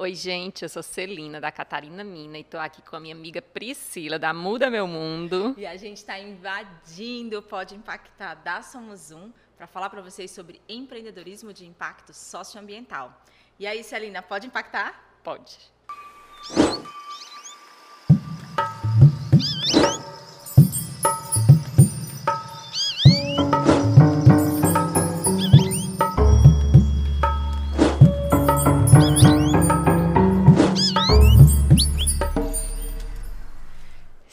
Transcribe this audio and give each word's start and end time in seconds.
Oi, 0.00 0.14
gente, 0.14 0.62
eu 0.62 0.68
sou 0.68 0.80
Celina, 0.80 1.40
da 1.40 1.50
Catarina 1.50 2.04
Mina, 2.04 2.38
e 2.38 2.42
estou 2.42 2.60
aqui 2.60 2.80
com 2.82 2.94
a 2.94 3.00
minha 3.00 3.12
amiga 3.12 3.42
Priscila, 3.42 4.16
da 4.16 4.32
Muda 4.32 4.70
Meu 4.70 4.86
Mundo. 4.86 5.56
E 5.58 5.66
a 5.66 5.76
gente 5.76 5.96
está 5.96 6.16
invadindo 6.16 7.36
o 7.36 7.42
Pode 7.42 7.74
Impactar 7.74 8.36
da 8.36 8.62
Somos 8.62 9.10
Um 9.10 9.32
para 9.56 9.66
falar 9.66 9.90
para 9.90 10.00
vocês 10.00 10.30
sobre 10.30 10.62
empreendedorismo 10.68 11.52
de 11.52 11.66
impacto 11.66 12.14
socioambiental. 12.14 13.12
E 13.58 13.66
aí, 13.66 13.82
Celina, 13.82 14.22
pode 14.22 14.46
impactar? 14.46 15.18
Pode. 15.24 15.58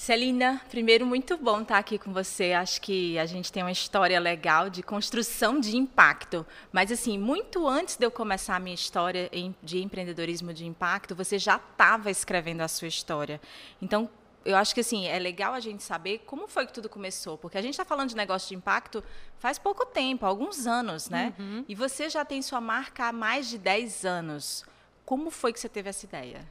Celina, 0.05 0.61
primeiro, 0.69 1.03
muito 1.03 1.35
bom 1.35 1.63
estar 1.63 1.79
aqui 1.79 1.97
com 1.97 2.13
você. 2.13 2.53
Acho 2.53 2.79
que 2.79 3.17
a 3.17 3.25
gente 3.25 3.51
tem 3.51 3.63
uma 3.63 3.71
história 3.71 4.19
legal 4.19 4.69
de 4.69 4.83
construção 4.83 5.59
de 5.59 5.75
impacto. 5.75 6.45
Mas, 6.71 6.91
assim, 6.91 7.17
muito 7.17 7.67
antes 7.67 7.97
de 7.97 8.05
eu 8.05 8.11
começar 8.11 8.55
a 8.55 8.59
minha 8.59 8.75
história 8.75 9.31
de 9.63 9.81
empreendedorismo 9.81 10.53
de 10.53 10.63
impacto, 10.63 11.15
você 11.15 11.39
já 11.39 11.55
estava 11.55 12.11
escrevendo 12.11 12.61
a 12.61 12.67
sua 12.67 12.87
história. 12.87 13.41
Então, 13.81 14.07
eu 14.45 14.55
acho 14.55 14.75
que 14.75 14.81
assim 14.81 15.07
é 15.07 15.17
legal 15.17 15.55
a 15.55 15.59
gente 15.59 15.81
saber 15.81 16.19
como 16.27 16.47
foi 16.47 16.67
que 16.67 16.73
tudo 16.73 16.87
começou, 16.87 17.35
porque 17.35 17.57
a 17.57 17.61
gente 17.63 17.73
está 17.73 17.83
falando 17.83 18.09
de 18.09 18.15
negócio 18.15 18.49
de 18.49 18.53
impacto 18.53 19.03
faz 19.39 19.57
pouco 19.57 19.87
tempo, 19.87 20.23
alguns 20.23 20.67
anos, 20.67 21.09
né? 21.09 21.33
Uhum. 21.39 21.65
E 21.67 21.73
você 21.73 22.11
já 22.11 22.23
tem 22.23 22.43
sua 22.43 22.61
marca 22.61 23.05
há 23.05 23.11
mais 23.11 23.49
de 23.49 23.57
10 23.57 24.05
anos. 24.05 24.63
Como 25.03 25.31
foi 25.31 25.51
que 25.51 25.59
você 25.59 25.67
teve 25.67 25.89
essa 25.89 26.05
ideia? 26.05 26.45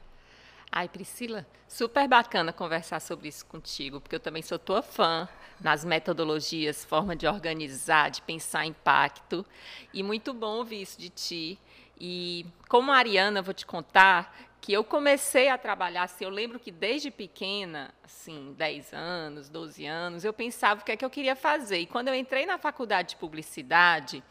Ai, 0.77 0.89
Priscila, 0.89 1.47
super 1.69 2.05
bacana 2.05 2.51
conversar 2.51 2.99
sobre 2.99 3.29
isso 3.29 3.45
contigo, 3.45 4.01
porque 4.01 4.13
eu 4.13 4.19
também 4.19 4.41
sou 4.41 4.59
tua 4.59 4.81
fã 4.81 5.25
nas 5.61 5.85
metodologias, 5.85 6.83
forma 6.83 7.15
de 7.15 7.25
organizar, 7.25 8.11
de 8.11 8.21
pensar 8.21 8.65
impacto. 8.65 9.45
E 9.93 10.03
muito 10.03 10.33
bom 10.33 10.57
ouvir 10.57 10.81
isso 10.81 10.99
de 10.99 11.07
ti. 11.07 11.57
E 11.97 12.45
como 12.67 12.91
Ariana, 12.91 13.41
vou 13.41 13.53
te 13.53 13.65
contar 13.65 14.35
que 14.59 14.73
eu 14.73 14.83
comecei 14.83 15.47
a 15.47 15.57
trabalhar, 15.57 16.03
assim, 16.03 16.25
eu 16.25 16.29
lembro 16.29 16.59
que 16.59 16.71
desde 16.71 17.09
pequena, 17.09 17.93
assim, 18.03 18.53
10 18.57 18.91
anos, 18.93 19.47
12 19.47 19.85
anos, 19.85 20.25
eu 20.25 20.33
pensava 20.33 20.81
o 20.81 20.83
que 20.83 20.91
é 20.91 20.97
que 20.97 21.05
eu 21.05 21.09
queria 21.09 21.37
fazer. 21.37 21.77
E 21.77 21.85
quando 21.85 22.09
eu 22.09 22.15
entrei 22.15 22.45
na 22.45 22.57
faculdade 22.57 23.11
de 23.11 23.15
publicidade, 23.15 24.21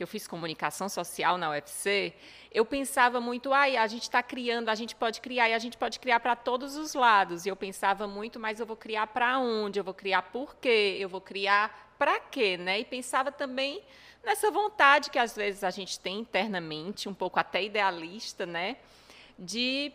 que 0.00 0.02
eu 0.02 0.08
fiz 0.08 0.26
comunicação 0.26 0.88
social 0.88 1.36
na 1.36 1.50
UFC, 1.50 2.14
eu 2.50 2.64
pensava 2.64 3.20
muito, 3.20 3.52
ai, 3.52 3.76
a 3.76 3.86
gente 3.86 4.04
está 4.04 4.22
criando, 4.22 4.70
a 4.70 4.74
gente 4.74 4.96
pode 4.96 5.20
criar, 5.20 5.50
e 5.50 5.52
a 5.52 5.58
gente 5.58 5.76
pode 5.76 6.00
criar 6.00 6.20
para 6.20 6.34
todos 6.34 6.74
os 6.74 6.94
lados. 6.94 7.44
E 7.44 7.50
eu 7.50 7.54
pensava 7.54 8.06
muito, 8.06 8.40
mas 8.40 8.60
eu 8.60 8.64
vou 8.64 8.76
criar 8.76 9.08
para 9.08 9.38
onde? 9.38 9.78
Eu 9.78 9.84
vou 9.84 9.92
criar 9.92 10.22
por 10.22 10.56
quê? 10.56 10.96
Eu 10.98 11.06
vou 11.06 11.20
criar 11.20 11.94
para 11.98 12.18
quê? 12.18 12.56
Né? 12.56 12.80
E 12.80 12.84
pensava 12.86 13.30
também 13.30 13.82
nessa 14.24 14.50
vontade 14.50 15.10
que 15.10 15.18
às 15.18 15.36
vezes 15.36 15.62
a 15.62 15.70
gente 15.70 16.00
tem 16.00 16.20
internamente, 16.20 17.06
um 17.06 17.14
pouco 17.14 17.38
até 17.38 17.62
idealista, 17.62 18.46
né? 18.46 18.78
de 19.38 19.92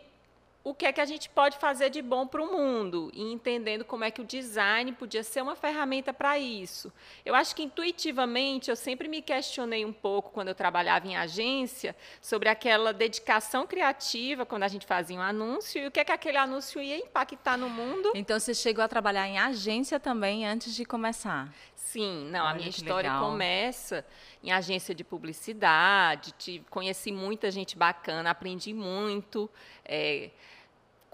o 0.66 0.74
que 0.74 0.84
é 0.84 0.92
que 0.92 1.00
a 1.00 1.04
gente 1.04 1.28
pode 1.28 1.58
fazer 1.58 1.90
de 1.90 2.02
bom 2.02 2.26
para 2.26 2.42
o 2.42 2.52
mundo 2.52 3.08
e 3.14 3.22
entendendo 3.32 3.84
como 3.84 4.02
é 4.02 4.10
que 4.10 4.20
o 4.20 4.24
design 4.24 4.90
podia 4.90 5.22
ser 5.22 5.40
uma 5.40 5.54
ferramenta 5.54 6.12
para 6.12 6.40
isso. 6.40 6.92
Eu 7.24 7.36
acho 7.36 7.54
que 7.54 7.62
intuitivamente 7.62 8.68
eu 8.68 8.74
sempre 8.74 9.06
me 9.06 9.22
questionei 9.22 9.84
um 9.84 9.92
pouco 9.92 10.32
quando 10.32 10.48
eu 10.48 10.56
trabalhava 10.56 11.06
em 11.06 11.16
agência 11.16 11.94
sobre 12.20 12.48
aquela 12.48 12.92
dedicação 12.92 13.64
criativa 13.64 14.44
quando 14.44 14.64
a 14.64 14.68
gente 14.68 14.84
fazia 14.86 15.16
um 15.16 15.22
anúncio 15.22 15.80
e 15.80 15.86
o 15.86 15.90
que 15.92 16.00
é 16.00 16.04
que 16.04 16.10
aquele 16.10 16.36
anúncio 16.36 16.82
ia 16.82 16.98
impactar 16.98 17.56
no 17.56 17.70
mundo. 17.70 18.10
Então 18.16 18.36
você 18.36 18.52
chegou 18.52 18.82
a 18.82 18.88
trabalhar 18.88 19.28
em 19.28 19.38
agência 19.38 20.00
também 20.00 20.44
antes 20.44 20.74
de 20.74 20.84
começar? 20.84 21.48
Sim, 21.76 22.28
não, 22.28 22.40
Olha 22.40 22.50
a 22.50 22.54
minha 22.54 22.68
história 22.68 23.08
legal. 23.08 23.30
começa 23.30 24.04
em 24.42 24.50
agência 24.50 24.92
de 24.92 25.04
publicidade, 25.04 26.34
conheci 26.68 27.12
muita 27.12 27.52
gente 27.52 27.78
bacana, 27.78 28.30
aprendi 28.30 28.74
muito. 28.74 29.48
É, 29.84 30.30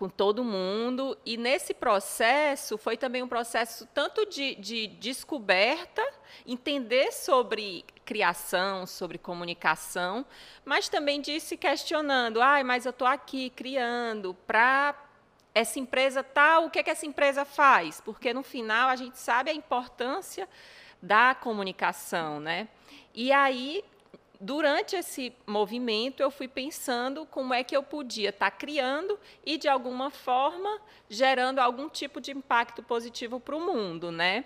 com 0.03 0.09
todo 0.09 0.43
mundo. 0.43 1.17
E 1.25 1.37
nesse 1.37 1.73
processo 1.73 2.77
foi 2.77 2.97
também 2.97 3.23
um 3.23 3.29
processo 3.29 3.87
tanto 3.95 4.27
de, 4.27 4.57
de 4.57 4.89
descoberta, 4.89 6.03
entender 6.45 7.13
sobre 7.13 7.85
criação, 8.05 8.85
sobre 8.85 9.17
comunicação, 9.17 10.27
mas 10.65 10.89
também 10.89 11.21
de 11.21 11.39
se 11.39 11.57
questionando, 11.57 12.43
ai, 12.43 12.65
mas 12.65 12.85
eu 12.85 12.91
estou 12.91 13.07
aqui 13.07 13.51
criando 13.51 14.35
para 14.45 15.01
essa 15.55 15.79
empresa 15.79 16.25
tal, 16.25 16.67
o 16.67 16.71
que, 16.71 16.81
é 16.81 16.83
que 16.83 16.91
essa 16.91 17.07
empresa 17.07 17.45
faz? 17.45 18.01
Porque 18.01 18.35
no 18.35 18.43
final 18.43 18.89
a 18.89 18.97
gente 18.97 19.17
sabe 19.17 19.53
a 19.53 19.55
importância 19.55 20.49
da 21.01 21.33
comunicação, 21.33 22.41
né? 22.41 22.67
E 23.15 23.31
aí 23.31 23.85
durante 24.43 24.97
esse 24.97 25.33
movimento, 25.47 26.21
eu 26.21 26.31
fui 26.31 26.49
pensando 26.49 27.25
como 27.25 27.55
é 27.55 27.63
que 27.63 27.77
eu 27.77 27.83
podia 27.83 28.31
estar 28.31 28.51
tá 28.51 28.57
criando 28.57 29.17
e, 29.47 29.57
de 29.57 29.69
alguma 29.69 30.11
forma, 30.11 30.81
gerando 31.09 31.61
algum 31.61 31.89
tipo 31.89 32.21
de 32.21 32.33
impacto 32.33 32.83
positivo 32.83 33.39
para 33.39 33.55
o 33.55 33.61
mundo, 33.61 34.11
né? 34.11 34.45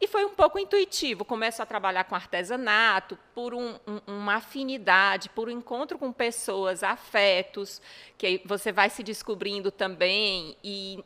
E 0.00 0.08
foi 0.08 0.24
um 0.24 0.34
pouco 0.34 0.58
intuitivo. 0.58 1.24
Começo 1.24 1.62
a 1.62 1.66
trabalhar 1.66 2.04
com 2.04 2.16
artesanato, 2.16 3.16
por 3.32 3.54
um, 3.54 3.78
um, 3.86 4.00
uma 4.08 4.36
afinidade, 4.36 5.28
por 5.28 5.48
um 5.48 5.52
encontro 5.52 5.96
com 5.96 6.12
pessoas, 6.12 6.82
afetos, 6.82 7.80
que 8.18 8.40
você 8.44 8.72
vai 8.72 8.90
se 8.90 9.04
descobrindo 9.04 9.70
também 9.70 10.56
e 10.64 11.04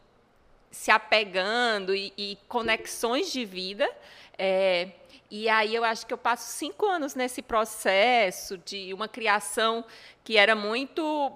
se 0.70 0.90
apegando 0.90 1.94
e, 1.94 2.12
e 2.16 2.38
conexões 2.48 3.30
de 3.30 3.44
vida. 3.44 3.90
É, 4.38 4.88
e 5.30 5.48
aí 5.48 5.74
eu 5.74 5.84
acho 5.84 6.06
que 6.06 6.12
eu 6.12 6.18
passo 6.18 6.50
cinco 6.56 6.86
anos 6.86 7.14
nesse 7.14 7.42
processo 7.42 8.58
de 8.58 8.92
uma 8.94 9.08
criação 9.08 9.84
que 10.22 10.36
era 10.36 10.54
muito 10.54 11.32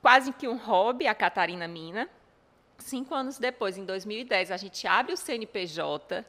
quase 0.00 0.32
que 0.32 0.48
um 0.48 0.56
hobby, 0.56 1.06
a 1.06 1.14
Catarina 1.14 1.66
Mina. 1.68 2.08
Cinco 2.78 3.14
anos 3.14 3.38
depois, 3.38 3.78
em 3.78 3.84
2010, 3.84 4.50
a 4.50 4.56
gente 4.56 4.86
abre 4.86 5.12
o 5.12 5.16
CNPJ. 5.16 6.24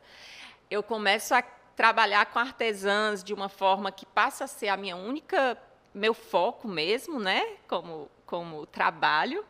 Eu 0.70 0.84
começo 0.84 1.34
a 1.34 1.42
trabalhar 1.42 2.28
com 2.28 2.40
artesãs 2.40 3.24
de 3.24 3.34
uma 3.34 3.50
forma 3.50 3.92
que 3.92 4.06
passa 4.06 4.44
a 4.44 4.48
ser 4.48 4.70
a 4.70 4.78
minha 4.78 4.96
única 4.96 5.58
meu 5.94 6.14
foco 6.14 6.68
mesmo, 6.68 7.20
né, 7.20 7.58
como 7.68 8.10
como 8.26 8.66
trabalho. 8.66 9.46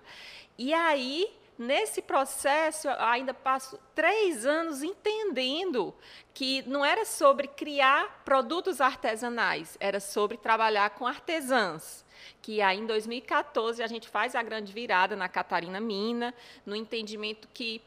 E 0.58 0.74
aí 0.74 1.34
Nesse 1.58 2.02
processo, 2.02 2.90
ainda 2.98 3.34
passo 3.34 3.80
três 3.94 4.46
anos 4.46 4.82
entendendo 4.82 5.94
que 6.34 6.64
não 6.68 6.84
era 6.84 7.06
sobre 7.06 7.48
criar 7.48 8.24
produtos 8.26 8.82
artesanais, 8.82 9.78
era 9.80 10.00
sobre 10.00 10.38
trabalhar 10.38 10.90
com 10.92 11.06
artesãs. 11.06 12.04
Que 12.42 12.62
aí 12.62 12.80
em 12.80 12.86
2014 12.86 13.84
a 13.84 13.88
gente 13.88 14.10
faz 14.10 14.36
a 14.36 14.42
grande 14.42 14.74
virada 14.74 15.16
na 15.16 15.30
Catarina 15.30 15.80
Mina, 15.80 16.34
no 16.66 16.76
entendimento 16.76 17.48
que 17.54 17.82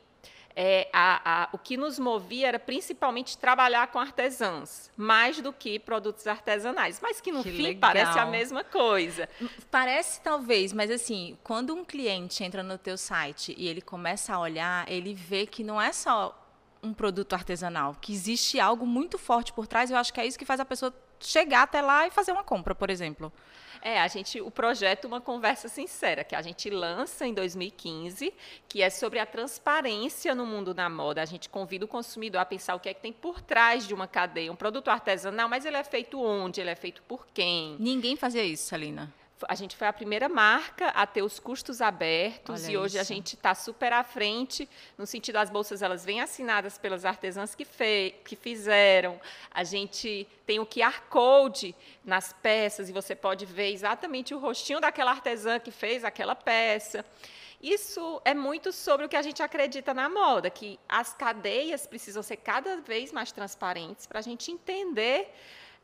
é, 0.59 0.89
a, 0.91 1.43
a, 1.43 1.49
o 1.53 1.59
que 1.59 1.77
nos 1.77 1.99
movia 1.99 2.49
era 2.49 2.59
principalmente 2.59 3.37
trabalhar 3.37 3.89
com 3.89 3.99
artesãs, 3.99 4.91
mais 4.97 5.39
do 5.43 5.53
que 5.53 5.79
produtos 5.79 6.27
artesanais. 6.27 6.99
Mas 7.03 7.21
que 7.21 7.31
no 7.31 7.43
que 7.43 7.51
fim 7.51 7.63
legal. 7.63 7.81
parece 7.81 8.19
a 8.19 8.25
mesma 8.25 8.65
coisa. 8.65 9.29
Parece 9.71 10.23
talvez, 10.23 10.73
mas 10.73 10.91
assim, 10.91 11.37
quando 11.45 11.75
um 11.75 11.85
cliente 11.85 12.43
entra 12.43 12.63
no 12.63 12.79
teu 12.79 12.97
site 12.97 13.55
e 13.59 13.69
ele 13.69 13.83
começa 13.83 14.35
a 14.35 14.41
olhar, 14.41 14.91
ele 14.91 15.13
vê 15.13 15.47
que 15.47 15.63
não 15.63 15.81
é 15.81 15.93
só 15.93 16.43
um 16.83 16.95
produto 16.95 17.35
artesanal, 17.35 17.97
que 18.01 18.13
existe 18.13 18.59
algo 18.59 18.87
muito 18.87 19.19
forte 19.19 19.53
por 19.53 19.67
trás. 19.67 19.91
Eu 19.91 19.99
acho 19.99 20.13
que 20.13 20.21
é 20.21 20.27
isso 20.27 20.39
que 20.39 20.45
faz 20.45 20.61
a 20.61 20.65
pessoa 20.65 20.95
chegar 21.21 21.63
até 21.63 21.81
lá 21.81 22.07
e 22.07 22.11
fazer 22.11 22.33
uma 22.33 22.45
compra, 22.45 22.75
por 22.75 22.91
exemplo. 22.91 23.33
É, 23.83 24.01
a 24.01 24.09
gente, 24.09 24.41
o 24.41 24.51
projeto 24.51 25.05
Uma 25.05 25.21
Conversa 25.21 25.69
Sincera, 25.69 26.25
que 26.25 26.35
a 26.35 26.43
gente 26.43 26.69
lança 26.71 27.27
em 27.27 27.33
2015, 27.33 28.33
que 28.69 28.83
é 28.83 28.91
sobre 28.91 29.19
a 29.19 29.27
transparência 29.27 30.35
no 30.35 30.45
mundo 30.45 30.75
da 30.75 30.89
moda. 30.89 31.23
A 31.23 31.25
gente 31.25 31.49
convida 31.49 31.85
o 31.85 31.89
consumidor 31.89 32.41
a 32.41 32.45
pensar 32.45 32.75
o 32.75 32.81
que 32.81 32.89
é 32.89 32.95
que 32.95 33.01
tem 33.01 33.13
por 33.13 33.41
trás 33.41 33.87
de 33.87 33.95
uma 33.95 34.09
cadeia. 34.09 34.51
Um 34.51 34.57
produto 34.57 34.89
artesanal, 34.89 35.49
mas 35.49 35.65
ele 35.65 35.77
é 35.77 35.85
feito 35.85 36.21
onde? 36.21 36.61
Ele 36.61 36.71
é 36.71 36.75
feito 36.75 37.03
por 37.03 37.27
quem? 37.33 37.77
Ninguém 37.79 38.17
fazia 38.17 38.43
isso, 38.43 38.65
Salina 38.65 39.13
a 39.49 39.55
gente 39.55 39.77
foi 39.77 39.87
a 39.87 39.93
primeira 39.93 40.29
marca 40.29 40.89
a 40.89 41.07
ter 41.07 41.23
os 41.23 41.39
custos 41.39 41.81
abertos 41.81 42.65
Olha 42.65 42.73
e 42.73 42.77
hoje 42.77 42.97
isso. 42.99 43.01
a 43.01 43.15
gente 43.15 43.35
está 43.35 43.55
super 43.55 43.93
à 43.93 44.03
frente 44.03 44.69
no 44.97 45.07
sentido 45.07 45.37
as 45.37 45.51
bolsas 45.51 45.83
elas 45.83 46.05
vêm 46.05 46.21
assinadas 46.21 46.79
pelas 46.79 47.05
artesãs 47.05 47.55
que, 47.55 47.65
fe, 47.65 48.15
que 48.25 48.35
fizeram 48.35 49.21
a 49.51 49.63
gente 49.65 50.27
tem 50.47 50.59
o 50.59 50.67
QR 50.67 51.03
code 51.11 51.75
nas 52.05 52.33
peças 52.33 52.89
e 52.89 52.93
você 52.93 53.15
pode 53.15 53.45
ver 53.45 53.73
exatamente 53.73 54.35
o 54.35 54.39
rostinho 54.39 54.81
daquela 54.81 55.11
artesã 55.11 55.59
que 55.59 55.71
fez 55.71 56.05
aquela 56.05 56.35
peça 56.35 57.05
isso 57.61 58.21
é 58.25 58.35
muito 58.35 58.73
sobre 58.73 59.07
o 59.07 59.09
que 59.09 59.17
a 59.17 59.23
gente 59.23 59.43
acredita 59.43 59.95
na 59.95 60.09
moda, 60.09 60.51
que 60.51 60.79
as 60.89 61.15
cadeias 61.15 61.87
precisam 61.87 62.23
ser 62.23 62.37
cada 62.37 62.77
vez 62.83 63.11
mais 63.13 63.33
transparentes 63.33 64.07
para 64.07 64.19
a 64.19 64.23
gente 64.23 64.53
entender 64.53 65.33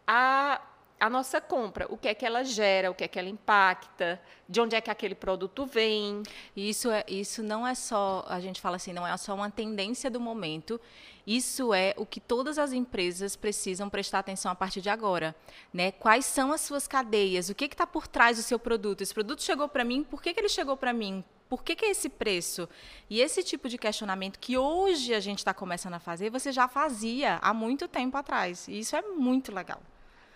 a 0.06 0.60
a 1.02 1.10
nossa 1.10 1.40
compra, 1.40 1.84
o 1.90 1.96
que 1.96 2.06
é 2.06 2.14
que 2.14 2.24
ela 2.24 2.44
gera, 2.44 2.88
o 2.88 2.94
que 2.94 3.02
é 3.02 3.08
que 3.08 3.18
ela 3.18 3.28
impacta, 3.28 4.22
de 4.48 4.60
onde 4.60 4.76
é 4.76 4.80
que 4.80 4.88
aquele 4.88 5.16
produto 5.16 5.66
vem. 5.66 6.22
Isso 6.56 6.88
é, 6.92 7.04
isso 7.08 7.42
não 7.42 7.66
é 7.66 7.74
só, 7.74 8.24
a 8.28 8.38
gente 8.38 8.60
fala 8.60 8.76
assim, 8.76 8.92
não 8.92 9.04
é 9.04 9.16
só 9.16 9.34
uma 9.34 9.50
tendência 9.50 10.08
do 10.08 10.20
momento. 10.20 10.80
Isso 11.26 11.74
é 11.74 11.92
o 11.96 12.06
que 12.06 12.20
todas 12.20 12.56
as 12.56 12.72
empresas 12.72 13.34
precisam 13.34 13.90
prestar 13.90 14.20
atenção 14.20 14.52
a 14.52 14.54
partir 14.54 14.80
de 14.80 14.90
agora, 14.90 15.34
né? 15.74 15.90
Quais 15.90 16.24
são 16.24 16.52
as 16.52 16.60
suas 16.60 16.86
cadeias? 16.86 17.48
O 17.48 17.54
que 17.56 17.64
está 17.64 17.84
por 17.84 18.06
trás 18.06 18.36
do 18.36 18.42
seu 18.44 18.58
produto? 18.58 19.00
Esse 19.00 19.12
produto 19.12 19.42
chegou 19.42 19.68
para 19.68 19.82
mim? 19.82 20.04
Por 20.04 20.22
que, 20.22 20.32
que 20.32 20.38
ele 20.38 20.48
chegou 20.48 20.76
para 20.76 20.92
mim? 20.92 21.24
Por 21.48 21.64
que, 21.64 21.74
que, 21.74 21.84
é 21.84 21.90
esse 21.90 22.08
preço? 22.08 22.68
E 23.10 23.20
esse 23.20 23.42
tipo 23.42 23.68
de 23.68 23.76
questionamento 23.76 24.38
que 24.38 24.56
hoje 24.56 25.14
a 25.14 25.20
gente 25.20 25.38
está 25.38 25.52
começando 25.52 25.94
a 25.94 25.98
fazer, 25.98 26.30
você 26.30 26.52
já 26.52 26.68
fazia 26.68 27.40
há 27.42 27.52
muito 27.52 27.88
tempo 27.88 28.16
atrás. 28.16 28.68
E 28.68 28.78
isso 28.78 28.94
é 28.94 29.02
muito 29.02 29.52
legal. 29.52 29.82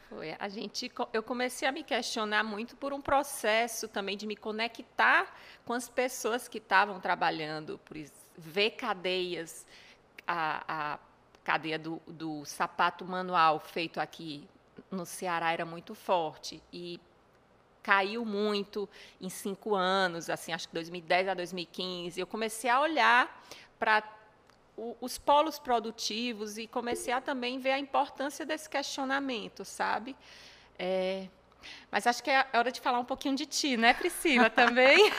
Foi. 0.09 0.37
A 0.39 0.49
gente, 0.49 0.91
eu 1.13 1.23
comecei 1.23 1.67
a 1.67 1.73
me 1.73 1.83
questionar 1.83 2.45
muito 2.45 2.77
por 2.77 2.93
um 2.93 3.01
processo 3.01 3.89
também 3.89 4.17
de 4.17 4.27
me 4.27 4.37
conectar 4.37 5.35
com 5.65 5.73
as 5.73 5.89
pessoas 5.89 6.47
que 6.47 6.59
estavam 6.59 7.01
trabalhando, 7.01 7.79
por 7.85 7.97
ver 8.39 8.71
cadeias, 8.73 9.67
a, 10.27 10.95
a 10.95 10.99
cadeia 11.43 11.79
do, 11.79 12.01
do 12.07 12.45
sapato 12.45 13.05
manual 13.05 13.59
feito 13.59 14.01
aqui 14.01 14.49
no 14.91 15.05
Ceará 15.05 15.53
era 15.53 15.65
muito 15.65 15.95
forte 15.95 16.63
e 16.73 17.01
caiu 17.83 18.25
muito 18.25 18.89
em 19.21 19.29
cinco 19.29 19.75
anos, 19.75 20.29
assim, 20.29 20.53
acho 20.53 20.69
que 20.69 20.75
2010 20.75 21.29
a 21.29 21.35
2015. 21.35 22.21
Eu 22.21 22.27
comecei 22.27 22.69
a 22.69 22.81
olhar 22.81 23.43
para 23.79 24.03
os 25.01 25.17
polos 25.17 25.59
produtivos 25.59 26.59
e 26.59 26.67
comecei 26.67 27.13
a 27.13 27.21
também 27.21 27.59
ver 27.59 27.71
a 27.71 27.79
importância 27.79 28.45
desse 28.45 28.69
questionamento, 28.69 29.65
sabe? 29.65 30.15
É, 30.79 31.29
mas 31.91 32.07
acho 32.07 32.23
que 32.23 32.31
é 32.31 32.47
hora 32.53 32.71
de 32.71 32.81
falar 32.81 32.99
um 32.99 33.05
pouquinho 33.05 33.35
de 33.35 33.47
ti, 33.47 33.77
né, 33.77 33.95
Priscila, 33.95 34.51
também? 34.51 35.11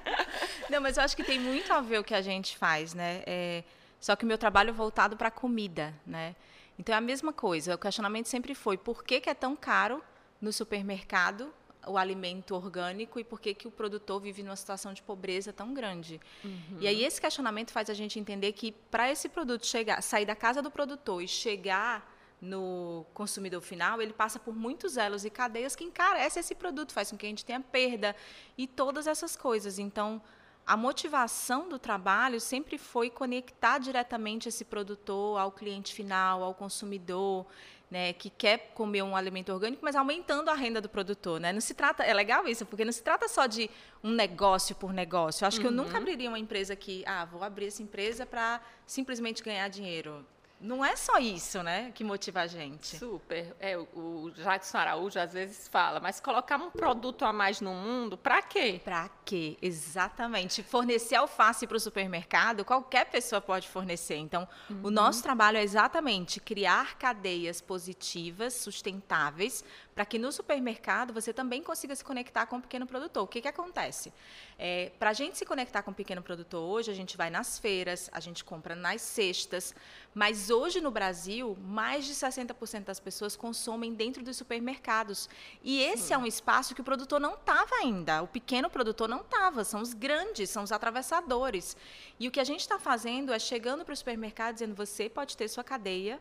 Não, 0.70 0.80
mas 0.80 0.96
eu 0.96 1.04
acho 1.04 1.16
que 1.16 1.22
tem 1.22 1.38
muito 1.38 1.72
a 1.72 1.80
ver 1.80 1.98
o 1.98 2.04
que 2.04 2.14
a 2.14 2.22
gente 2.22 2.56
faz, 2.56 2.94
né? 2.94 3.22
É, 3.26 3.62
só 4.00 4.16
que 4.16 4.24
o 4.24 4.28
meu 4.28 4.38
trabalho 4.38 4.70
é 4.70 4.72
voltado 4.72 5.16
para 5.16 5.28
a 5.28 5.30
comida, 5.30 5.94
né? 6.06 6.34
Então 6.78 6.94
é 6.94 6.98
a 6.98 7.00
mesma 7.00 7.32
coisa. 7.32 7.74
O 7.74 7.78
questionamento 7.78 8.26
sempre 8.26 8.54
foi 8.54 8.76
por 8.76 9.04
que, 9.04 9.20
que 9.20 9.30
é 9.30 9.34
tão 9.34 9.56
caro 9.56 10.02
no 10.40 10.52
supermercado 10.52 11.52
o 11.86 11.96
alimento 11.96 12.54
orgânico 12.54 13.18
e 13.18 13.24
por 13.24 13.40
que, 13.40 13.54
que 13.54 13.68
o 13.68 13.70
produtor 13.70 14.20
vive 14.20 14.42
numa 14.42 14.56
situação 14.56 14.92
de 14.92 15.02
pobreza 15.02 15.52
tão 15.52 15.72
grande. 15.72 16.20
Uhum. 16.44 16.78
E 16.80 16.86
aí 16.86 17.04
esse 17.04 17.20
questionamento 17.20 17.70
faz 17.70 17.88
a 17.88 17.94
gente 17.94 18.18
entender 18.18 18.52
que 18.52 18.72
para 18.90 19.10
esse 19.10 19.28
produto 19.28 19.66
chegar, 19.66 20.02
sair 20.02 20.26
da 20.26 20.34
casa 20.34 20.60
do 20.60 20.70
produtor 20.70 21.22
e 21.22 21.28
chegar 21.28 22.14
no 22.40 23.06
consumidor 23.14 23.62
final, 23.62 24.00
ele 24.02 24.12
passa 24.12 24.38
por 24.38 24.54
muitos 24.54 24.96
elos 24.96 25.24
e 25.24 25.30
cadeias 25.30 25.74
que 25.74 25.84
encarecem 25.84 26.40
esse 26.40 26.54
produto, 26.54 26.92
faz 26.92 27.10
com 27.10 27.16
que 27.16 27.24
a 27.24 27.28
gente 27.28 27.44
tenha 27.44 27.60
perda 27.60 28.14
e 28.58 28.66
todas 28.66 29.06
essas 29.06 29.34
coisas. 29.36 29.78
Então, 29.78 30.20
a 30.66 30.76
motivação 30.76 31.68
do 31.68 31.78
trabalho 31.78 32.40
sempre 32.40 32.76
foi 32.76 33.08
conectar 33.08 33.78
diretamente 33.78 34.48
esse 34.48 34.64
produtor 34.64 35.38
ao 35.38 35.52
cliente 35.52 35.94
final, 35.94 36.42
ao 36.42 36.54
consumidor 36.54 37.46
né, 37.90 38.12
que 38.12 38.28
quer 38.28 38.72
comer 38.74 39.02
um 39.02 39.14
alimento 39.14 39.52
orgânico, 39.52 39.84
mas 39.84 39.94
aumentando 39.94 40.50
a 40.50 40.54
renda 40.54 40.80
do 40.80 40.88
produtor, 40.88 41.38
né? 41.38 41.52
Não 41.52 41.60
se 41.60 41.72
trata, 41.72 42.02
é 42.02 42.12
legal 42.12 42.46
isso, 42.48 42.66
porque 42.66 42.84
não 42.84 42.92
se 42.92 43.02
trata 43.02 43.28
só 43.28 43.46
de 43.46 43.70
um 44.02 44.10
negócio 44.10 44.74
por 44.74 44.92
negócio. 44.92 45.44
Eu 45.44 45.48
acho 45.48 45.58
uhum. 45.58 45.62
que 45.62 45.68
eu 45.68 45.72
nunca 45.72 45.92
uhum. 45.92 45.98
abriria 45.98 46.28
uma 46.28 46.38
empresa 46.38 46.74
que, 46.74 47.04
ah, 47.06 47.24
vou 47.24 47.44
abrir 47.44 47.66
essa 47.66 47.82
empresa 47.82 48.26
para 48.26 48.60
simplesmente 48.86 49.42
ganhar 49.42 49.68
dinheiro 49.68 50.26
não 50.60 50.84
é 50.84 50.96
só 50.96 51.18
isso, 51.18 51.62
né, 51.62 51.92
que 51.94 52.02
motiva 52.02 52.40
a 52.40 52.46
gente. 52.46 52.96
Super. 52.98 53.54
É, 53.60 53.76
o 53.76 54.30
Jackson 54.34 54.78
Araújo 54.78 55.18
às 55.18 55.32
vezes 55.32 55.68
fala, 55.68 56.00
mas 56.00 56.18
colocar 56.20 56.56
um 56.56 56.70
produto 56.70 57.24
a 57.24 57.32
mais 57.32 57.60
no 57.60 57.72
mundo, 57.72 58.16
para 58.16 58.40
quê? 58.42 58.80
Para 58.82 59.08
quê? 59.24 59.56
Exatamente. 59.60 60.62
Fornecer 60.62 61.16
alface 61.16 61.66
para 61.66 61.76
o 61.76 61.80
supermercado, 61.80 62.64
qualquer 62.64 63.06
pessoa 63.06 63.40
pode 63.40 63.68
fornecer. 63.68 64.16
Então, 64.16 64.48
uhum. 64.70 64.80
o 64.84 64.90
nosso 64.90 65.22
trabalho 65.22 65.58
é 65.58 65.62
exatamente 65.62 66.40
criar 66.40 66.96
cadeias 66.96 67.60
positivas, 67.60 68.54
sustentáveis, 68.54 69.62
para 69.96 70.04
que 70.04 70.18
no 70.18 70.30
supermercado 70.30 71.14
você 71.14 71.32
também 71.32 71.62
consiga 71.62 71.96
se 71.96 72.04
conectar 72.04 72.44
com 72.44 72.58
o 72.58 72.60
pequeno 72.60 72.86
produtor. 72.86 73.22
O 73.22 73.26
que, 73.26 73.40
que 73.40 73.48
acontece? 73.48 74.12
É, 74.58 74.92
para 74.98 75.08
a 75.08 75.12
gente 75.14 75.38
se 75.38 75.46
conectar 75.46 75.82
com 75.82 75.90
o 75.90 75.94
pequeno 75.94 76.20
produtor 76.20 76.60
hoje, 76.60 76.90
a 76.90 76.94
gente 76.94 77.16
vai 77.16 77.30
nas 77.30 77.58
feiras, 77.58 78.10
a 78.12 78.20
gente 78.20 78.44
compra 78.44 78.74
nas 78.74 79.00
cestas, 79.00 79.74
mas 80.14 80.50
hoje 80.50 80.82
no 80.82 80.90
Brasil, 80.90 81.56
mais 81.62 82.04
de 82.04 82.12
60% 82.12 82.84
das 82.84 83.00
pessoas 83.00 83.36
consomem 83.36 83.94
dentro 83.94 84.22
dos 84.22 84.36
supermercados. 84.36 85.30
E 85.64 85.80
esse 85.80 86.12
é 86.12 86.18
um 86.18 86.26
espaço 86.26 86.74
que 86.74 86.82
o 86.82 86.84
produtor 86.84 87.18
não 87.18 87.32
estava 87.32 87.76
ainda, 87.76 88.22
o 88.22 88.28
pequeno 88.28 88.68
produtor 88.68 89.08
não 89.08 89.22
estava, 89.22 89.64
são 89.64 89.80
os 89.80 89.94
grandes, 89.94 90.50
são 90.50 90.62
os 90.62 90.72
atravessadores. 90.72 91.74
E 92.20 92.28
o 92.28 92.30
que 92.30 92.38
a 92.40 92.44
gente 92.44 92.60
está 92.60 92.78
fazendo 92.78 93.32
é 93.32 93.38
chegando 93.38 93.82
para 93.82 93.94
o 93.94 93.96
supermercado 93.96 94.56
dizendo: 94.56 94.74
você 94.74 95.08
pode 95.08 95.34
ter 95.38 95.48
sua 95.48 95.64
cadeia 95.64 96.20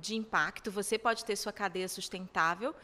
de 0.00 0.14
impacto, 0.14 0.70
você 0.70 0.98
pode 0.98 1.24
ter 1.24 1.36
sua 1.36 1.52
cadeia 1.52 1.88
sustentável 1.88 2.74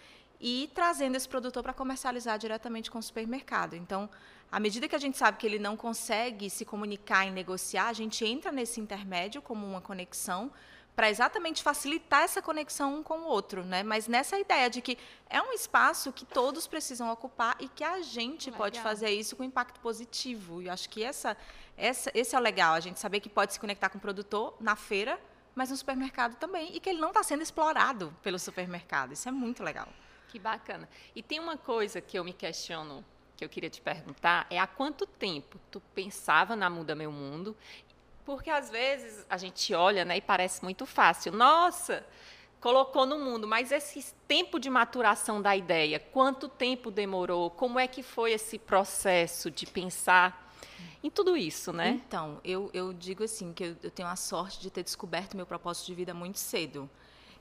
e 0.42 0.68
trazendo 0.74 1.14
esse 1.14 1.28
produtor 1.28 1.62
para 1.62 1.72
comercializar 1.72 2.36
diretamente 2.36 2.90
com 2.90 2.98
o 2.98 3.02
supermercado. 3.02 3.74
Então, 3.74 4.10
à 4.50 4.58
medida 4.58 4.88
que 4.88 4.96
a 4.96 4.98
gente 4.98 5.16
sabe 5.16 5.38
que 5.38 5.46
ele 5.46 5.60
não 5.60 5.76
consegue 5.76 6.50
se 6.50 6.64
comunicar 6.64 7.24
e 7.24 7.30
negociar, 7.30 7.86
a 7.86 7.92
gente 7.92 8.24
entra 8.26 8.50
nesse 8.50 8.80
intermédio 8.80 9.40
como 9.40 9.64
uma 9.64 9.80
conexão 9.80 10.50
para 10.96 11.08
exatamente 11.08 11.62
facilitar 11.62 12.24
essa 12.24 12.42
conexão 12.42 12.96
um 12.96 13.02
com 13.02 13.20
o 13.20 13.24
outro, 13.24 13.64
né? 13.64 13.82
Mas 13.84 14.08
nessa 14.08 14.38
ideia 14.38 14.68
de 14.68 14.82
que 14.82 14.98
é 15.30 15.40
um 15.40 15.52
espaço 15.52 16.12
que 16.12 16.24
todos 16.24 16.66
precisam 16.66 17.10
ocupar 17.10 17.56
e 17.60 17.68
que 17.68 17.84
a 17.84 18.02
gente 18.02 18.50
legal. 18.50 18.58
pode 18.58 18.80
fazer 18.80 19.10
isso 19.10 19.36
com 19.36 19.44
impacto 19.44 19.80
positivo. 19.80 20.60
E 20.60 20.68
acho 20.68 20.90
que 20.90 21.02
essa, 21.02 21.36
essa, 21.76 22.10
esse 22.12 22.34
é 22.34 22.38
o 22.38 22.42
legal, 22.42 22.74
a 22.74 22.80
gente 22.80 22.98
saber 22.98 23.20
que 23.20 23.30
pode 23.30 23.54
se 23.54 23.60
conectar 23.60 23.88
com 23.88 23.96
o 23.96 24.00
produtor 24.00 24.54
na 24.60 24.76
feira, 24.76 25.18
mas 25.54 25.70
no 25.70 25.76
supermercado 25.76 26.34
também, 26.34 26.76
e 26.76 26.80
que 26.80 26.90
ele 26.90 27.00
não 27.00 27.08
está 27.08 27.22
sendo 27.22 27.42
explorado 27.42 28.14
pelo 28.22 28.38
supermercado. 28.38 29.12
Isso 29.12 29.28
é 29.28 29.32
muito 29.32 29.62
legal. 29.62 29.88
Que 30.32 30.38
bacana. 30.38 30.88
E 31.14 31.22
tem 31.22 31.38
uma 31.38 31.58
coisa 31.58 32.00
que 32.00 32.18
eu 32.18 32.24
me 32.24 32.32
questiono, 32.32 33.04
que 33.36 33.44
eu 33.44 33.50
queria 33.50 33.68
te 33.68 33.82
perguntar, 33.82 34.46
é 34.48 34.58
há 34.58 34.66
quanto 34.66 35.06
tempo 35.06 35.60
tu 35.70 35.78
pensava 35.94 36.56
na 36.56 36.70
Muda 36.70 36.94
Meu 36.94 37.12
Mundo? 37.12 37.54
Porque 38.24 38.48
às 38.48 38.70
vezes 38.70 39.26
a 39.28 39.36
gente 39.36 39.74
olha 39.74 40.06
né, 40.06 40.16
e 40.16 40.22
parece 40.22 40.62
muito 40.62 40.86
fácil. 40.86 41.32
Nossa, 41.32 42.02
colocou 42.62 43.04
no 43.04 43.18
mundo, 43.18 43.46
mas 43.46 43.70
esse 43.70 44.14
tempo 44.26 44.58
de 44.58 44.70
maturação 44.70 45.42
da 45.42 45.54
ideia, 45.54 46.00
quanto 46.00 46.48
tempo 46.48 46.90
demorou? 46.90 47.50
Como 47.50 47.78
é 47.78 47.86
que 47.86 48.02
foi 48.02 48.32
esse 48.32 48.58
processo 48.58 49.50
de 49.50 49.66
pensar 49.66 50.50
em 51.04 51.10
tudo 51.10 51.36
isso, 51.36 51.74
né? 51.74 52.00
Então, 52.06 52.40
eu, 52.42 52.70
eu 52.72 52.94
digo 52.94 53.22
assim, 53.22 53.52
que 53.52 53.64
eu, 53.64 53.76
eu 53.82 53.90
tenho 53.90 54.08
a 54.08 54.16
sorte 54.16 54.58
de 54.60 54.70
ter 54.70 54.82
descoberto 54.82 55.36
meu 55.36 55.44
propósito 55.44 55.88
de 55.88 55.94
vida 55.94 56.14
muito 56.14 56.38
cedo. 56.38 56.88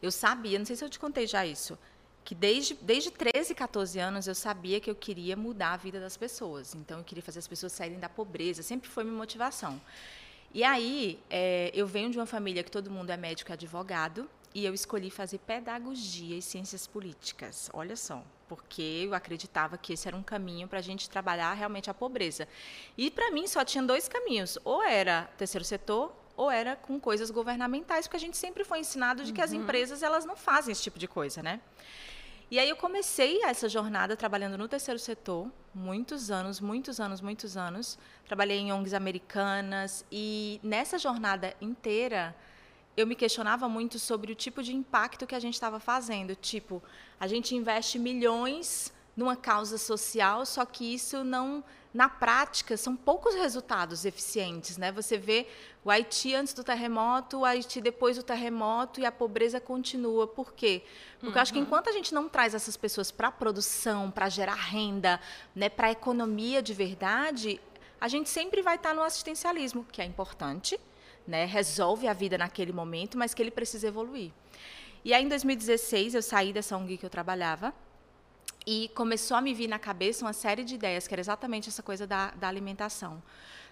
Eu 0.01 0.11
sabia, 0.11 0.59
não 0.59 0.65
sei 0.65 0.75
se 0.75 0.83
eu 0.83 0.89
te 0.89 0.99
contei 0.99 1.25
já 1.25 1.45
isso, 1.45 1.77
que 2.23 2.35
desde, 2.35 2.73
desde 2.75 3.11
13, 3.11 3.55
14 3.55 3.99
anos 3.99 4.27
eu 4.27 4.35
sabia 4.35 4.79
que 4.79 4.89
eu 4.89 4.95
queria 4.95 5.35
mudar 5.35 5.73
a 5.73 5.77
vida 5.77 5.99
das 5.99 6.15
pessoas. 6.15 6.75
Então, 6.75 6.99
eu 6.99 7.03
queria 7.03 7.23
fazer 7.23 7.39
as 7.39 7.47
pessoas 7.47 7.71
saírem 7.71 7.99
da 7.99 8.09
pobreza, 8.09 8.61
sempre 8.63 8.89
foi 8.89 9.03
minha 9.03 9.17
motivação. 9.17 9.81
E 10.53 10.63
aí, 10.63 11.19
é, 11.29 11.71
eu 11.73 11.87
venho 11.87 12.09
de 12.09 12.17
uma 12.17 12.25
família 12.25 12.63
que 12.63 12.71
todo 12.71 12.91
mundo 12.91 13.09
é 13.09 13.17
médico 13.17 13.51
e 13.51 13.53
advogado, 13.53 14.29
e 14.53 14.65
eu 14.65 14.73
escolhi 14.73 15.09
fazer 15.09 15.37
pedagogia 15.39 16.37
e 16.37 16.41
ciências 16.41 16.85
políticas. 16.85 17.69
Olha 17.73 17.95
só, 17.95 18.23
porque 18.49 18.81
eu 18.81 19.13
acreditava 19.13 19.77
que 19.77 19.93
esse 19.93 20.07
era 20.07 20.17
um 20.17 20.23
caminho 20.23 20.67
para 20.67 20.79
a 20.79 20.81
gente 20.81 21.09
trabalhar 21.09 21.53
realmente 21.53 21.89
a 21.89 21.93
pobreza. 21.93 22.47
E 22.97 23.09
para 23.09 23.31
mim 23.31 23.47
só 23.47 23.63
tinha 23.63 23.81
dois 23.81 24.09
caminhos: 24.09 24.57
ou 24.65 24.83
era 24.83 25.23
terceiro 25.37 25.63
setor 25.63 26.13
ou 26.41 26.49
era 26.49 26.75
com 26.75 26.99
coisas 26.99 27.29
governamentais, 27.29 28.07
porque 28.07 28.17
a 28.17 28.19
gente 28.19 28.35
sempre 28.35 28.63
foi 28.63 28.79
ensinado 28.79 29.23
de 29.23 29.31
que 29.31 29.41
as 29.41 29.51
uhum. 29.51 29.57
empresas 29.59 30.01
elas 30.01 30.25
não 30.25 30.35
fazem 30.35 30.71
esse 30.71 30.81
tipo 30.81 30.97
de 30.97 31.07
coisa, 31.07 31.43
né? 31.43 31.61
E 32.49 32.57
aí 32.57 32.67
eu 32.67 32.75
comecei 32.75 33.43
essa 33.43 33.69
jornada 33.69 34.17
trabalhando 34.17 34.57
no 34.57 34.67
terceiro 34.67 34.99
setor, 34.99 35.47
muitos 35.73 36.31
anos, 36.31 36.59
muitos 36.59 36.99
anos, 36.99 37.21
muitos 37.21 37.55
anos. 37.55 37.97
Trabalhei 38.25 38.57
em 38.57 38.73
ONGs 38.73 38.95
americanas 38.95 40.03
e 40.11 40.59
nessa 40.63 40.97
jornada 40.97 41.53
inteira 41.61 42.35
eu 42.97 43.05
me 43.05 43.15
questionava 43.15 43.69
muito 43.69 43.99
sobre 43.99 44.31
o 44.31 44.35
tipo 44.35 44.63
de 44.63 44.75
impacto 44.75 45.27
que 45.27 45.35
a 45.35 45.39
gente 45.39 45.53
estava 45.53 45.79
fazendo. 45.79 46.35
Tipo, 46.35 46.81
a 47.19 47.27
gente 47.27 47.55
investe 47.55 47.99
milhões 47.99 48.91
numa 49.15 49.35
causa 49.35 49.77
social, 49.77 50.43
só 50.45 50.65
que 50.65 50.91
isso 50.91 51.23
não 51.23 51.63
na 51.93 52.07
prática, 52.07 52.77
são 52.77 52.95
poucos 52.95 53.35
resultados 53.35 54.05
eficientes. 54.05 54.77
Né? 54.77 54.91
Você 54.91 55.17
vê 55.17 55.47
o 55.83 55.91
Haiti 55.91 56.33
antes 56.33 56.53
do 56.53 56.63
terremoto, 56.63 57.39
o 57.39 57.45
Haiti 57.45 57.81
depois 57.81 58.15
do 58.15 58.23
terremoto 58.23 59.01
e 59.01 59.05
a 59.05 59.11
pobreza 59.11 59.59
continua. 59.59 60.25
Por 60.25 60.53
quê? 60.53 60.83
Porque 61.13 61.27
uhum. 61.27 61.35
eu 61.35 61.41
acho 61.41 61.51
que 61.51 61.59
uhum. 61.59 61.65
enquanto 61.65 61.89
a 61.89 61.91
gente 61.91 62.13
não 62.13 62.29
traz 62.29 62.53
essas 62.53 62.77
pessoas 62.77 63.11
para 63.11 63.27
a 63.27 63.31
produção, 63.31 64.09
para 64.09 64.29
gerar 64.29 64.55
renda, 64.55 65.19
né, 65.55 65.67
para 65.67 65.87
a 65.87 65.91
economia 65.91 66.61
de 66.61 66.73
verdade, 66.73 67.59
a 67.99 68.07
gente 68.07 68.29
sempre 68.29 68.61
vai 68.61 68.75
estar 68.75 68.95
no 68.95 69.03
assistencialismo, 69.03 69.85
que 69.91 70.01
é 70.01 70.05
importante, 70.05 70.79
né, 71.27 71.45
resolve 71.45 72.07
a 72.07 72.13
vida 72.13 72.37
naquele 72.37 72.71
momento, 72.71 73.17
mas 73.17 73.33
que 73.33 73.41
ele 73.41 73.51
precisa 73.51 73.87
evoluir. 73.87 74.31
E 75.03 75.13
aí, 75.13 75.23
em 75.23 75.27
2016, 75.27 76.15
eu 76.15 76.21
saí 76.21 76.53
dessa 76.53 76.77
ONG 76.77 76.97
que 76.97 77.05
eu 77.05 77.09
trabalhava 77.09 77.73
e 78.65 78.89
começou 78.95 79.35
a 79.37 79.41
me 79.41 79.53
vir 79.53 79.67
na 79.67 79.79
cabeça 79.79 80.25
uma 80.25 80.33
série 80.33 80.63
de 80.63 80.75
ideias, 80.75 81.07
que 81.07 81.13
era 81.13 81.21
exatamente 81.21 81.69
essa 81.69 81.81
coisa 81.81 82.05
da, 82.05 82.31
da 82.31 82.47
alimentação. 82.47 83.21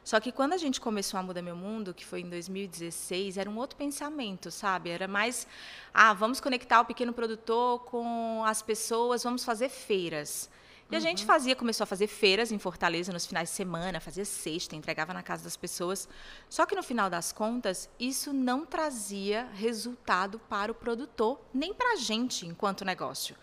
Só 0.04 0.20
que 0.20 0.32
quando 0.32 0.54
a 0.54 0.58
gente 0.58 0.82
começou 0.82 1.20
a 1.20 1.24
mudar 1.24 1.42
meu 1.42 1.56
mundo, 1.56 1.94
que 1.94 2.06
foi 2.06 2.22
em 2.22 2.30
2016, 2.30 3.38
era 3.38 3.50
um 3.50 3.58
outro 3.58 3.78
pensamento, 3.78 4.50
sabe? 4.50 4.90
Era 4.90 5.08
mais, 5.08 5.46
ah, 5.94 6.14
vamos 6.14 6.40
conectar 6.40 6.82
o 6.82 6.86
pequeno 6.86 7.14
produtor 7.14 7.80
com 7.82 8.44
as 8.46 8.62
pessoas, 8.62 9.24
vamos 9.24 9.44
fazer 9.44 9.70
feiras. 9.70 10.50
E 10.92 10.96
a 10.96 11.00
gente 11.00 11.22
uhum. 11.22 11.28
fazia, 11.28 11.56
começou 11.56 11.84
a 11.84 11.88
fazer 11.88 12.08
feiras 12.08 12.52
em 12.52 12.58
Fortaleza 12.58 13.14
nos 13.14 13.28
finais 13.28 13.50
de 13.50 13.56
semana, 13.56 14.00
fazia 14.00 14.26
sexta, 14.26 14.76
entregava 14.76 15.14
na 15.14 15.22
casa 15.22 15.44
das 15.44 15.56
pessoas. 15.56 16.10
Só 16.50 16.66
que 16.66 16.76
no 16.76 16.82
final 16.82 17.12
das 17.12 17.32
contas, 17.32 17.88
isso 18.00 18.34
não 18.34 18.66
trazia 18.66 19.48
resultado 19.54 20.40
para 20.50 20.72
o 20.72 20.76
produtor, 20.76 21.40
nem 21.54 21.76
para 21.76 21.94
a 21.94 21.96
gente 21.96 22.48
enquanto 22.48 22.84
negócio. 22.84 23.36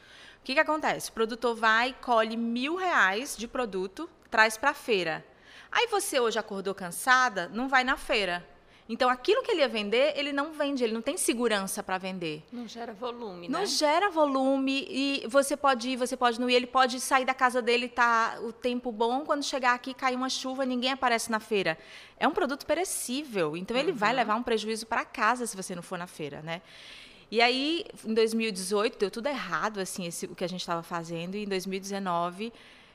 O 0.47 0.49
que, 0.49 0.55
que 0.55 0.61
acontece? 0.61 1.11
O 1.11 1.13
produtor 1.13 1.57
vai, 1.57 1.93
colhe 2.01 2.37
mil 2.37 2.77
reais 2.77 3.37
de 3.37 3.49
produto, 3.49 4.09
traz 4.31 4.57
para 4.57 4.71
a 4.71 4.75
feira. 4.75 5.27
Aí 5.73 5.89
você 5.89 6.21
hoje 6.21 6.39
acordou 6.39 6.73
cansada, 6.73 7.51
não 7.53 7.69
vai 7.69 7.83
na 7.83 7.97
feira. 7.97 8.49
Então, 8.89 9.11
aquilo 9.11 9.43
que 9.43 9.51
ele 9.51 9.63
ia 9.63 9.69
vender, 9.69 10.13
ele 10.17 10.33
não 10.33 10.53
vende, 10.53 10.85
ele 10.85 10.93
não 10.93 11.03
tem 11.03 11.17
segurança 11.17 11.83
para 11.83 11.99
vender. 11.99 12.45
Não 12.53 12.69
gera 12.69 12.93
volume, 12.93 13.49
né? 13.49 13.59
Não 13.59 13.67
gera 13.67 14.09
volume 14.09 14.87
e 14.89 15.27
você 15.27 15.57
pode 15.57 15.91
ir, 15.91 15.97
você 15.97 16.17
pode 16.17 16.41
não 16.41 16.49
ir, 16.49 16.55
ele 16.55 16.69
pode 16.69 17.01
sair 17.01 17.25
da 17.25 17.35
casa 17.35 17.61
dele, 17.61 17.89
tá 17.89 18.39
o 18.41 18.53
tempo 18.53 18.93
bom, 18.93 19.25
quando 19.25 19.43
chegar 19.43 19.75
aqui 19.75 19.93
cair 19.95 20.15
uma 20.15 20.31
chuva, 20.31 20.65
ninguém 20.65 20.93
aparece 20.93 21.29
na 21.29 21.41
feira. 21.41 21.77
É 22.21 22.29
um 22.29 22.33
produto 22.33 22.65
perecível, 22.65 23.57
então 23.57 23.77
ele 23.77 23.91
uhum. 23.91 23.97
vai 23.97 24.13
levar 24.13 24.37
um 24.37 24.45
prejuízo 24.45 24.87
para 24.87 25.05
casa 25.05 25.45
se 25.45 25.57
você 25.57 25.75
não 25.75 25.83
for 25.83 25.99
na 25.99 26.07
feira, 26.07 26.41
né? 26.41 26.63
E 27.31 27.41
aí, 27.41 27.85
em 28.05 28.15
2018, 28.15 28.99
deu 28.99 29.11
tudo 29.11 29.29
errado, 29.29 29.81
assim, 29.81 30.07
esse, 30.07 30.27
o 30.27 30.35
que 30.35 30.45
a 30.45 30.49
gente 30.49 30.61
estava 30.61 30.83
fazendo, 30.83 31.35
e 31.35 31.45
em 31.45 31.49
2019 31.49 32.53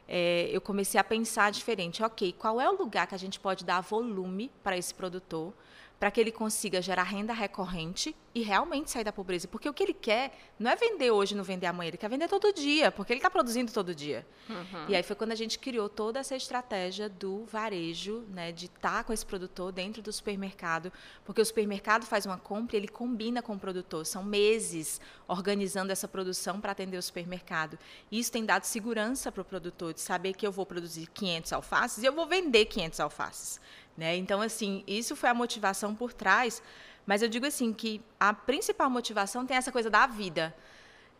é, 0.08 0.50
eu 0.52 0.62
comecei 0.62 1.00
a 1.00 1.04
pensar 1.04 1.52
diferente. 1.52 2.04
Ok, 2.04 2.34
qual 2.38 2.60
é 2.60 2.70
o 2.70 2.78
lugar 2.78 3.08
que 3.08 3.16
a 3.16 3.18
gente 3.18 3.40
pode 3.40 3.64
dar 3.64 3.82
volume 3.82 4.52
para 4.64 4.78
esse 4.78 4.94
produtor? 4.94 5.54
Para 6.02 6.10
que 6.10 6.20
ele 6.20 6.32
consiga 6.32 6.82
gerar 6.82 7.04
renda 7.04 7.32
recorrente 7.32 8.16
e 8.34 8.42
realmente 8.42 8.90
sair 8.90 9.04
da 9.04 9.12
pobreza. 9.14 9.48
Porque 9.48 9.70
o 9.70 9.74
que 9.74 9.84
ele 9.84 9.94
quer 9.94 10.36
não 10.58 10.72
é 10.72 10.76
vender 10.76 11.12
hoje, 11.12 11.36
não 11.36 11.44
vender 11.44 11.68
amanhã, 11.68 11.90
ele 11.90 11.98
quer 11.98 12.10
vender 12.10 12.28
todo 12.28 12.52
dia, 12.52 12.92
porque 12.92 13.14
ele 13.14 13.20
está 13.20 13.30
produzindo 13.30 13.72
todo 13.72 13.94
dia. 13.94 14.26
Uhum. 14.50 14.86
E 14.88 14.96
aí 14.96 15.04
foi 15.04 15.16
quando 15.16 15.32
a 15.32 15.36
gente 15.36 15.60
criou 15.60 15.88
toda 15.88 16.18
essa 16.18 16.36
estratégia 16.36 17.08
do 17.08 17.46
varejo, 17.46 18.24
né, 18.30 18.52
de 18.52 18.66
estar 18.66 18.98
tá 18.98 19.04
com 19.04 19.14
esse 19.14 19.24
produtor 19.24 19.72
dentro 19.72 20.02
do 20.02 20.12
supermercado, 20.12 20.92
porque 21.24 21.40
o 21.40 21.46
supermercado 21.46 22.04
faz 22.04 22.26
uma 22.26 22.38
compra 22.38 22.78
e 22.78 22.80
ele 22.80 22.88
combina 22.88 23.44
com 23.44 23.54
o 23.54 23.60
produtor. 23.60 24.04
São 24.04 24.24
meses 24.24 25.00
organizando 25.28 25.92
essa 25.92 26.08
produção 26.08 26.60
para 26.60 26.72
atender 26.72 26.98
o 26.98 27.04
supermercado. 27.04 27.78
E 28.10 28.18
isso 28.18 28.32
tem 28.32 28.44
dado 28.44 28.64
segurança 28.64 29.32
para 29.32 29.44
o 29.44 29.46
produtor 29.46 29.94
de 29.94 30.02
saber 30.02 30.34
que 30.34 30.48
eu 30.48 30.52
vou 30.52 30.66
produzir 30.66 31.06
500 31.14 31.54
alfaces 31.54 32.04
e 32.04 32.08
eu 32.08 32.14
vou 32.14 32.26
vender 32.26 32.66
500 32.66 33.00
alfaces. 33.02 33.62
Né? 33.98 34.16
Então, 34.18 34.42
assim, 34.42 34.84
isso 34.88 35.16
foi 35.16 35.30
a 35.30 35.34
motivação 35.34 35.94
por 35.94 36.14
trás. 36.14 36.62
Mas 37.06 37.22
eu 37.22 37.28
digo 37.28 37.46
assim 37.46 37.74
que 37.74 38.02
a 38.20 38.34
principal 38.34 38.90
motivação 38.90 39.46
tem 39.46 39.58
essa 39.58 39.72
coisa 39.72 39.90
da 39.90 40.08
vida, 40.08 40.56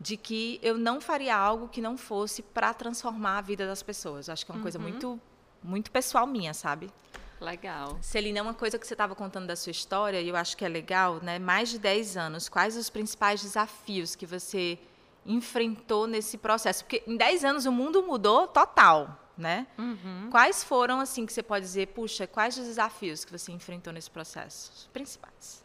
de 0.00 0.16
que 0.16 0.58
eu 0.62 0.78
não 0.78 1.00
faria 1.00 1.36
algo 1.36 1.68
que 1.68 1.80
não 1.80 1.96
fosse 1.96 2.42
para 2.42 2.72
transformar 2.74 3.38
a 3.38 3.40
vida 3.40 3.66
das 3.66 3.82
pessoas. 3.82 4.28
Acho 4.28 4.44
que 4.44 4.50
é 4.50 4.54
uma 4.54 4.58
uhum. 4.58 4.62
coisa 4.62 4.78
muito, 4.78 5.20
muito 5.62 5.90
pessoal 5.90 6.26
minha, 6.26 6.54
sabe? 6.54 6.90
Legal. 7.40 7.98
Celina, 8.00 8.40
uma 8.42 8.54
coisa 8.54 8.78
que 8.78 8.86
você 8.86 8.94
estava 8.94 9.14
contando 9.16 9.46
da 9.48 9.56
sua 9.56 9.72
história, 9.72 10.20
e 10.20 10.28
eu 10.28 10.36
acho 10.36 10.56
que 10.56 10.64
é 10.64 10.68
legal, 10.68 11.18
né? 11.22 11.38
Mais 11.38 11.70
de 11.70 11.78
10 11.78 12.16
anos, 12.16 12.48
quais 12.48 12.76
os 12.76 12.88
principais 12.88 13.42
desafios 13.42 14.14
que 14.14 14.24
você 14.24 14.78
enfrentou 15.26 16.06
nesse 16.06 16.38
processo? 16.38 16.84
Porque 16.84 17.02
em 17.06 17.16
10 17.16 17.44
anos 17.44 17.66
o 17.66 17.72
mundo 17.72 18.02
mudou 18.02 18.46
total, 18.46 19.18
né? 19.36 19.66
Uhum. 19.78 20.28
Quais 20.30 20.62
foram, 20.62 21.00
assim, 21.00 21.26
que 21.26 21.32
você 21.32 21.42
pode 21.42 21.64
dizer, 21.64 21.88
puxa, 21.88 22.26
quais 22.26 22.56
os 22.56 22.66
desafios 22.66 23.24
que 23.24 23.32
você 23.32 23.52
enfrentou 23.52 23.92
nesse 23.92 24.10
processo? 24.10 24.72
Os 24.74 24.86
principais. 24.88 25.62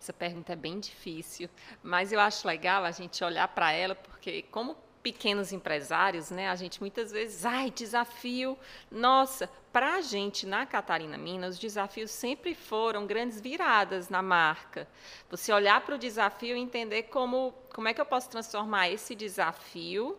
Essa 0.00 0.12
pergunta 0.12 0.52
é 0.52 0.56
bem 0.56 0.78
difícil, 0.78 1.50
mas 1.82 2.12
eu 2.12 2.20
acho 2.20 2.46
legal 2.46 2.84
a 2.84 2.92
gente 2.92 3.24
olhar 3.24 3.48
para 3.48 3.72
ela, 3.72 3.96
porque 3.96 4.42
como 4.52 4.76
pequenos 5.02 5.52
empresários, 5.52 6.30
né, 6.30 6.48
a 6.48 6.54
gente 6.54 6.80
muitas 6.80 7.10
vezes, 7.10 7.44
ai, 7.44 7.72
desafio, 7.72 8.56
nossa, 8.88 9.50
para 9.72 9.94
a 9.94 10.00
gente 10.00 10.46
na 10.46 10.64
Catarina 10.64 11.18
Minas, 11.18 11.54
os 11.54 11.60
desafios 11.60 12.12
sempre 12.12 12.54
foram 12.54 13.04
grandes 13.04 13.40
viradas 13.40 14.08
na 14.08 14.22
marca. 14.22 14.88
Você 15.28 15.52
olhar 15.52 15.80
para 15.80 15.96
o 15.96 15.98
desafio 15.98 16.56
e 16.56 16.60
entender 16.60 17.04
como, 17.04 17.52
como 17.74 17.88
é 17.88 17.94
que 17.94 18.00
eu 18.00 18.06
posso 18.06 18.30
transformar 18.30 18.88
esse 18.88 19.14
desafio, 19.14 20.16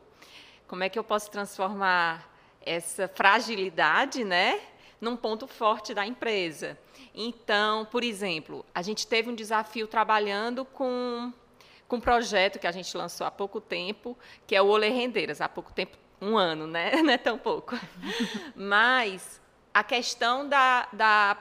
como 0.68 0.84
é 0.84 0.90
que 0.90 1.00
eu 1.00 1.04
posso 1.04 1.32
transformar 1.32 2.37
essa 2.68 3.08
fragilidade, 3.08 4.24
né, 4.24 4.60
num 5.00 5.16
ponto 5.16 5.48
forte 5.48 5.94
da 5.94 6.06
empresa. 6.06 6.78
Então, 7.14 7.86
por 7.86 8.04
exemplo, 8.04 8.66
a 8.74 8.82
gente 8.82 9.08
teve 9.08 9.30
um 9.30 9.36
desafio 9.36 9.88
trabalhando 9.88 10.66
com, 10.66 11.32
com 11.88 11.96
um 11.96 12.02
projeto 12.02 12.60
que 12.60 12.68
a 12.68 12.72
gente 12.72 12.96
lançou 12.96 13.26
há 13.26 13.32
pouco 13.32 13.62
tempo, 13.62 14.18
que 14.46 14.56
é 14.56 14.62
o 14.62 14.68
Olê 14.68 14.90
Rendeiras, 14.90 15.42
há 15.42 15.50
pouco 15.50 15.72
tempo, 15.72 15.98
um 16.22 16.38
ano, 16.38 16.68
né? 16.68 16.92
Não 17.02 17.14
é 17.14 17.18
tão 17.18 17.38
pouco. 17.38 17.76
Mas 18.56 19.42
a 19.74 19.84
questão 19.84 20.48
da, 20.48 20.88
da 20.92 21.38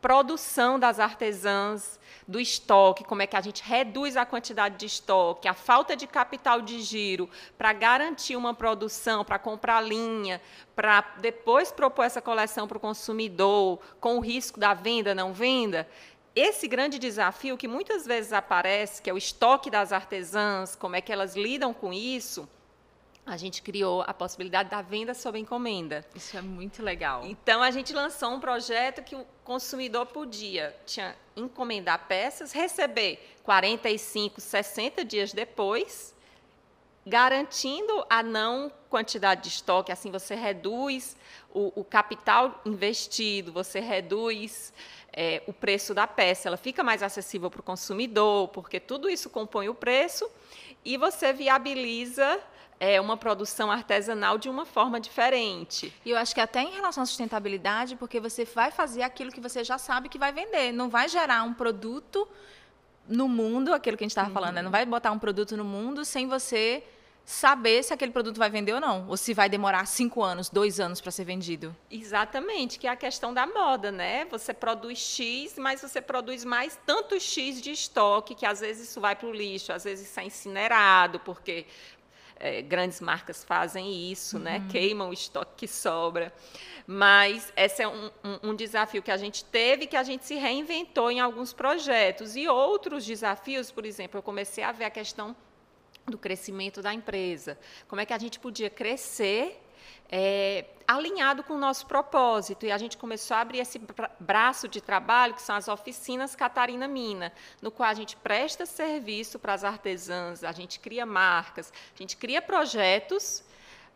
produção 0.00 0.78
das 0.78 1.00
artesãs, 1.00 1.98
do 2.28 2.38
estoque, 2.38 3.04
como 3.04 3.22
é 3.22 3.26
que 3.26 3.36
a 3.36 3.40
gente 3.40 3.62
reduz 3.62 4.14
a 4.14 4.26
quantidade 4.26 4.76
de 4.76 4.84
estoque, 4.84 5.48
a 5.48 5.54
falta 5.54 5.96
de 5.96 6.06
capital 6.06 6.60
de 6.60 6.82
giro 6.82 7.28
para 7.56 7.72
garantir 7.72 8.36
uma 8.36 8.52
produção, 8.52 9.24
para 9.24 9.38
comprar 9.38 9.80
linha, 9.80 10.38
para 10.76 11.00
depois 11.20 11.72
propor 11.72 12.04
essa 12.04 12.20
coleção 12.20 12.68
para 12.68 12.76
o 12.76 12.80
consumidor, 12.80 13.80
com 13.98 14.18
o 14.18 14.20
risco 14.20 14.60
da 14.60 14.74
venda, 14.74 15.14
não 15.14 15.32
venda. 15.32 15.88
Esse 16.36 16.68
grande 16.68 16.98
desafio 16.98 17.56
que 17.56 17.66
muitas 17.66 18.04
vezes 18.04 18.34
aparece, 18.34 19.00
que 19.00 19.08
é 19.08 19.12
o 19.12 19.18
estoque 19.18 19.70
das 19.70 19.90
artesãs, 19.90 20.76
como 20.76 20.96
é 20.96 21.00
que 21.00 21.10
elas 21.10 21.34
lidam 21.34 21.72
com 21.72 21.94
isso, 21.94 22.46
a 23.28 23.36
gente 23.36 23.62
criou 23.62 24.02
a 24.02 24.14
possibilidade 24.14 24.70
da 24.70 24.82
venda 24.82 25.14
sob 25.14 25.38
encomenda. 25.38 26.04
Isso 26.14 26.36
é 26.36 26.42
muito 26.42 26.82
legal. 26.82 27.24
Então 27.26 27.62
a 27.62 27.70
gente 27.70 27.92
lançou 27.92 28.30
um 28.30 28.40
projeto 28.40 29.02
que 29.02 29.14
o 29.14 29.26
consumidor 29.44 30.06
podia 30.06 30.74
tinha 30.86 31.14
encomendar 31.36 32.06
peças, 32.06 32.52
receber 32.52 33.36
45, 33.42 34.40
60 34.40 35.04
dias 35.04 35.32
depois, 35.32 36.14
garantindo 37.06 38.04
a 38.10 38.22
não 38.22 38.70
quantidade 38.90 39.42
de 39.42 39.48
estoque, 39.48 39.92
assim 39.92 40.10
você 40.10 40.34
reduz 40.34 41.16
o, 41.52 41.80
o 41.80 41.84
capital 41.84 42.60
investido, 42.64 43.52
você 43.52 43.80
reduz 43.80 44.72
é, 45.12 45.42
o 45.46 45.52
preço 45.52 45.94
da 45.94 46.06
peça, 46.06 46.48
ela 46.48 46.56
fica 46.56 46.82
mais 46.82 47.02
acessível 47.02 47.50
para 47.50 47.60
o 47.60 47.62
consumidor, 47.62 48.48
porque 48.48 48.78
tudo 48.78 49.08
isso 49.08 49.30
compõe 49.30 49.68
o 49.68 49.74
preço 49.74 50.30
e 50.84 50.96
você 50.96 51.32
viabiliza 51.32 52.40
é, 52.80 53.00
uma 53.00 53.16
produção 53.16 53.70
artesanal 53.70 54.38
de 54.38 54.48
uma 54.48 54.64
forma 54.64 55.00
diferente. 55.00 55.92
E 56.04 56.10
eu 56.10 56.16
acho 56.16 56.34
que 56.34 56.40
até 56.40 56.62
em 56.62 56.70
relação 56.70 57.02
à 57.02 57.06
sustentabilidade, 57.06 57.96
porque 57.96 58.20
você 58.20 58.44
vai 58.44 58.70
fazer 58.70 59.02
aquilo 59.02 59.32
que 59.32 59.40
você 59.40 59.64
já 59.64 59.78
sabe 59.78 60.08
que 60.08 60.18
vai 60.18 60.32
vender, 60.32 60.72
não 60.72 60.88
vai 60.88 61.08
gerar 61.08 61.42
um 61.42 61.52
produto 61.52 62.28
no 63.08 63.28
mundo, 63.28 63.72
aquilo 63.72 63.96
que 63.96 64.04
a 64.04 64.06
gente 64.06 64.12
estava 64.12 64.28
uhum. 64.28 64.34
falando, 64.34 64.54
né? 64.56 64.62
não 64.62 64.70
vai 64.70 64.84
botar 64.84 65.10
um 65.10 65.18
produto 65.18 65.56
no 65.56 65.64
mundo 65.64 66.04
sem 66.04 66.26
você 66.26 66.84
saber 67.28 67.82
se 67.82 67.92
aquele 67.92 68.10
produto 68.10 68.38
vai 68.38 68.48
vender 68.48 68.72
ou 68.72 68.80
não, 68.80 69.06
ou 69.06 69.14
se 69.14 69.34
vai 69.34 69.50
demorar 69.50 69.84
cinco 69.84 70.22
anos, 70.22 70.48
dois 70.48 70.80
anos 70.80 70.98
para 70.98 71.10
ser 71.10 71.24
vendido. 71.24 71.76
Exatamente, 71.90 72.78
que 72.78 72.86
é 72.86 72.90
a 72.90 72.96
questão 72.96 73.34
da 73.34 73.46
moda, 73.46 73.92
né? 73.92 74.24
Você 74.30 74.54
produz 74.54 74.98
X, 74.98 75.58
mas 75.58 75.82
você 75.82 76.00
produz 76.00 76.42
mais 76.42 76.80
tanto 76.86 77.20
X 77.20 77.60
de 77.60 77.70
estoque 77.70 78.34
que 78.34 78.46
às 78.46 78.60
vezes 78.60 78.88
isso 78.88 78.98
vai 78.98 79.14
para 79.14 79.28
o 79.28 79.32
lixo, 79.32 79.74
às 79.74 79.84
vezes 79.84 80.08
isso 80.08 80.18
é 80.18 80.24
incinerado, 80.24 81.20
porque 81.20 81.66
é, 82.40 82.62
grandes 82.62 82.98
marcas 82.98 83.44
fazem 83.44 84.10
isso, 84.10 84.38
né? 84.38 84.56
uhum. 84.56 84.64
né? 84.64 84.68
queimam 84.70 85.10
o 85.10 85.12
estoque 85.12 85.52
que 85.54 85.68
sobra. 85.68 86.32
Mas 86.86 87.52
esse 87.54 87.82
é 87.82 87.88
um, 87.88 88.10
um, 88.24 88.50
um, 88.50 88.54
desafio 88.54 89.02
que 89.02 89.10
a 89.10 89.18
gente 89.18 89.44
teve, 89.44 89.86
que 89.86 89.98
a 89.98 90.02
gente 90.02 90.24
se 90.24 90.36
reinventou 90.36 91.10
em 91.10 91.20
alguns 91.20 91.52
projetos. 91.52 92.36
E 92.36 92.48
outros 92.48 93.04
desafios, 93.04 93.70
por 93.70 93.84
exemplo, 93.84 94.16
eu 94.16 94.22
comecei 94.22 94.64
a 94.64 94.72
ver 94.72 94.86
a 94.86 94.90
questão 94.90 95.36
do 96.10 96.18
crescimento 96.18 96.82
da 96.82 96.92
empresa. 96.92 97.58
Como 97.86 98.00
é 98.00 98.06
que 98.06 98.12
a 98.12 98.18
gente 98.18 98.38
podia 98.38 98.70
crescer 98.70 99.60
é, 100.10 100.64
alinhado 100.86 101.42
com 101.42 101.54
o 101.54 101.58
nosso 101.58 101.86
propósito. 101.86 102.64
E 102.64 102.72
a 102.72 102.78
gente 102.78 102.96
começou 102.96 103.36
a 103.36 103.40
abrir 103.40 103.58
esse 103.58 103.80
braço 104.18 104.66
de 104.66 104.80
trabalho, 104.80 105.34
que 105.34 105.42
são 105.42 105.54
as 105.54 105.68
oficinas 105.68 106.34
Catarina 106.34 106.88
Mina, 106.88 107.32
no 107.60 107.70
qual 107.70 107.88
a 107.88 107.94
gente 107.94 108.16
presta 108.16 108.64
serviço 108.64 109.38
para 109.38 109.54
as 109.54 109.64
artesãs, 109.64 110.42
a 110.42 110.52
gente 110.52 110.80
cria 110.80 111.04
marcas, 111.04 111.72
a 111.94 111.98
gente 111.98 112.16
cria 112.16 112.40
projetos, 112.40 113.44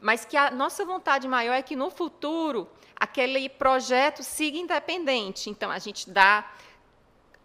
mas 0.00 0.24
que 0.24 0.36
a 0.36 0.50
nossa 0.50 0.84
vontade 0.84 1.26
maior 1.26 1.54
é 1.54 1.62
que 1.62 1.76
no 1.76 1.90
futuro 1.90 2.68
aquele 2.96 3.48
projeto 3.48 4.22
siga 4.22 4.58
independente. 4.58 5.48
Então 5.48 5.70
a 5.70 5.78
gente 5.78 6.10
dá 6.10 6.50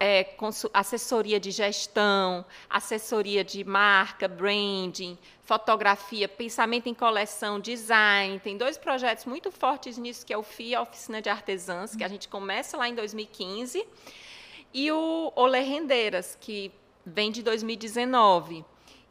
é, 0.00 0.34
assessoria 0.72 1.40
de 1.40 1.50
gestão, 1.50 2.44
assessoria 2.70 3.42
de 3.42 3.64
marca, 3.64 4.28
branding, 4.28 5.18
fotografia, 5.42 6.28
pensamento 6.28 6.88
em 6.88 6.94
coleção, 6.94 7.58
design. 7.58 8.38
Tem 8.38 8.56
dois 8.56 8.78
projetos 8.78 9.24
muito 9.24 9.50
fortes 9.50 9.98
nisso, 9.98 10.24
que 10.24 10.32
é 10.32 10.38
o 10.38 10.42
FIA, 10.42 10.82
Oficina 10.82 11.20
de 11.20 11.28
Artesãs, 11.28 11.96
que 11.96 12.04
a 12.04 12.08
gente 12.08 12.28
começa 12.28 12.76
lá 12.76 12.88
em 12.88 12.94
2015, 12.94 13.84
e 14.72 14.92
o 14.92 15.32
Olê 15.34 15.60
Rendeiras, 15.60 16.36
que 16.40 16.70
vem 17.04 17.32
de 17.32 17.42
2019. 17.42 18.64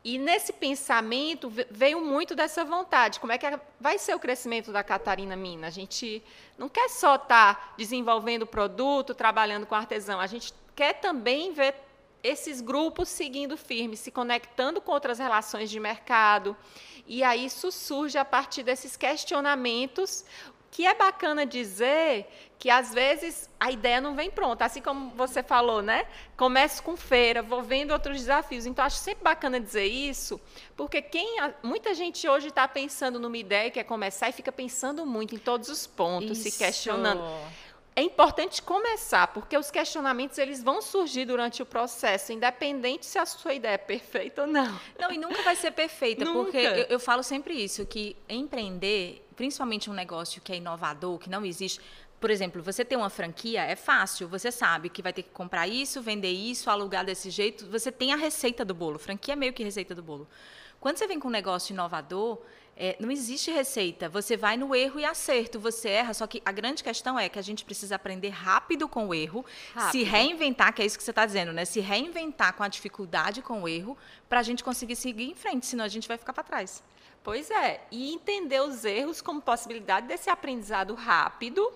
E 0.04 0.18
nesse 0.18 0.54
pensamento 0.54 1.52
veio 1.70 2.00
muito 2.00 2.34
dessa 2.34 2.64
vontade. 2.64 3.20
Como 3.20 3.34
é 3.34 3.38
que 3.38 3.46
vai 3.78 3.98
ser 3.98 4.16
o 4.16 4.20
crescimento 4.20 4.72
da 4.72 4.82
Catarina 4.82 5.36
Mina? 5.36 5.68
A 5.68 5.70
gente 5.70 6.24
não 6.58 6.70
quer 6.70 6.88
só 6.88 7.16
estar 7.16 7.56
tá 7.56 7.74
desenvolvendo 7.78 8.48
produto, 8.48 9.14
trabalhando 9.14 9.66
com 9.66 9.76
artesão. 9.76 10.18
A 10.22 10.28
gente 10.28 10.54
quer 10.78 10.94
também 10.94 11.54
ver 11.54 11.74
esses 12.24 12.62
grupos 12.62 13.10
seguindo 13.10 13.58
firmes, 13.58 14.00
se 14.00 14.12
conectando 14.12 14.80
com 14.80 14.92
outras 14.92 15.18
relações 15.18 15.72
de 15.72 15.80
mercado. 15.80 16.56
E 17.08 17.24
aí 17.24 17.46
isso 17.46 17.72
surge 17.72 18.18
a 18.18 18.24
partir 18.24 18.62
desses 18.62 18.96
questionamentos 18.96 20.24
que 20.70 20.86
é 20.86 20.94
bacana 20.94 21.46
dizer 21.46 22.28
que 22.60 22.70
às 22.70 22.94
vezes 22.94 23.50
a 23.60 23.72
ideia 23.72 24.02
não 24.02 24.16
vem 24.16 24.30
pronta, 24.30 24.66
assim 24.66 24.82
como 24.82 25.10
você 25.16 25.42
falou, 25.42 25.82
né? 25.82 26.06
Começo 26.36 26.84
com 26.84 26.96
feira, 26.96 27.42
vou 27.42 27.64
vendo 27.64 27.92
outros 27.92 28.18
desafios. 28.20 28.66
Então 28.68 28.86
acho 28.86 28.98
sempre 28.98 29.24
bacana 29.24 29.60
dizer 29.60 29.86
isso, 29.86 30.40
porque 30.76 31.02
quem 31.02 31.38
muita 31.64 31.96
gente 31.96 32.28
hoje 32.28 32.50
está 32.50 32.68
pensando 32.68 33.20
numa 33.20 33.38
ideia 33.38 33.68
e 33.68 33.72
quer 33.72 33.86
começar 33.86 34.30
e 34.30 34.34
fica 34.34 34.52
pensando 34.52 35.06
muito 35.06 35.34
em 35.34 35.40
todos 35.40 35.70
os 35.70 35.88
pontos, 35.88 36.38
isso. 36.38 36.52
se 36.52 36.58
questionando. 36.58 37.24
É 37.98 38.04
importante 38.04 38.62
começar, 38.62 39.26
porque 39.30 39.58
os 39.58 39.72
questionamentos 39.72 40.38
eles 40.38 40.62
vão 40.62 40.84
surgir 40.84 41.26
durante 41.26 41.64
o 41.64 41.66
processo, 41.66 42.32
independente 42.32 43.08
se 43.08 43.18
a 43.18 43.26
sua 43.26 43.56
ideia 43.56 43.74
é 43.74 43.78
perfeita 43.80 44.44
ou 44.44 44.48
não. 44.48 44.80
Não, 45.00 45.12
e 45.12 45.18
nunca 45.18 45.42
vai 45.42 45.56
ser 45.56 45.72
perfeita, 45.72 46.24
porque 46.32 46.58
eu, 46.58 46.86
eu 46.90 47.00
falo 47.00 47.24
sempre 47.24 47.56
isso, 47.56 47.84
que 47.88 48.16
empreender 48.30 49.28
principalmente 49.36 49.90
um 49.90 49.94
negócio 49.94 50.40
que 50.44 50.54
é 50.54 50.58
inovador, 50.58 51.18
que 51.18 51.28
não 51.28 51.44
existe. 51.44 51.82
Por 52.20 52.30
exemplo, 52.30 52.62
você 52.62 52.86
ter 52.86 52.96
uma 52.96 53.10
franquia 53.10 53.64
é 53.64 53.76
fácil, 53.76 54.28
você 54.28 54.52
sabe 54.52 54.90
que 54.90 55.02
vai 55.02 55.12
ter 55.12 55.24
que 55.24 55.32
comprar 55.32 55.68
isso, 55.68 56.00
vender 56.00 56.30
isso, 56.32 56.70
alugar 56.70 57.04
desse 57.04 57.32
jeito, 57.32 57.66
você 57.66 57.92
tem 57.92 58.14
a 58.14 58.16
receita 58.16 58.64
do 58.64 58.76
bolo. 58.76 59.00
Franquia 59.00 59.34
é 59.34 59.36
meio 59.36 59.54
que 59.54 59.64
receita 59.64 59.96
do 59.96 60.04
bolo. 60.04 60.28
Quando 60.80 60.98
você 60.98 61.08
vem 61.08 61.20
com 61.20 61.30
um 61.30 61.32
negócio 61.32 61.74
inovador, 61.74 62.38
é, 62.80 62.96
não 63.00 63.10
existe 63.10 63.50
receita. 63.50 64.08
Você 64.08 64.38
vai 64.38 64.56
no 64.56 64.76
erro 64.76 65.00
e 65.00 65.06
acerto, 65.06 65.60
você 65.60 65.90
erra. 65.90 66.14
Só 66.14 66.28
que 66.28 66.42
a 66.46 66.52
grande 66.52 66.84
questão 66.84 67.18
é 67.18 67.28
que 67.28 67.40
a 67.40 67.42
gente 67.42 67.66
precisa 67.66 67.96
aprender 67.96 68.30
rápido 68.30 68.88
com 68.88 69.08
o 69.08 69.14
erro, 69.14 69.44
rápido. 69.74 69.92
se 69.92 70.04
reinventar, 70.04 70.74
que 70.74 70.84
é 70.84 70.86
isso 70.86 70.98
que 70.98 71.04
você 71.04 71.12
está 71.12 71.26
dizendo, 71.26 71.52
né? 71.52 71.66
Se 71.66 71.80
reinventar 71.80 72.54
com 72.54 72.62
a 72.62 72.68
dificuldade 72.68 73.42
com 73.42 73.64
o 73.64 73.68
erro, 73.68 73.98
para 74.30 74.40
a 74.40 74.44
gente 74.44 74.64
conseguir 74.64 74.96
seguir 74.96 75.30
em 75.30 75.36
frente, 75.36 75.66
senão 75.66 75.84
a 75.84 75.88
gente 75.88 76.08
vai 76.08 76.18
ficar 76.18 76.34
para 76.34 76.44
trás. 76.44 76.84
Pois 77.24 77.50
é, 77.50 77.82
e 77.92 78.14
entender 78.14 78.62
os 78.62 78.86
erros 78.86 79.22
como 79.22 79.42
possibilidade 79.42 80.08
desse 80.08 80.30
aprendizado 80.30 80.94
rápido, 80.94 81.70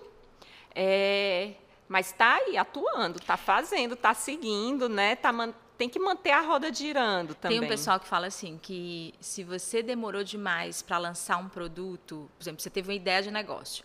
é, 0.74 1.52
mas 1.88 2.06
está 2.06 2.36
aí 2.36 2.56
atuando, 2.56 3.18
está 3.18 3.36
fazendo, 3.36 3.94
está 3.94 4.14
seguindo, 4.14 4.88
né? 4.88 5.16
Tá 5.16 5.32
man, 5.32 5.52
tem 5.78 5.88
que 5.88 5.98
manter 5.98 6.30
a 6.30 6.40
roda 6.40 6.72
girando 6.72 7.34
também. 7.34 7.58
Tem 7.58 7.66
um 7.66 7.70
pessoal 7.70 7.98
que 7.98 8.06
fala 8.06 8.26
assim 8.26 8.58
que 8.60 9.14
se 9.20 9.42
você 9.42 9.82
demorou 9.82 10.22
demais 10.22 10.82
para 10.82 10.98
lançar 10.98 11.38
um 11.38 11.48
produto, 11.48 12.30
por 12.36 12.42
exemplo, 12.42 12.60
você 12.60 12.70
teve 12.70 12.88
uma 12.88 12.94
ideia 12.94 13.22
de 13.22 13.30
negócio 13.30 13.84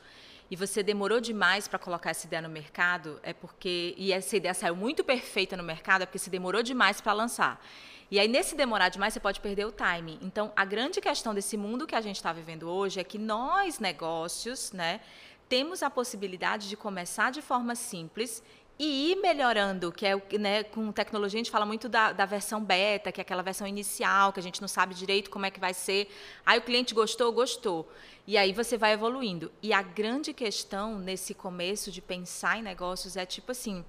e 0.50 0.56
você 0.56 0.82
demorou 0.82 1.20
demais 1.20 1.68
para 1.68 1.78
colocar 1.78 2.12
essa 2.12 2.26
ideia 2.26 2.42
no 2.42 2.50
mercado, 2.50 3.20
é 3.24 3.34
porque 3.34 3.94
e 3.98 4.14
essa 4.14 4.38
ideia 4.38 4.54
saiu 4.54 4.76
muito 4.76 5.04
perfeita 5.04 5.58
no 5.58 5.64
mercado, 5.64 6.04
é 6.04 6.06
porque 6.06 6.20
você 6.20 6.30
demorou 6.30 6.64
demais 6.64 7.02
para 7.02 7.14
lançar. 7.14 7.62
E 8.10 8.20
aí, 8.20 8.28
nesse 8.30 8.56
demorar 8.56 8.88
demais, 8.88 9.14
você 9.14 9.20
pode 9.20 9.42
perder 9.42 9.66
o 9.66 9.72
time. 9.72 10.18
Então, 10.22 10.54
a 10.56 10.64
grande 10.64 11.02
questão 11.02 11.34
desse 11.34 11.58
mundo 11.58 11.86
que 11.86 11.94
a 11.94 12.00
gente 12.00 12.16
está 12.16 12.32
vivendo 12.32 12.70
hoje 12.70 13.02
é 13.02 13.04
que 13.04 13.18
nós, 13.18 13.80
negócios, 13.80 14.72
né, 14.72 15.02
temos 15.50 15.84
a 15.84 15.90
possibilidade 15.90 16.70
de 16.70 16.78
começar 16.78 17.32
de 17.32 17.42
forma 17.42 17.76
simples 17.76 18.42
e 18.80 19.12
ir 19.12 19.16
melhorando, 19.16 19.92
que 19.92 20.06
é 20.06 20.16
né, 20.38 20.64
com 20.64 20.92
tecnologia 20.92 21.38
a 21.38 21.44
gente 21.44 21.52
fala 21.52 21.66
muito 21.66 21.90
da, 21.90 22.12
da, 22.12 22.26
versão 22.26 22.64
beta, 22.64 23.12
que 23.12 23.20
é 23.20 23.24
aquela 23.24 23.42
versão 23.42 23.66
inicial, 23.66 24.32
que 24.32 24.40
a 24.40 24.44
gente 24.44 24.62
não 24.62 24.68
sabe 24.68 24.94
direito 24.94 25.32
como 25.32 25.48
é 25.48 25.52
que 25.52 25.60
vai 25.60 25.74
ser. 25.74 26.08
Aí 26.46 26.60
o 26.60 26.62
cliente 26.62 26.94
gostou, 26.94 27.32
gostou. 27.32 27.92
E 28.28 28.38
aí 28.38 28.54
você 28.54 28.78
vai 28.78 28.94
evoluindo. 28.94 29.52
E 29.64 29.74
a 29.74 29.82
grande 29.82 30.32
questão 30.32 31.00
nesse 31.00 31.34
começo 31.34 31.92
de 31.92 32.02
pensar 32.02 32.60
em 32.60 32.62
negócios 32.62 33.18
é 33.18 33.26
tipo 33.26 33.52
assim, 33.52 33.84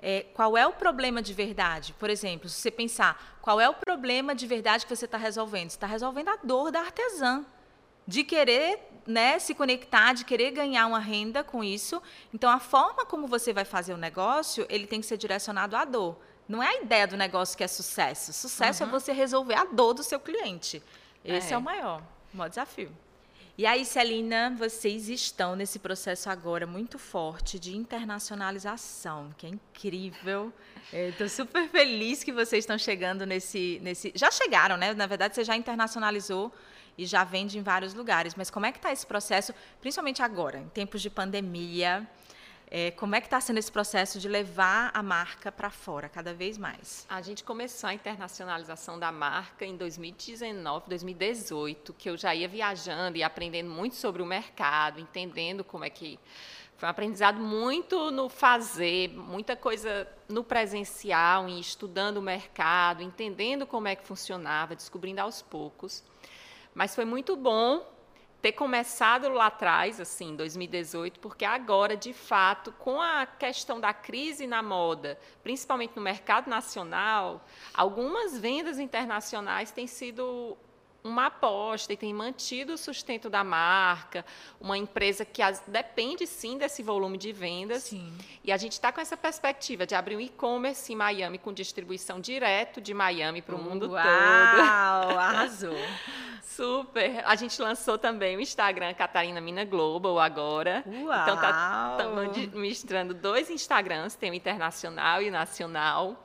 é, 0.00 0.26
qual 0.32 0.56
é 0.56 0.64
o 0.64 0.72
problema 0.72 1.20
de 1.20 1.34
verdade? 1.34 1.92
Por 1.98 2.08
exemplo, 2.08 2.48
se 2.48 2.60
você 2.60 2.70
pensar, 2.70 3.38
qual 3.42 3.60
é 3.60 3.68
o 3.68 3.74
problema 3.74 4.32
de 4.32 4.46
verdade 4.46 4.86
que 4.86 4.94
você 4.94 5.06
está 5.06 5.18
resolvendo? 5.18 5.70
Você 5.70 5.76
está 5.76 5.88
resolvendo 5.88 6.28
a 6.28 6.36
dor 6.36 6.70
da 6.70 6.80
artesã, 6.80 7.44
de 8.06 8.22
querer 8.22 8.89
né, 9.06 9.38
se 9.38 9.54
conectar, 9.54 10.12
de 10.12 10.24
querer 10.24 10.50
ganhar 10.50 10.86
uma 10.86 10.98
renda 10.98 11.42
com 11.42 11.62
isso. 11.62 12.02
Então, 12.32 12.50
a 12.50 12.58
forma 12.58 13.04
como 13.04 13.26
você 13.26 13.52
vai 13.52 13.64
fazer 13.64 13.94
o 13.94 13.96
negócio, 13.96 14.66
ele 14.68 14.86
tem 14.86 15.00
que 15.00 15.06
ser 15.06 15.16
direcionado 15.16 15.76
à 15.76 15.84
dor. 15.84 16.16
Não 16.48 16.62
é 16.62 16.68
a 16.68 16.82
ideia 16.82 17.06
do 17.06 17.16
negócio 17.16 17.56
que 17.56 17.62
é 17.62 17.68
sucesso. 17.68 18.32
Sucesso 18.32 18.82
é 18.82 18.86
uhum. 18.86 18.92
é 18.92 19.00
você 19.00 19.12
resolver 19.12 19.54
a 19.54 19.64
dor 19.64 19.94
do 19.94 20.02
seu 20.02 20.18
cliente. 20.18 20.82
Esse 21.24 21.52
é, 21.52 21.54
é 21.54 21.58
o 21.58 21.62
maior, 21.62 22.02
o 22.34 22.36
maior 22.36 22.48
desafio. 22.48 22.90
E 23.60 23.66
aí, 23.66 23.84
Celina, 23.84 24.54
vocês 24.56 25.10
estão 25.10 25.54
nesse 25.54 25.78
processo 25.78 26.30
agora 26.30 26.66
muito 26.66 26.98
forte 26.98 27.58
de 27.58 27.76
internacionalização, 27.76 29.34
que 29.36 29.46
é 29.46 29.50
incrível. 29.50 30.50
Estou 30.90 31.28
super 31.28 31.68
feliz 31.68 32.24
que 32.24 32.32
vocês 32.32 32.62
estão 32.62 32.78
chegando 32.78 33.26
nesse, 33.26 33.78
nesse. 33.82 34.12
Já 34.14 34.30
chegaram, 34.30 34.78
né? 34.78 34.94
Na 34.94 35.06
verdade, 35.06 35.34
você 35.34 35.44
já 35.44 35.54
internacionalizou 35.54 36.50
e 37.00 37.06
já 37.06 37.24
vende 37.24 37.58
em 37.58 37.62
vários 37.62 37.94
lugares. 37.94 38.34
Mas 38.34 38.50
como 38.50 38.66
é 38.66 38.72
que 38.72 38.76
está 38.76 38.92
esse 38.92 39.06
processo, 39.06 39.54
principalmente 39.80 40.20
agora, 40.22 40.58
em 40.58 40.68
tempos 40.68 41.00
de 41.00 41.08
pandemia? 41.08 42.06
É, 42.70 42.90
como 42.90 43.14
é 43.14 43.20
que 43.20 43.26
está 43.26 43.40
sendo 43.40 43.58
esse 43.58 43.72
processo 43.72 44.20
de 44.20 44.28
levar 44.28 44.90
a 44.92 45.02
marca 45.02 45.50
para 45.50 45.70
fora 45.70 46.10
cada 46.10 46.34
vez 46.34 46.58
mais? 46.58 47.06
A 47.08 47.22
gente 47.22 47.42
começou 47.42 47.88
a 47.88 47.94
internacionalização 47.94 48.98
da 48.98 49.10
marca 49.10 49.64
em 49.64 49.76
2019, 49.78 50.90
2018, 50.90 51.94
que 51.94 52.10
eu 52.10 52.18
já 52.18 52.34
ia 52.34 52.46
viajando 52.46 53.16
e 53.16 53.22
aprendendo 53.22 53.70
muito 53.70 53.96
sobre 53.96 54.20
o 54.22 54.26
mercado, 54.26 55.00
entendendo 55.00 55.64
como 55.64 55.84
é 55.84 55.90
que 55.90 56.20
foi 56.76 56.86
um 56.86 56.90
aprendizado 56.90 57.40
muito 57.40 58.10
no 58.10 58.28
fazer, 58.28 59.08
muita 59.08 59.56
coisa 59.56 60.06
no 60.28 60.44
presencial, 60.44 61.48
em 61.48 61.58
estudando 61.58 62.18
o 62.18 62.22
mercado, 62.22 63.02
entendendo 63.02 63.66
como 63.66 63.88
é 63.88 63.96
que 63.96 64.06
funcionava, 64.06 64.76
descobrindo 64.76 65.20
aos 65.22 65.42
poucos. 65.42 66.04
Mas 66.74 66.94
foi 66.94 67.04
muito 67.04 67.36
bom 67.36 67.86
ter 68.40 68.52
começado 68.52 69.28
lá 69.28 69.46
atrás, 69.46 70.00
assim, 70.00 70.30
em 70.30 70.36
2018, 70.36 71.20
porque 71.20 71.44
agora, 71.44 71.96
de 71.96 72.12
fato, 72.12 72.72
com 72.72 73.00
a 73.00 73.26
questão 73.26 73.78
da 73.78 73.92
crise 73.92 74.46
na 74.46 74.62
moda, 74.62 75.18
principalmente 75.42 75.94
no 75.94 76.02
mercado 76.02 76.48
nacional, 76.48 77.44
algumas 77.74 78.38
vendas 78.38 78.78
internacionais 78.78 79.70
têm 79.72 79.86
sido 79.86 80.56
uma 81.02 81.26
aposta 81.26 81.92
e 81.92 81.96
tem 81.96 82.12
mantido 82.12 82.74
o 82.74 82.78
sustento 82.78 83.30
da 83.30 83.42
marca, 83.42 84.24
uma 84.60 84.76
empresa 84.76 85.24
que 85.24 85.40
as, 85.42 85.62
depende 85.66 86.26
sim 86.26 86.58
desse 86.58 86.82
volume 86.82 87.16
de 87.16 87.32
vendas. 87.32 87.84
Sim. 87.84 88.12
E 88.44 88.52
a 88.52 88.56
gente 88.56 88.72
está 88.72 88.92
com 88.92 89.00
essa 89.00 89.16
perspectiva 89.16 89.86
de 89.86 89.94
abrir 89.94 90.16
um 90.16 90.20
e-commerce 90.20 90.92
em 90.92 90.96
Miami 90.96 91.38
com 91.38 91.52
distribuição 91.52 92.20
direto 92.20 92.80
de 92.80 92.92
Miami 92.92 93.40
para 93.40 93.54
o 93.54 93.62
mundo 93.62 93.90
Uau, 93.90 94.02
todo. 94.02 94.60
Uau, 94.60 95.18
arrasou. 95.18 95.76
Super. 96.42 97.24
A 97.24 97.34
gente 97.36 97.60
lançou 97.62 97.96
também 97.96 98.36
o 98.36 98.40
Instagram 98.40 98.92
Catarina 98.94 99.40
Mina 99.40 99.64
Global 99.64 100.18
agora. 100.18 100.84
Uau. 100.86 101.22
Então 101.22 101.36
tá 101.36 101.96
administrando 101.96 103.14
dois 103.14 103.48
Instagrams, 103.48 104.14
tem 104.16 104.30
o 104.30 104.34
internacional 104.34 105.22
e 105.22 105.28
o 105.28 105.32
nacional. 105.32 106.24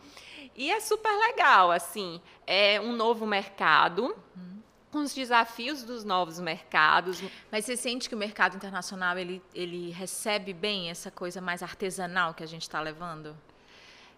E 0.57 0.71
é 0.71 0.79
super 0.79 1.11
legal, 1.11 1.69
assim, 1.69 2.21
é 2.47 2.79
um 2.79 2.93
novo 2.93 3.25
mercado. 3.25 4.15
Hum 4.37 4.54
com 4.95 5.01
os 5.01 5.13
desafios 5.13 5.83
dos 5.83 6.05
novos 6.05 6.39
mercados. 6.39 7.21
Mas 7.51 7.65
você 7.65 7.75
sente 7.75 8.07
que 8.07 8.15
o 8.15 8.17
mercado 8.17 8.55
internacional 8.55 9.17
ele, 9.17 9.43
ele 9.53 9.91
recebe 9.91 10.53
bem 10.53 10.89
essa 10.89 11.11
coisa 11.11 11.41
mais 11.41 11.61
artesanal 11.61 12.33
que 12.33 12.41
a 12.41 12.45
gente 12.45 12.61
está 12.61 12.79
levando? 12.79 13.35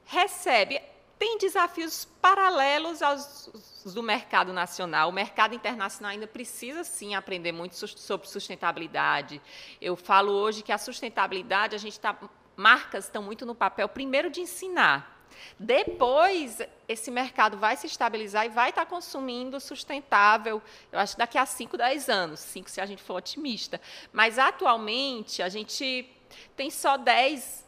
Recebe. 0.06 0.80
Tem 1.18 1.40
desafios 1.40 2.06
paralelos 2.22 3.02
aos 3.02 3.50
do 3.92 4.04
mercado 4.04 4.54
nacional. 4.54 5.10
O 5.10 5.12
mercado 5.12 5.56
internacional 5.56 6.12
ainda 6.12 6.28
precisa 6.28 6.84
sim 6.84 7.16
aprender 7.16 7.52
muito 7.52 7.74
sobre 7.76 8.28
sustentabilidade. 8.28 9.42
Eu 9.82 9.96
falo 9.96 10.32
hoje 10.32 10.62
que 10.62 10.72
a 10.72 10.78
sustentabilidade 10.78 11.74
a 11.74 11.80
gente 11.80 11.94
está 11.94 12.16
marcas 12.56 13.06
estão 13.06 13.24
muito 13.24 13.48
no 13.48 13.56
papel 13.56 13.90
primeiro 13.90 14.30
de 14.30 14.42
ensinar 14.42 15.17
depois, 15.60 16.62
esse 16.88 17.12
mercado 17.12 17.58
vai 17.58 17.76
se 17.76 17.88
estabilizar 17.88 18.46
e 18.46 18.50
vai 18.50 18.70
estar 18.70 18.86
consumindo 18.86 19.60
sustentável, 19.60 20.62
eu 20.92 21.00
acho, 21.00 21.18
daqui 21.18 21.38
a 21.38 21.46
5, 21.46 21.78
10 21.78 22.10
anos, 22.10 22.40
5 22.40 22.70
se 22.70 22.82
a 22.82 22.86
gente 22.86 23.02
for 23.02 23.16
otimista. 23.16 23.80
Mas, 24.12 24.38
atualmente, 24.38 25.42
a 25.42 25.50
gente 25.50 26.10
tem 26.56 26.70
só 26.70 26.98
10 26.98 27.68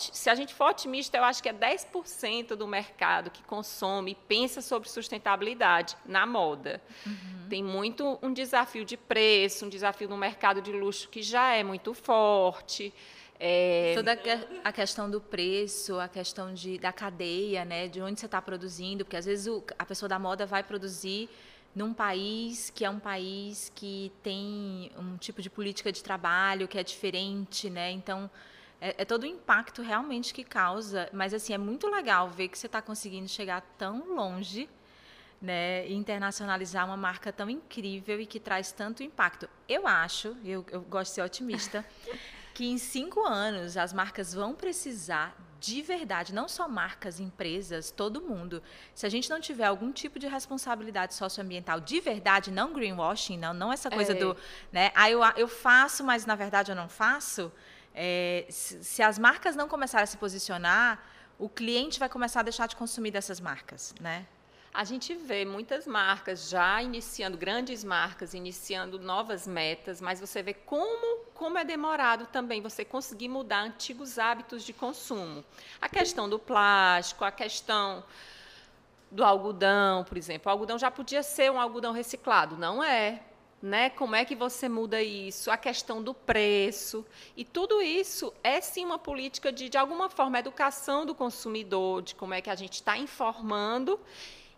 se 0.00 0.30
a 0.30 0.34
gente 0.34 0.54
for 0.54 0.70
otimista, 0.70 1.18
eu 1.18 1.24
acho 1.24 1.42
que 1.42 1.50
é 1.50 1.52
10% 1.52 2.56
do 2.56 2.66
mercado 2.66 3.30
que 3.30 3.42
consome 3.42 4.12
e 4.12 4.14
pensa 4.14 4.62
sobre 4.62 4.88
sustentabilidade 4.88 5.96
na 6.06 6.24
moda. 6.24 6.80
Uhum. 7.04 7.46
Tem 7.50 7.62
muito 7.62 8.18
um 8.22 8.32
desafio 8.32 8.86
de 8.86 8.96
preço, 8.96 9.66
um 9.66 9.68
desafio 9.68 10.08
no 10.08 10.16
mercado 10.16 10.62
de 10.62 10.72
luxo 10.72 11.08
que 11.10 11.22
já 11.22 11.54
é 11.54 11.62
muito 11.62 11.92
forte. 11.92 12.92
É... 13.38 13.92
Toda 13.94 14.18
a 14.64 14.72
questão 14.72 15.10
do 15.10 15.20
preço, 15.20 15.98
a 16.00 16.08
questão 16.08 16.54
de, 16.54 16.78
da 16.78 16.92
cadeia, 16.92 17.64
né, 17.64 17.86
de 17.86 18.00
onde 18.00 18.18
você 18.18 18.26
está 18.26 18.40
produzindo, 18.40 19.04
porque 19.04 19.16
às 19.16 19.26
vezes 19.26 19.46
o, 19.46 19.62
a 19.78 19.84
pessoa 19.84 20.08
da 20.08 20.18
moda 20.18 20.46
vai 20.46 20.62
produzir 20.62 21.28
num 21.74 21.92
país 21.92 22.70
que 22.70 22.86
é 22.86 22.90
um 22.90 22.98
país 22.98 23.70
que 23.74 24.10
tem 24.22 24.90
um 24.98 25.18
tipo 25.18 25.42
de 25.42 25.50
política 25.50 25.92
de 25.92 26.02
trabalho 26.02 26.66
que 26.66 26.78
é 26.78 26.82
diferente, 26.82 27.68
né? 27.68 27.90
Então 27.90 28.30
é, 28.80 28.94
é 28.98 29.04
todo 29.04 29.24
o 29.24 29.26
impacto 29.26 29.82
realmente 29.82 30.32
que 30.32 30.42
causa. 30.42 31.08
Mas 31.12 31.34
assim 31.34 31.52
é 31.52 31.58
muito 31.58 31.86
legal 31.88 32.30
ver 32.30 32.48
que 32.48 32.58
você 32.58 32.66
está 32.66 32.80
conseguindo 32.80 33.28
chegar 33.28 33.60
tão 33.76 34.14
longe, 34.14 34.66
né? 35.40 35.86
E 35.86 35.92
internacionalizar 35.92 36.86
uma 36.86 36.96
marca 36.96 37.30
tão 37.30 37.50
incrível 37.50 38.18
e 38.18 38.24
que 38.24 38.40
traz 38.40 38.72
tanto 38.72 39.02
impacto. 39.02 39.46
Eu 39.68 39.86
acho, 39.86 40.34
eu, 40.42 40.64
eu 40.70 40.80
gosto 40.80 41.10
de 41.10 41.14
ser 41.16 41.22
otimista. 41.22 41.84
que 42.56 42.64
em 42.64 42.78
cinco 42.78 43.22
anos 43.22 43.76
as 43.76 43.92
marcas 43.92 44.32
vão 44.32 44.54
precisar 44.54 45.36
de 45.60 45.82
verdade, 45.82 46.32
não 46.32 46.48
só 46.48 46.66
marcas, 46.66 47.20
empresas, 47.20 47.90
todo 47.90 48.22
mundo. 48.22 48.62
Se 48.94 49.04
a 49.04 49.10
gente 49.10 49.28
não 49.28 49.38
tiver 49.38 49.66
algum 49.66 49.92
tipo 49.92 50.18
de 50.18 50.26
responsabilidade 50.26 51.12
socioambiental 51.12 51.80
de 51.80 52.00
verdade, 52.00 52.50
não 52.50 52.72
greenwashing, 52.72 53.36
não, 53.36 53.52
não 53.52 53.70
essa 53.70 53.90
coisa 53.90 54.12
é. 54.12 54.14
do, 54.14 54.34
né? 54.72 54.90
Ah, 54.94 55.10
eu, 55.10 55.20
eu 55.36 55.48
faço, 55.48 56.02
mas 56.02 56.24
na 56.24 56.34
verdade 56.34 56.72
eu 56.72 56.76
não 56.76 56.88
faço. 56.88 57.52
É, 57.94 58.46
se, 58.48 58.82
se 58.82 59.02
as 59.02 59.18
marcas 59.18 59.54
não 59.54 59.68
começarem 59.68 60.04
a 60.04 60.06
se 60.06 60.16
posicionar, 60.16 61.04
o 61.38 61.50
cliente 61.50 61.98
vai 61.98 62.08
começar 62.08 62.40
a 62.40 62.42
deixar 62.42 62.66
de 62.68 62.74
consumir 62.74 63.10
dessas 63.10 63.38
marcas, 63.38 63.94
né? 64.00 64.24
a 64.72 64.84
gente 64.84 65.14
vê 65.14 65.42
muitas 65.46 65.86
marcas 65.86 66.50
já 66.50 66.82
iniciando, 66.82 67.38
grandes 67.38 67.82
marcas 67.82 68.34
iniciando 68.34 68.98
novas 68.98 69.46
metas, 69.46 70.02
mas 70.02 70.20
você 70.20 70.42
vê 70.42 70.52
como, 70.52 71.25
como 71.38 71.58
é 71.58 71.64
demorado 71.64 72.26
também 72.26 72.60
você 72.60 72.84
conseguir 72.84 73.28
mudar 73.28 73.60
antigos 73.60 74.18
hábitos 74.18 74.64
de 74.64 74.72
consumo. 74.72 75.44
A 75.80 75.88
questão 75.88 76.28
do 76.28 76.38
plástico, 76.38 77.24
a 77.24 77.30
questão 77.30 78.02
do 79.10 79.24
algodão, 79.24 80.04
por 80.04 80.16
exemplo. 80.16 80.48
O 80.48 80.52
algodão 80.52 80.78
já 80.78 80.90
podia 80.90 81.22
ser 81.22 81.50
um 81.50 81.60
algodão 81.60 81.92
reciclado, 81.92 82.56
não 82.56 82.82
é. 82.82 83.22
Né? 83.62 83.90
Como 83.90 84.14
é 84.14 84.24
que 84.24 84.34
você 84.34 84.68
muda 84.68 85.02
isso? 85.02 85.50
A 85.50 85.56
questão 85.56 86.02
do 86.02 86.12
preço. 86.12 87.04
E 87.36 87.44
tudo 87.44 87.80
isso 87.80 88.32
é 88.42 88.60
sim 88.60 88.84
uma 88.84 88.98
política 88.98 89.50
de, 89.50 89.68
de 89.68 89.78
alguma 89.78 90.08
forma, 90.10 90.38
educação 90.38 91.06
do 91.06 91.14
consumidor, 91.14 92.02
de 92.02 92.14
como 92.14 92.34
é 92.34 92.40
que 92.40 92.50
a 92.50 92.54
gente 92.54 92.74
está 92.74 92.96
informando 92.98 93.98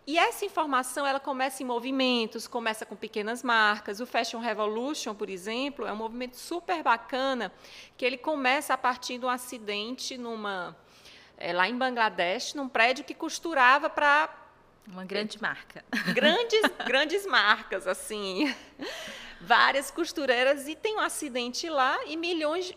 e 0.09 0.17
essa 0.17 0.43
informação 0.43 1.05
ela 1.05 1.19
começa 1.19 1.61
em 1.61 1.65
movimentos, 1.67 2.47
começa 2.47 2.83
com 2.83 2.95
pequenas 2.95 3.43
marcas. 3.43 3.99
O 3.99 4.07
Fashion 4.07 4.39
Revolution, 4.39 5.13
por 5.13 5.29
exemplo, 5.29 5.85
é 5.85 5.93
um 5.93 5.95
movimento 5.95 6.35
super 6.35 6.81
bacana 6.81 7.53
que 7.95 8.03
ele 8.03 8.17
começa 8.17 8.73
a 8.73 8.77
partir 8.77 9.19
de 9.19 9.27
um 9.27 9.29
acidente 9.29 10.17
numa 10.17 10.75
é, 11.37 11.53
lá 11.53 11.69
em 11.69 11.77
Bangladesh, 11.77 12.55
num 12.55 12.67
prédio 12.67 13.05
que 13.05 13.13
costurava 13.13 13.87
para 13.87 14.35
uma 14.87 15.05
grande 15.05 15.39
marca. 15.39 15.85
Grandes, 16.15 16.61
grandes 16.87 17.27
marcas, 17.27 17.85
assim. 17.85 18.51
Várias 19.39 19.91
costureiras 19.91 20.67
e 20.67 20.75
tem 20.75 20.95
um 20.95 21.01
acidente 21.01 21.69
lá 21.69 22.03
e 22.07 22.17
milhões, 22.17 22.75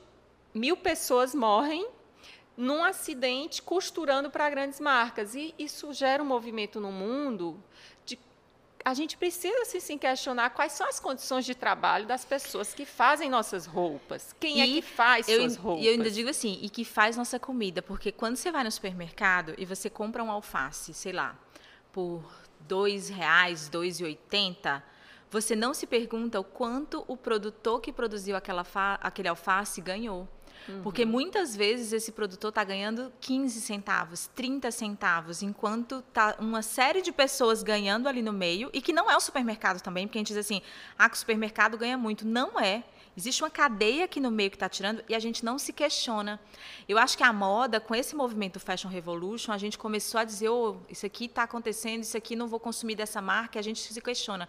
mil 0.52 0.76
pessoas 0.76 1.34
morrem 1.34 1.88
num 2.56 2.84
acidente 2.84 3.62
costurando 3.62 4.30
para 4.30 4.48
grandes 4.50 4.80
marcas. 4.80 5.34
E 5.34 5.54
isso 5.58 5.92
gera 5.92 6.22
um 6.22 6.26
movimento 6.26 6.80
no 6.80 6.92
mundo 6.92 7.62
de 8.04 8.18
a 8.84 8.94
gente 8.94 9.16
precisa 9.16 9.64
se, 9.64 9.80
se 9.80 9.96
questionar 9.96 10.50
quais 10.50 10.72
são 10.72 10.88
as 10.88 10.98
condições 10.98 11.44
de 11.44 11.54
trabalho 11.54 12.04
das 12.04 12.24
pessoas 12.24 12.74
que 12.74 12.84
fazem 12.84 13.30
nossas 13.30 13.64
roupas. 13.64 14.34
Quem 14.40 14.60
é 14.60 14.66
e 14.66 14.70
é 14.70 14.74
que 14.74 14.82
faz 14.82 15.28
eu, 15.28 15.40
suas 15.40 15.56
roupas? 15.56 15.84
E 15.84 15.86
eu 15.86 15.92
ainda 15.92 16.10
digo 16.10 16.28
assim, 16.28 16.58
e 16.60 16.68
que 16.68 16.84
faz 16.84 17.16
nossa 17.16 17.38
comida, 17.38 17.80
porque 17.80 18.10
quando 18.10 18.36
você 18.36 18.50
vai 18.50 18.64
no 18.64 18.70
supermercado 18.72 19.54
e 19.56 19.64
você 19.64 19.88
compra 19.88 20.22
um 20.22 20.30
alface, 20.30 20.92
sei 20.92 21.12
lá, 21.12 21.38
por 21.92 22.24
dois 22.60 23.08
reais, 23.08 23.68
dois 23.68 24.00
e 24.00 24.04
oitenta, 24.04 24.82
você 25.30 25.54
não 25.54 25.72
se 25.72 25.86
pergunta 25.86 26.38
o 26.40 26.44
quanto 26.44 27.04
o 27.06 27.16
produtor 27.16 27.80
que 27.80 27.92
produziu 27.92 28.36
aquela 28.36 28.66
aquele 29.00 29.28
alface 29.28 29.80
ganhou. 29.80 30.28
Porque 30.82 31.04
muitas 31.04 31.56
vezes 31.56 31.92
esse 31.92 32.12
produtor 32.12 32.50
está 32.50 32.62
ganhando 32.64 33.12
15 33.20 33.60
centavos, 33.60 34.28
30 34.34 34.70
centavos, 34.70 35.42
enquanto 35.42 36.04
está 36.08 36.36
uma 36.38 36.62
série 36.62 37.02
de 37.02 37.12
pessoas 37.12 37.62
ganhando 37.62 38.08
ali 38.08 38.22
no 38.22 38.32
meio, 38.32 38.70
e 38.72 38.80
que 38.80 38.92
não 38.92 39.10
é 39.10 39.16
o 39.16 39.20
supermercado 39.20 39.80
também, 39.80 40.06
porque 40.06 40.18
a 40.18 40.20
gente 40.20 40.28
diz 40.28 40.36
assim, 40.36 40.62
ah, 40.98 41.08
que 41.08 41.16
o 41.16 41.18
supermercado 41.18 41.76
ganha 41.76 41.96
muito. 41.96 42.26
Não 42.26 42.58
é. 42.58 42.84
Existe 43.14 43.42
uma 43.42 43.50
cadeia 43.50 44.06
aqui 44.06 44.20
no 44.20 44.30
meio 44.30 44.50
que 44.50 44.56
está 44.56 44.68
tirando 44.68 45.04
e 45.06 45.14
a 45.14 45.18
gente 45.18 45.44
não 45.44 45.58
se 45.58 45.72
questiona. 45.72 46.40
Eu 46.88 46.96
acho 46.96 47.16
que 47.16 47.22
a 47.22 47.32
moda, 47.32 47.78
com 47.78 47.94
esse 47.94 48.16
movimento 48.16 48.58
Fashion 48.58 48.88
Revolution, 48.88 49.52
a 49.52 49.58
gente 49.58 49.76
começou 49.76 50.18
a 50.18 50.24
dizer: 50.24 50.48
oh, 50.48 50.78
isso 50.88 51.04
aqui 51.04 51.26
está 51.26 51.42
acontecendo, 51.42 52.02
isso 52.02 52.16
aqui 52.16 52.34
não 52.34 52.48
vou 52.48 52.58
consumir 52.58 52.94
dessa 52.94 53.20
marca, 53.20 53.58
e 53.58 53.60
a 53.60 53.62
gente 53.62 53.80
se 53.80 54.00
questiona. 54.00 54.48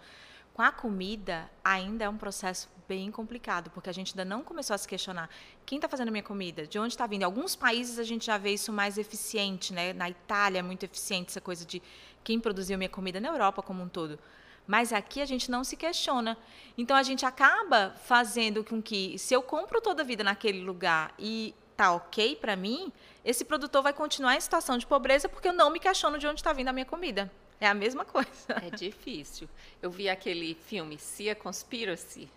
Com 0.54 0.62
a 0.62 0.72
comida, 0.72 1.50
ainda 1.64 2.06
é 2.06 2.10
um 2.10 2.18
processo 2.18 2.70
bem 2.88 3.10
complicado, 3.10 3.72
porque 3.72 3.90
a 3.90 3.94
gente 3.94 4.12
ainda 4.12 4.24
não 4.24 4.44
começou 4.44 4.76
a 4.76 4.78
se 4.78 4.88
questionar 4.88 5.28
quem 5.66 5.78
está 5.78 5.90
fazendo 5.90 6.10
a 6.10 6.12
minha 6.12 6.24
comida, 6.24 6.68
de 6.68 6.78
onde 6.78 6.94
está 6.94 7.08
vindo. 7.08 7.24
Em 7.24 7.26
alguns 7.26 7.56
países 7.56 7.98
a 7.98 8.04
gente 8.04 8.28
já 8.28 8.38
vê 8.38 8.52
isso 8.52 8.72
mais 8.72 9.00
eficiente, 9.00 9.74
né? 9.74 9.94
Na 9.94 10.12
Itália 10.12 10.60
é 10.60 10.62
muito 10.62 10.84
eficiente 10.84 11.30
essa 11.30 11.42
coisa 11.42 11.66
de 11.66 11.82
quem 12.24 12.40
produziu 12.40 12.78
minha 12.78 12.90
comida, 12.90 13.20
na 13.20 13.30
Europa 13.30 13.64
como 13.64 13.82
um 13.82 13.88
todo. 13.88 14.20
Mas 14.68 14.94
aqui 14.94 15.22
a 15.22 15.26
gente 15.26 15.50
não 15.50 15.64
se 15.64 15.76
questiona. 15.76 16.38
Então 16.78 16.96
a 16.96 17.02
gente 17.02 17.26
acaba 17.26 17.96
fazendo 18.06 18.64
com 18.64 18.80
que, 18.80 19.18
se 19.18 19.34
eu 19.34 19.42
compro 19.42 19.82
toda 19.82 20.04
a 20.04 20.06
vida 20.06 20.24
naquele 20.24 20.62
lugar 20.62 21.16
e 21.18 21.56
tá 21.76 21.92
ok 21.94 22.36
para 22.36 22.56
mim, 22.56 22.94
esse 23.26 23.44
produtor 23.44 23.82
vai 23.82 23.92
continuar 23.92 24.36
em 24.36 24.40
situação 24.40 24.78
de 24.78 24.86
pobreza 24.86 25.28
porque 25.28 25.48
eu 25.48 25.54
não 25.54 25.72
me 25.72 25.80
questiono 25.80 26.20
de 26.20 26.28
onde 26.28 26.42
está 26.42 26.54
vindo 26.54 26.68
a 26.68 26.74
minha 26.74 26.86
comida. 26.86 27.32
É 27.60 27.68
a 27.68 27.74
mesma 27.74 28.04
coisa. 28.06 28.30
É 28.62 28.70
difícil. 28.70 29.50
Eu 29.82 29.90
vi 29.90 30.10
aquele 30.10 30.56
filme 30.56 30.98
Cia 30.98 31.36
Conspiracy, 31.36 32.30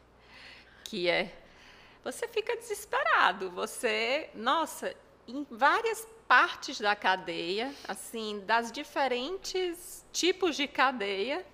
que 0.85 1.09
é 1.09 1.33
você 2.05 2.29
fica 2.29 2.57
desesperado. 2.57 3.51
Você, 3.51 4.31
nossa, 4.33 4.95
em 5.27 5.45
várias 5.51 6.07
partes 6.29 6.81
da 6.81 6.95
cadeia, 6.95 7.75
assim, 7.89 8.43
das 8.47 8.71
diferentes 8.71 10.05
tipos 10.13 10.55
de 10.57 10.69
cadeia, 10.69 11.45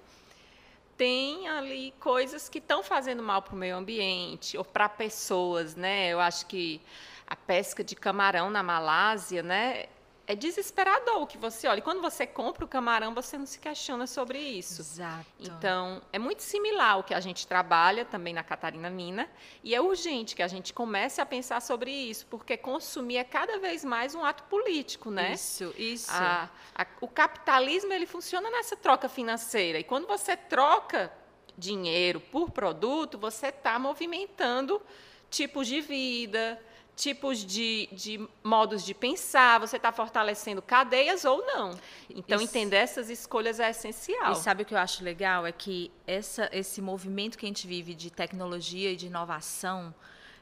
tem 0.97 1.49
ali 1.49 1.93
coisas 1.99 2.49
que 2.49 2.59
estão 2.59 2.83
fazendo 2.83 3.23
mal 3.23 3.41
para 3.43 3.55
o 3.55 3.57
meio 3.57 3.77
ambiente 3.77 4.59
ou 4.59 4.65
para 4.65 4.89
pessoas, 4.89 5.75
né? 5.75 6.09
Eu 6.11 6.21
acho 6.21 6.47
que 6.47 6.81
a 7.27 7.35
pesca 7.35 7.83
de 7.83 7.97
camarão 7.97 8.51
na 8.51 8.63
Malásia, 8.63 9.43
né? 9.43 9.87
É 10.27 10.37
desesperador 10.37 11.23
o 11.23 11.27
que 11.27 11.37
você 11.37 11.67
olha. 11.67 11.79
E 11.79 11.83
quando 11.83 12.01
você 12.01 12.27
compra 12.27 12.65
o 12.65 12.69
camarão, 12.69 13.15
você 13.15 13.37
não 13.37 13.47
se 13.47 13.59
questiona 13.59 14.07
sobre 14.07 14.39
isso. 14.39 14.81
Exato. 14.81 15.27
Então, 15.39 16.01
é 16.13 16.19
muito 16.19 16.43
similar 16.43 16.93
ao 16.93 17.03
que 17.03 17.13
a 17.13 17.21
gente 17.21 17.47
trabalha 17.47 18.05
também 18.05 18.33
na 18.33 18.43
Catarina 18.43 18.89
Mina. 18.89 19.29
E 19.65 19.75
é 19.75 19.81
urgente 19.81 20.37
que 20.37 20.43
a 20.43 20.49
gente 20.49 20.73
comece 20.73 21.21
a 21.21 21.27
pensar 21.27 21.61
sobre 21.61 21.91
isso, 21.91 22.27
porque 22.27 22.57
consumir 22.57 23.17
é 23.17 23.25
cada 23.25 23.59
vez 23.59 23.85
mais 23.85 24.15
um 24.15 24.25
ato 24.25 24.45
político, 24.45 25.11
né? 25.11 25.33
Isso, 25.33 25.75
isso. 25.77 26.11
A, 26.13 26.49
a, 26.75 26.87
o 27.01 27.09
capitalismo, 27.09 27.93
ele 27.93 28.07
funciona 28.07 28.51
nessa 28.51 28.77
troca 28.77 29.09
financeira. 29.09 29.79
E 29.79 29.85
quando 29.85 30.07
você 30.07 30.37
troca 30.37 31.13
dinheiro 31.59 32.21
por 32.21 32.51
produto, 32.51 33.19
você 33.19 33.49
está 33.49 33.79
movimentando 33.79 34.81
tipos 35.29 35.67
de 35.67 35.81
vida, 35.81 36.61
tipos 37.03 37.45
de, 37.45 37.89
de 37.91 38.29
modos 38.45 38.85
de 38.85 38.95
pensar, 38.95 39.59
você 39.59 39.77
está 39.77 39.91
fortalecendo 39.91 40.63
cadeias 40.63 41.25
ou 41.25 41.45
não. 41.45 41.77
Então, 42.09 42.37
Isso. 42.37 42.45
entender 42.45 42.77
essas 42.77 43.11
escolhas 43.11 43.59
é 43.59 43.69
essencial. 43.71 44.33
E 44.33 44.37
sabe 44.37 44.63
o 44.63 44.67
que 44.67 44.73
eu 44.73 44.79
acho 44.79 45.03
legal? 45.03 45.45
É 45.45 45.51
que 45.51 45.91
essa, 46.07 46.49
esse 46.53 46.81
movimento 46.81 47.37
que 47.37 47.45
a 47.45 47.49
gente 47.49 47.67
vive 47.67 47.93
de 47.93 48.09
tecnologia 48.09 48.93
e 48.93 48.97
de 48.97 49.07
inovação, 49.09 49.93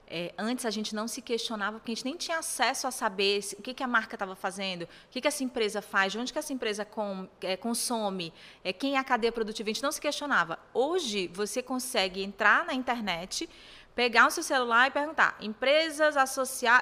é, 0.06 0.34
antes 0.36 0.66
a 0.66 0.70
gente 0.70 0.94
não 0.94 1.08
se 1.08 1.22
questionava, 1.22 1.78
porque 1.78 1.92
a 1.92 1.94
gente 1.94 2.04
nem 2.04 2.16
tinha 2.16 2.38
acesso 2.38 2.86
a 2.86 2.90
saber 2.90 3.40
o 3.58 3.62
que, 3.62 3.72
que 3.72 3.82
a 3.82 3.86
marca 3.86 4.14
estava 4.16 4.36
fazendo, 4.36 4.82
o 4.82 4.88
que, 5.10 5.20
que 5.20 5.28
essa 5.28 5.42
empresa 5.42 5.80
faz, 5.80 6.12
de 6.12 6.18
onde 6.18 6.30
que 6.30 6.38
essa 6.38 6.52
empresa 6.52 6.84
com, 6.84 7.26
é, 7.40 7.56
consome, 7.56 8.34
é, 8.62 8.70
quem 8.70 8.96
é 8.96 8.98
a 8.98 9.04
cadeia 9.04 9.32
produtiva. 9.32 9.70
A 9.70 9.72
gente 9.72 9.82
não 9.82 9.92
se 9.92 10.00
questionava. 10.00 10.58
Hoje, 10.74 11.28
você 11.28 11.62
consegue 11.62 12.22
entrar 12.22 12.66
na 12.66 12.74
internet 12.74 13.48
pegar 13.94 14.26
o 14.26 14.30
seu 14.30 14.42
celular 14.42 14.88
e 14.88 14.90
perguntar: 14.90 15.36
empresas 15.40 16.14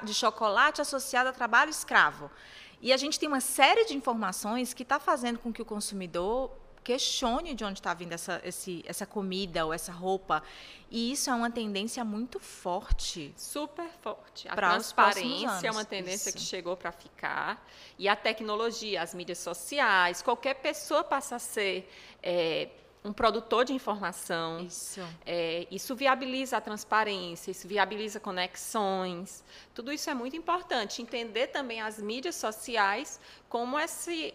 de 0.02 0.14
chocolate 0.14 0.80
associada 0.80 1.30
a 1.30 1.32
trabalho 1.32 1.70
escravo. 1.70 2.30
E 2.80 2.92
a 2.92 2.96
gente 2.96 3.18
tem 3.18 3.28
uma 3.28 3.40
série 3.40 3.84
de 3.84 3.96
informações 3.96 4.72
que 4.72 4.84
está 4.84 5.00
fazendo 5.00 5.38
com 5.38 5.52
que 5.52 5.60
o 5.60 5.64
consumidor 5.64 6.50
questione 6.88 7.52
de 7.52 7.64
onde 7.64 7.80
está 7.80 7.92
vindo 7.92 8.14
essa, 8.14 8.40
esse, 8.42 8.82
essa 8.86 9.04
comida 9.04 9.66
ou 9.66 9.74
essa 9.74 9.92
roupa. 9.92 10.42
E 10.90 11.12
isso 11.12 11.28
é 11.28 11.34
uma 11.34 11.50
tendência 11.50 12.02
muito 12.02 12.40
forte. 12.40 13.34
Super 13.36 13.90
forte. 14.00 14.48
A 14.48 14.54
transparência 14.56 15.66
é 15.66 15.70
uma 15.70 15.84
tendência 15.84 16.30
isso. 16.30 16.38
que 16.38 16.42
chegou 16.42 16.78
para 16.78 16.90
ficar. 16.90 17.62
E 17.98 18.08
a 18.08 18.16
tecnologia, 18.16 19.02
as 19.02 19.12
mídias 19.12 19.36
sociais, 19.36 20.22
qualquer 20.22 20.54
pessoa 20.54 21.04
passa 21.04 21.36
a 21.36 21.38
ser. 21.38 21.90
É, 22.22 22.70
um 23.04 23.12
produtor 23.12 23.64
de 23.64 23.72
informação. 23.72 24.60
Isso. 24.60 25.00
É, 25.24 25.66
isso 25.70 25.94
viabiliza 25.94 26.56
a 26.56 26.60
transparência, 26.60 27.50
isso 27.50 27.66
viabiliza 27.66 28.20
conexões. 28.20 29.44
Tudo 29.74 29.92
isso 29.92 30.10
é 30.10 30.14
muito 30.14 30.36
importante. 30.36 31.00
Entender 31.02 31.48
também 31.48 31.80
as 31.80 31.98
mídias 31.98 32.36
sociais 32.36 33.20
como 33.48 33.78
esse 33.78 34.34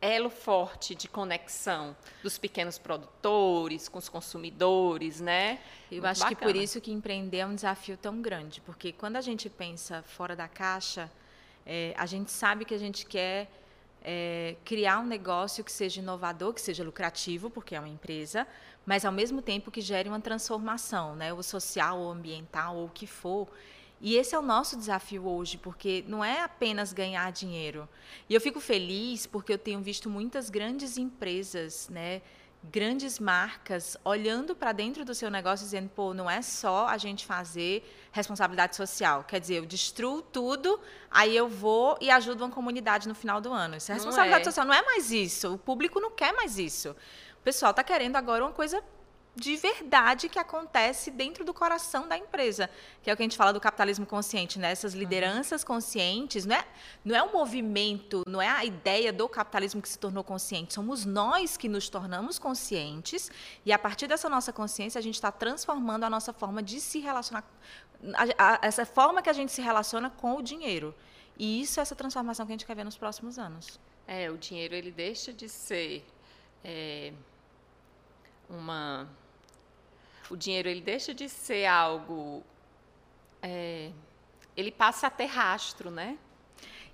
elo 0.00 0.30
forte 0.30 0.94
de 0.94 1.08
conexão 1.08 1.96
dos 2.22 2.38
pequenos 2.38 2.78
produtores 2.78 3.88
com 3.88 3.98
os 3.98 4.08
consumidores, 4.08 5.20
né? 5.20 5.58
Eu 5.90 5.96
muito 5.96 6.06
acho 6.06 6.20
bacana. 6.20 6.36
que 6.36 6.42
por 6.44 6.56
isso 6.56 6.80
que 6.80 6.92
empreender 6.92 7.38
é 7.38 7.46
um 7.46 7.54
desafio 7.54 7.96
tão 7.96 8.22
grande, 8.22 8.60
porque 8.60 8.92
quando 8.92 9.16
a 9.16 9.20
gente 9.20 9.50
pensa 9.50 10.02
fora 10.02 10.36
da 10.36 10.46
caixa, 10.46 11.10
é, 11.66 11.94
a 11.96 12.06
gente 12.06 12.30
sabe 12.30 12.64
que 12.64 12.74
a 12.74 12.78
gente 12.78 13.04
quer 13.04 13.50
é, 14.02 14.56
criar 14.64 15.00
um 15.00 15.06
negócio 15.06 15.62
que 15.64 15.72
seja 15.72 16.00
inovador, 16.00 16.52
que 16.52 16.60
seja 16.60 16.84
lucrativo, 16.84 17.50
porque 17.50 17.74
é 17.74 17.78
uma 17.78 17.88
empresa, 17.88 18.46
mas 18.86 19.04
ao 19.04 19.12
mesmo 19.12 19.42
tempo 19.42 19.70
que 19.70 19.80
gere 19.80 20.08
uma 20.08 20.20
transformação, 20.20 21.14
né? 21.14 21.32
O 21.32 21.42
social, 21.42 22.00
o 22.00 22.10
ambiental, 22.10 22.76
ou 22.76 22.86
o 22.86 22.90
que 22.90 23.06
for. 23.06 23.48
E 24.00 24.16
esse 24.16 24.34
é 24.34 24.38
o 24.38 24.42
nosso 24.42 24.76
desafio 24.76 25.26
hoje, 25.26 25.58
porque 25.58 26.04
não 26.06 26.24
é 26.24 26.42
apenas 26.42 26.92
ganhar 26.92 27.30
dinheiro. 27.32 27.88
E 28.28 28.34
eu 28.34 28.40
fico 28.40 28.60
feliz 28.60 29.26
porque 29.26 29.52
eu 29.52 29.58
tenho 29.58 29.80
visto 29.80 30.08
muitas 30.08 30.48
grandes 30.48 30.96
empresas, 30.96 31.88
né, 31.88 32.22
grandes 32.62 33.18
marcas 33.18 33.96
olhando 34.04 34.54
para 34.54 34.72
dentro 34.72 35.04
do 35.04 35.14
seu 35.14 35.30
negócio 35.30 35.64
dizendo, 35.64 35.88
pô, 35.88 36.12
não 36.12 36.28
é 36.30 36.42
só 36.42 36.86
a 36.86 36.98
gente 36.98 37.24
fazer 37.24 37.88
responsabilidade 38.12 38.76
social. 38.76 39.24
Quer 39.24 39.40
dizer, 39.40 39.56
eu 39.56 39.66
destruo 39.66 40.20
tudo, 40.20 40.80
aí 41.10 41.36
eu 41.36 41.48
vou 41.48 41.96
e 42.00 42.10
ajudo 42.10 42.44
uma 42.44 42.50
comunidade 42.50 43.08
no 43.08 43.14
final 43.14 43.40
do 43.40 43.52
ano. 43.52 43.76
Isso 43.76 43.90
é 43.90 43.94
responsabilidade 43.94 44.44
não 44.44 44.48
é. 44.48 44.52
social, 44.52 44.66
não 44.66 44.74
é 44.74 44.82
mais 44.82 45.10
isso. 45.10 45.54
O 45.54 45.58
público 45.58 46.00
não 46.00 46.10
quer 46.10 46.32
mais 46.32 46.58
isso. 46.58 46.90
O 47.40 47.42
pessoal 47.44 47.70
está 47.70 47.84
querendo 47.84 48.16
agora 48.16 48.44
uma 48.44 48.52
coisa 48.52 48.82
de 49.34 49.56
verdade 49.56 50.28
que 50.28 50.38
acontece 50.38 51.10
dentro 51.10 51.44
do 51.44 51.54
coração 51.54 52.08
da 52.08 52.18
empresa, 52.18 52.68
que 53.02 53.08
é 53.08 53.12
o 53.12 53.16
que 53.16 53.22
a 53.22 53.24
gente 53.24 53.36
fala 53.36 53.52
do 53.52 53.60
capitalismo 53.60 54.04
consciente, 54.04 54.58
né? 54.58 54.70
Essas 54.70 54.94
lideranças 54.94 55.62
conscientes, 55.62 56.44
não 56.44 56.56
é, 56.56 56.64
não 57.04 57.16
é 57.16 57.22
o 57.22 57.32
movimento, 57.32 58.24
não 58.26 58.42
é 58.42 58.48
a 58.48 58.64
ideia 58.64 59.12
do 59.12 59.28
capitalismo 59.28 59.80
que 59.80 59.88
se 59.88 59.98
tornou 59.98 60.24
consciente, 60.24 60.74
somos 60.74 61.04
nós 61.04 61.56
que 61.56 61.68
nos 61.68 61.88
tornamos 61.88 62.38
conscientes 62.38 63.30
e 63.64 63.72
a 63.72 63.78
partir 63.78 64.06
dessa 64.06 64.28
nossa 64.28 64.52
consciência 64.52 64.98
a 64.98 65.02
gente 65.02 65.14
está 65.14 65.30
transformando 65.30 66.04
a 66.04 66.10
nossa 66.10 66.32
forma 66.32 66.62
de 66.62 66.80
se 66.80 66.98
relacionar, 66.98 67.44
a, 68.14 68.54
a, 68.54 68.58
essa 68.62 68.84
forma 68.84 69.22
que 69.22 69.30
a 69.30 69.32
gente 69.32 69.52
se 69.52 69.62
relaciona 69.62 70.10
com 70.10 70.36
o 70.36 70.42
dinheiro. 70.42 70.94
E 71.38 71.60
isso 71.60 71.78
é 71.78 71.82
essa 71.82 71.94
transformação 71.94 72.44
que 72.44 72.52
a 72.52 72.54
gente 72.54 72.66
quer 72.66 72.74
ver 72.74 72.84
nos 72.84 72.98
próximos 72.98 73.38
anos. 73.38 73.78
É, 74.06 74.30
o 74.30 74.36
dinheiro 74.36 74.74
ele 74.74 74.90
deixa 74.90 75.32
de 75.32 75.48
ser 75.48 76.04
é, 76.64 77.12
uma 78.48 79.08
o 80.30 80.36
dinheiro 80.36 80.68
ele 80.68 80.80
deixa 80.80 81.14
de 81.14 81.28
ser 81.28 81.66
algo. 81.66 82.44
É, 83.42 83.90
ele 84.56 84.70
passa 84.70 85.06
a 85.06 85.10
ter 85.10 85.26
rastro, 85.26 85.90
né? 85.90 86.18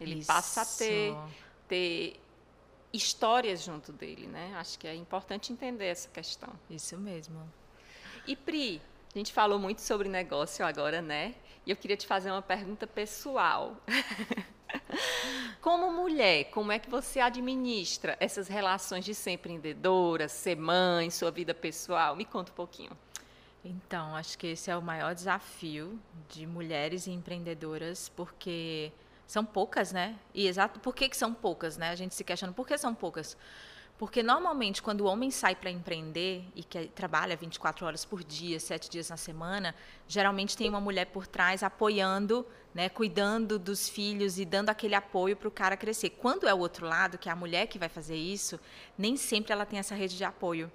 Ele 0.01 0.17
Isso. 0.17 0.27
passa 0.27 0.63
a 0.63 0.65
ter, 0.65 1.17
ter 1.67 2.21
histórias 2.93 3.63
junto 3.63 3.93
dele, 3.93 4.27
né? 4.27 4.55
Acho 4.57 4.79
que 4.79 4.87
é 4.87 4.95
importante 4.95 5.53
entender 5.53 5.87
essa 5.87 6.09
questão. 6.09 6.53
Isso 6.69 6.97
mesmo. 6.99 7.51
E 8.27 8.37
Pri, 8.37 8.81
a 9.15 9.19
gente 9.19 9.33
falou 9.33 9.59
muito 9.59 9.81
sobre 9.81 10.09
negócio 10.09 10.65
agora, 10.65 11.01
né? 11.01 11.35
E 11.67 11.71
eu 11.71 11.77
queria 11.77 11.97
te 11.97 12.07
fazer 12.07 12.31
uma 12.31 12.43
pergunta 12.43 12.87
pessoal. 12.87 13.77
Como 15.61 15.91
mulher, 15.91 16.45
como 16.51 16.71
é 16.71 16.79
que 16.79 16.91
você 16.91 17.21
administra 17.21 18.17
essas 18.21 18.49
relações 18.49 19.05
de 19.05 19.15
ser 19.15 19.33
empreendedora, 19.33 20.29
ser 20.29 20.57
mãe, 20.57 21.11
sua 21.11 21.31
vida 21.31 21.55
pessoal? 21.55 22.15
Me 22.15 22.25
conta 22.25 22.53
um 22.53 22.55
pouquinho. 22.55 22.93
Então, 23.65 24.15
acho 24.15 24.37
que 24.37 24.49
esse 24.49 24.71
é 24.71 24.77
o 24.77 24.83
maior 24.83 25.15
desafio 25.15 25.99
de 26.29 26.47
mulheres 26.47 27.07
empreendedoras, 27.07 28.11
porque 28.11 28.93
são 29.27 29.43
poucas, 29.43 29.91
né? 29.91 30.17
E 30.35 30.47
exato, 30.47 30.79
por 30.81 30.95
que, 30.95 31.09
que 31.09 31.17
são 31.17 31.33
poucas, 31.33 31.79
né? 31.79 31.89
A 31.89 31.95
gente 31.95 32.15
se 32.15 32.23
questiona 32.23 32.53
por 32.53 32.67
que 32.67 32.77
são 32.77 32.95
poucas. 32.95 33.37
Porque 33.97 34.25
normalmente, 34.25 34.83
quando 34.83 35.03
o 35.03 35.05
homem 35.05 35.31
sai 35.31 35.55
para 35.55 35.71
empreender 35.71 36.45
e 36.55 36.65
que 36.65 36.89
trabalha 36.89 37.37
24 37.37 37.87
horas 37.87 38.05
por 38.05 38.25
dia, 38.25 38.59
7 38.59 38.91
dias 38.91 39.09
na 39.09 39.17
semana, 39.17 39.73
geralmente 40.09 40.57
tem 40.57 40.69
uma 40.69 40.81
mulher 40.81 41.07
por 41.07 41.29
trás 41.29 41.63
apoiando, 41.63 42.45
né, 42.75 42.89
cuidando 42.89 43.57
dos 43.57 43.89
filhos 43.89 44.37
e 44.37 44.45
dando 44.45 44.71
aquele 44.71 44.97
apoio 44.97 45.37
para 45.37 45.47
o 45.47 45.51
cara 45.51 45.77
crescer. 45.77 46.11
Quando 46.11 46.49
é 46.49 46.53
o 46.53 46.59
outro 46.59 46.87
lado, 46.87 47.17
que 47.17 47.29
é 47.29 47.33
a 47.33 47.37
mulher 47.37 47.69
que 47.69 47.79
vai 47.79 47.89
fazer 47.89 48.17
isso, 48.17 48.59
nem 48.99 49.17
sempre 49.17 49.53
ela 49.53 49.65
tem 49.65 49.79
essa 49.79 49.95
rede 49.95 50.17
de 50.17 50.25
apoio. 50.25 50.73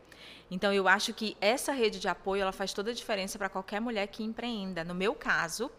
Então, 0.49 0.73
eu 0.73 0.87
acho 0.87 1.13
que 1.13 1.35
essa 1.41 1.73
rede 1.73 1.99
de 1.99 2.07
apoio 2.07 2.41
ela 2.41 2.53
faz 2.53 2.73
toda 2.73 2.91
a 2.91 2.93
diferença 2.93 3.37
para 3.37 3.49
qualquer 3.49 3.81
mulher 3.81 4.07
que 4.07 4.23
empreenda. 4.23 4.83
No 4.83 4.95
meu 4.95 5.13
caso, 5.13 5.69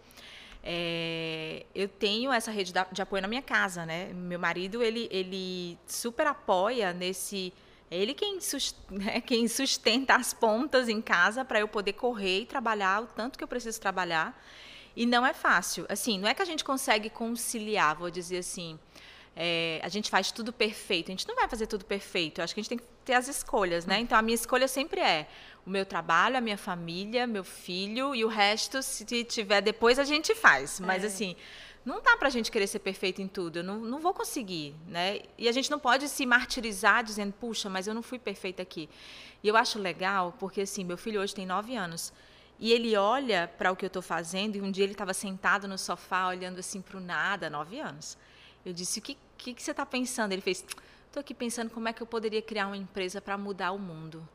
é, 0.63 1.65
eu 1.75 1.89
tenho 1.89 2.33
essa 2.33 2.51
rede 2.51 2.73
de 2.93 3.03
apoio 3.03 3.23
na 3.23 3.29
minha 3.29 3.43
casa, 3.43 3.87
né? 3.87 4.13
Meu 4.13 4.39
marido 4.39 4.83
ele, 4.83 5.09
ele 5.11 5.79
super 5.87 6.27
apoia 6.27 6.93
nesse 6.93 7.53
é 7.91 7.97
ele 7.97 8.15
quem, 8.15 8.39
né, 8.91 9.21
quem 9.21 9.49
sustenta 9.49 10.15
as 10.15 10.33
pontas 10.33 10.89
em 10.89 11.01
casa 11.01 11.45
para 11.45 11.61
eu 11.61 11.67
poder 11.67 11.95
correr 11.95 12.43
e 12.43 12.47
trabalhar 12.47 13.03
o 13.03 13.07
tanto 13.07 13.37
que 13.37 13.43
eu 13.43 13.49
preciso 13.49 13.81
trabalhar. 13.81 14.41
E 14.95 15.07
não 15.07 15.25
é 15.25 15.33
fácil. 15.33 15.87
Assim, 15.89 16.19
não 16.19 16.29
é 16.29 16.35
que 16.35 16.43
a 16.43 16.45
gente 16.45 16.65
consegue 16.65 17.11
conciliar, 17.11 17.97
vou 17.97 18.11
dizer 18.11 18.39
assim 18.39 18.79
é, 19.37 19.81
a 19.83 19.89
gente 19.89 20.11
faz 20.11 20.31
tudo 20.31 20.53
perfeito. 20.53 21.09
A 21.09 21.13
gente 21.13 21.27
não 21.27 21.35
vai 21.35 21.49
fazer 21.49 21.67
tudo 21.67 21.85
perfeito. 21.85 22.41
Eu 22.41 22.45
acho 22.45 22.55
que 22.55 22.61
a 22.61 22.63
gente 22.63 22.69
tem 22.69 22.79
que 22.79 22.85
ter 23.05 23.15
as 23.15 23.29
escolhas, 23.29 23.87
né? 23.87 23.99
Então, 23.99 24.19
a 24.19 24.23
minha 24.23 24.35
escolha 24.35 24.69
sempre 24.69 25.01
é 25.01 25.27
o 25.67 25.71
meu 25.71 25.85
trabalho, 25.85 26.37
a 26.37 26.41
minha 26.41 26.59
família, 26.59 27.27
meu 27.27 27.45
filho 27.45 28.15
e 28.15 28.25
o 28.25 28.29
resto, 28.29 28.83
se 28.83 29.05
tiver 29.25 29.61
depois, 29.61 29.99
a 29.99 30.05
gente 30.05 30.35
faz. 30.35 30.81
Mas, 30.81 31.05
é. 31.05 31.07
assim, 31.07 31.37
não 31.85 32.03
dá 32.03 32.17
para 32.17 32.29
a 32.29 32.31
gente 32.31 32.51
querer 32.51 32.67
ser 32.67 32.81
perfeito 32.81 33.23
em 33.23 33.29
tudo. 33.29 33.59
Eu 33.59 33.65
não, 33.65 33.79
não 33.79 34.01
vou 34.01 34.13
conseguir, 34.13 34.75
né? 34.87 35.21
E 35.39 35.49
a 35.49 35.53
gente 35.53 35.71
não 35.71 35.79
pode 35.79 36.09
se 36.09 36.27
martirizar 36.27 37.03
dizendo, 37.03 37.33
puxa, 37.33 37.69
mas 37.69 37.87
eu 37.87 37.95
não 37.95 38.03
fui 38.03 38.19
perfeita 38.19 38.63
aqui. 38.63 38.89
E 39.43 39.49
eu 39.49 39.57
acho 39.57 39.79
legal, 39.79 40.35
porque, 40.39 40.63
assim, 40.63 40.85
meu 40.85 40.97
filho 40.97 41.21
hoje 41.21 41.35
tem 41.35 41.47
nove 41.47 41.75
anos. 41.75 42.13
E 42.59 42.73
ele 42.73 42.95
olha 42.95 43.51
para 43.57 43.73
o 43.73 43.77
que 43.77 43.85
eu 43.85 43.89
estou 43.89 44.03
fazendo, 44.03 44.57
e 44.57 44.61
um 44.61 44.71
dia 44.71 44.85
ele 44.85 44.93
estava 44.93 45.15
sentado 45.15 45.67
no 45.67 45.79
sofá, 45.79 46.29
olhando 46.29 46.59
assim 46.59 46.83
para 46.83 46.99
o 46.99 47.01
nada, 47.01 47.49
nove 47.49 47.81
anos. 47.81 48.19
Eu 48.65 48.75
disse: 48.75 48.99
O 48.99 49.03
que, 49.03 49.17
que, 49.39 49.55
que 49.55 49.63
você 49.63 49.71
está 49.71 49.87
pensando? 49.87 50.33
Ele 50.33 50.43
fez: 50.43 50.63
Estou 51.07 51.21
aqui 51.23 51.33
pensando 51.33 51.71
como 51.71 51.89
é 51.89 51.93
que 51.95 52.03
eu 52.03 52.07
poderia 52.07 52.43
criar 52.43 52.67
uma 52.67 52.77
empresa 52.77 53.19
para 53.19 53.39
mudar 53.39 53.73
o 53.73 53.79
mundo. 53.79 54.29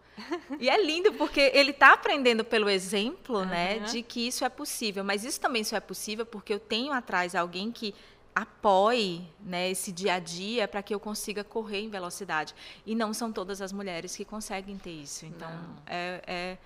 E 0.60 0.70
é 0.70 0.84
lindo 0.84 1.14
porque 1.14 1.52
ele 1.54 1.72
está 1.72 1.94
aprendendo 1.94 2.44
pelo 2.44 2.70
exemplo, 2.70 3.40
uhum. 3.40 3.46
né, 3.46 3.80
de 3.80 4.02
que 4.02 4.28
isso 4.28 4.46
é 4.46 4.50
possível. 4.50 5.04
Mas 5.04 5.24
isso 5.24 5.40
também 5.40 5.64
só 5.64 5.76
é 5.76 5.80
possível 5.80 6.26
porque 6.26 6.54
eu 6.54 6.60
tenho 6.60 6.94
atrás 6.94 7.36
alguém 7.36 7.72
que 7.72 7.94
apoie 8.34 9.22
né, 9.40 9.70
esse 9.70 9.92
dia 9.92 10.16
a 10.16 10.20
dia 10.20 10.68
para 10.68 10.84
que 10.84 10.94
eu 10.94 11.00
consiga 11.00 11.44
correr 11.44 11.82
em 11.82 11.90
velocidade. 11.90 12.54
E 12.86 12.94
não 12.94 13.14
são 13.14 13.32
todas 13.32 13.62
as 13.62 13.72
mulheres 13.72 14.16
que 14.16 14.26
conseguem 14.26 14.78
ter 14.78 14.92
isso. 14.92 15.26
Então, 15.26 15.50
é, 15.88 16.22
é 16.28 16.58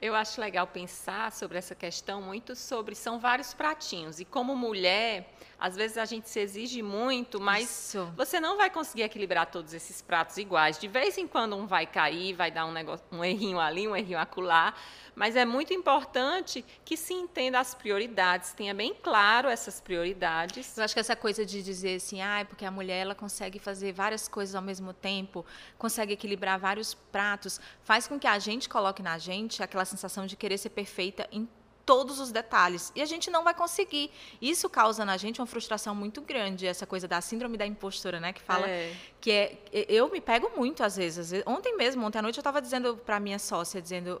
eu 0.00 0.14
acho 0.14 0.40
legal 0.40 0.66
pensar 0.66 1.32
sobre 1.32 1.56
essa 1.56 1.74
questão 1.74 2.20
muito 2.20 2.54
sobre 2.54 2.94
são 2.94 3.18
vários 3.18 3.54
pratinhos 3.54 4.20
e 4.20 4.24
como 4.26 4.54
mulher 4.54 5.34
às 5.58 5.74
vezes 5.74 5.96
a 5.96 6.04
gente 6.04 6.28
se 6.28 6.38
exige 6.38 6.82
muito, 6.82 7.40
mas 7.40 7.88
Isso. 7.88 8.12
você 8.16 8.38
não 8.38 8.56
vai 8.56 8.68
conseguir 8.68 9.02
equilibrar 9.02 9.46
todos 9.46 9.72
esses 9.72 10.02
pratos 10.02 10.36
iguais. 10.36 10.78
De 10.78 10.86
vez 10.86 11.16
em 11.16 11.26
quando 11.26 11.56
um 11.56 11.66
vai 11.66 11.86
cair, 11.86 12.34
vai 12.34 12.50
dar 12.50 12.66
um 12.66 12.72
negócio, 12.72 13.04
um 13.10 13.24
errinho 13.24 13.58
ali, 13.58 13.88
um 13.88 13.96
errinho 13.96 14.18
acolá, 14.18 14.74
mas 15.14 15.34
é 15.34 15.46
muito 15.46 15.72
importante 15.72 16.62
que 16.84 16.96
se 16.96 17.14
entenda 17.14 17.58
as 17.58 17.74
prioridades, 17.74 18.52
tenha 18.52 18.74
bem 18.74 18.94
claro 18.94 19.48
essas 19.48 19.80
prioridades. 19.80 20.76
Eu 20.76 20.84
acho 20.84 20.92
que 20.92 21.00
essa 21.00 21.16
coisa 21.16 21.44
de 21.44 21.62
dizer 21.62 21.96
assim, 21.96 22.20
ah, 22.20 22.40
é 22.40 22.44
porque 22.44 22.66
a 22.66 22.70
mulher 22.70 22.98
ela 22.98 23.14
consegue 23.14 23.58
fazer 23.58 23.92
várias 23.92 24.28
coisas 24.28 24.54
ao 24.54 24.62
mesmo 24.62 24.92
tempo, 24.92 25.44
consegue 25.78 26.12
equilibrar 26.12 26.58
vários 26.58 26.92
pratos, 26.92 27.58
faz 27.82 28.06
com 28.06 28.18
que 28.18 28.26
a 28.26 28.38
gente 28.38 28.68
coloque 28.68 29.02
na 29.02 29.16
gente 29.16 29.62
aquela 29.62 29.86
sensação 29.86 30.26
de 30.26 30.36
querer 30.36 30.58
ser 30.58 30.70
perfeita 30.70 31.26
em 31.32 31.48
todos 31.86 32.18
os 32.18 32.32
detalhes. 32.32 32.92
E 32.96 33.00
a 33.00 33.06
gente 33.06 33.30
não 33.30 33.44
vai 33.44 33.54
conseguir. 33.54 34.10
Isso 34.42 34.68
causa 34.68 35.04
na 35.04 35.16
gente 35.16 35.40
uma 35.40 35.46
frustração 35.46 35.94
muito 35.94 36.20
grande, 36.20 36.66
essa 36.66 36.84
coisa 36.84 37.06
da 37.06 37.20
síndrome 37.20 37.56
da 37.56 37.64
impostora, 37.64 38.18
né? 38.18 38.32
Que 38.32 38.42
fala 38.42 38.68
é. 38.68 38.92
que 39.20 39.30
é. 39.30 39.58
Eu 39.72 40.10
me 40.10 40.20
pego 40.20 40.50
muito 40.56 40.82
às 40.82 40.96
vezes. 40.96 41.32
Ontem 41.46 41.76
mesmo, 41.76 42.04
ontem 42.04 42.18
à 42.18 42.22
noite, 42.22 42.36
eu 42.36 42.42
estava 42.42 42.60
dizendo 42.60 42.96
para 42.96 43.20
minha 43.20 43.38
sócia, 43.38 43.80
dizendo. 43.80 44.20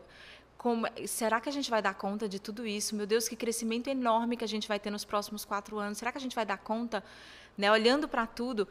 Como, 0.56 0.86
será 1.06 1.38
que 1.38 1.50
a 1.50 1.52
gente 1.52 1.70
vai 1.70 1.82
dar 1.82 1.94
conta 1.94 2.26
de 2.26 2.40
tudo 2.40 2.66
isso? 2.66 2.96
Meu 2.96 3.06
Deus, 3.06 3.28
que 3.28 3.36
crescimento 3.36 3.88
enorme 3.88 4.38
que 4.38 4.42
a 4.42 4.48
gente 4.48 4.66
vai 4.66 4.80
ter 4.80 4.90
nos 4.90 5.04
próximos 5.04 5.44
quatro 5.44 5.78
anos. 5.78 5.98
Será 5.98 6.10
que 6.10 6.18
a 6.18 6.20
gente 6.20 6.34
vai 6.34 6.46
dar 6.46 6.56
conta, 6.56 7.04
né, 7.58 7.70
olhando 7.70 8.08
para 8.08 8.26
tudo? 8.26 8.66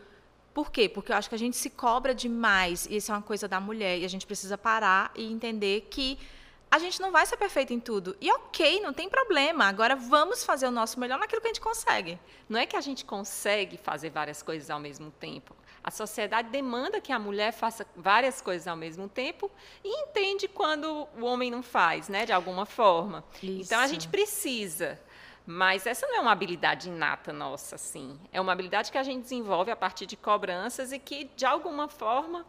Por 0.51 0.71
quê? 0.71 0.89
Porque 0.89 1.11
eu 1.11 1.15
acho 1.15 1.29
que 1.29 1.35
a 1.35 1.37
gente 1.37 1.55
se 1.55 1.69
cobra 1.69 2.13
demais, 2.15 2.87
e 2.89 2.95
isso 2.97 3.11
é 3.11 3.15
uma 3.15 3.21
coisa 3.21 3.47
da 3.47 3.59
mulher, 3.59 3.99
e 3.99 4.03
a 4.03 4.07
gente 4.07 4.25
precisa 4.25 4.57
parar 4.57 5.11
e 5.15 5.31
entender 5.31 5.87
que 5.91 6.17
a 6.75 6.79
gente 6.79 7.01
não 7.01 7.09
vai 7.09 7.25
ser 7.25 7.37
perfeito 7.37 7.71
em 7.71 7.79
tudo. 7.79 8.17
E 8.19 8.29
ok, 8.29 8.81
não 8.81 8.91
tem 8.91 9.07
problema. 9.07 9.63
Agora 9.65 9.95
vamos 9.95 10.43
fazer 10.43 10.67
o 10.67 10.71
nosso 10.71 10.99
melhor 10.99 11.17
naquilo 11.17 11.39
que 11.39 11.47
a 11.47 11.53
gente 11.53 11.61
consegue. 11.61 12.19
Não 12.49 12.59
é 12.59 12.65
que 12.65 12.75
a 12.75 12.81
gente 12.81 13.05
consegue 13.05 13.77
fazer 13.77 14.09
várias 14.09 14.43
coisas 14.43 14.69
ao 14.69 14.77
mesmo 14.77 15.09
tempo. 15.09 15.55
A 15.81 15.89
sociedade 15.89 16.49
demanda 16.49 16.99
que 16.99 17.13
a 17.13 17.19
mulher 17.19 17.53
faça 17.53 17.87
várias 17.95 18.41
coisas 18.41 18.67
ao 18.67 18.75
mesmo 18.75 19.07
tempo 19.07 19.49
e 19.85 20.01
entende 20.01 20.49
quando 20.49 21.07
o 21.17 21.23
homem 21.23 21.49
não 21.49 21.63
faz, 21.63 22.09
né, 22.09 22.25
de 22.25 22.33
alguma 22.33 22.65
forma. 22.65 23.23
Isso. 23.41 23.61
Então 23.61 23.79
a 23.79 23.87
gente 23.87 24.09
precisa. 24.09 24.99
Mas 25.45 25.85
essa 25.85 26.05
não 26.07 26.17
é 26.17 26.19
uma 26.19 26.31
habilidade 26.31 26.89
inata 26.89 27.31
nossa, 27.31 27.75
assim. 27.75 28.19
É 28.33 28.41
uma 28.41 28.51
habilidade 28.51 28.91
que 28.91 28.97
a 28.97 29.03
gente 29.03 29.21
desenvolve 29.21 29.71
a 29.71 29.75
partir 29.77 30.05
de 30.05 30.17
cobranças 30.17 30.91
e 30.91 30.99
que, 30.99 31.29
de 31.37 31.45
alguma 31.45 31.87
forma, 31.87 32.45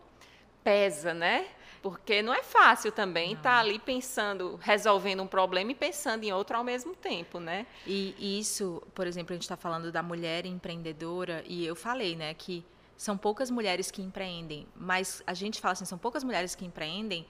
pesa, 0.64 1.14
né? 1.14 1.46
Porque 1.86 2.20
não 2.20 2.34
é 2.34 2.42
fácil 2.42 2.90
também 2.90 3.34
estar 3.34 3.42
tá 3.42 3.58
ali 3.60 3.78
pensando, 3.78 4.58
resolvendo 4.60 5.22
um 5.22 5.26
problema 5.28 5.70
e 5.70 5.74
pensando 5.74 6.24
em 6.24 6.32
outro 6.32 6.56
ao 6.56 6.64
mesmo 6.64 6.96
tempo, 6.96 7.38
né? 7.38 7.64
E, 7.86 8.40
isso, 8.40 8.82
por 8.92 9.06
exemplo, 9.06 9.32
a 9.32 9.36
gente 9.36 9.44
está 9.44 9.56
falando 9.56 9.92
da 9.92 10.02
mulher 10.02 10.46
empreendedora 10.46 11.44
e 11.46 11.64
eu 11.64 11.76
falei, 11.76 12.16
né, 12.16 12.34
que 12.34 12.64
são 12.96 13.16
poucas 13.16 13.52
mulheres 13.52 13.88
que 13.88 14.02
empreendem, 14.02 14.66
mas 14.74 15.22
a 15.24 15.32
gente 15.32 15.60
fala 15.60 15.74
assim, 15.74 15.84
são 15.84 15.96
poucas 15.96 16.24
mulheres 16.24 16.56
que 16.56 16.64
empreendem 16.64 17.24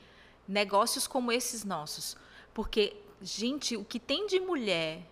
negócios 0.48 1.06
como 1.06 1.30
esses 1.30 1.62
nossos, 1.62 2.16
porque 2.54 2.96
gente, 3.20 3.76
o 3.76 3.84
que 3.84 4.00
tem 4.00 4.26
de 4.26 4.40
mulher 4.40 5.02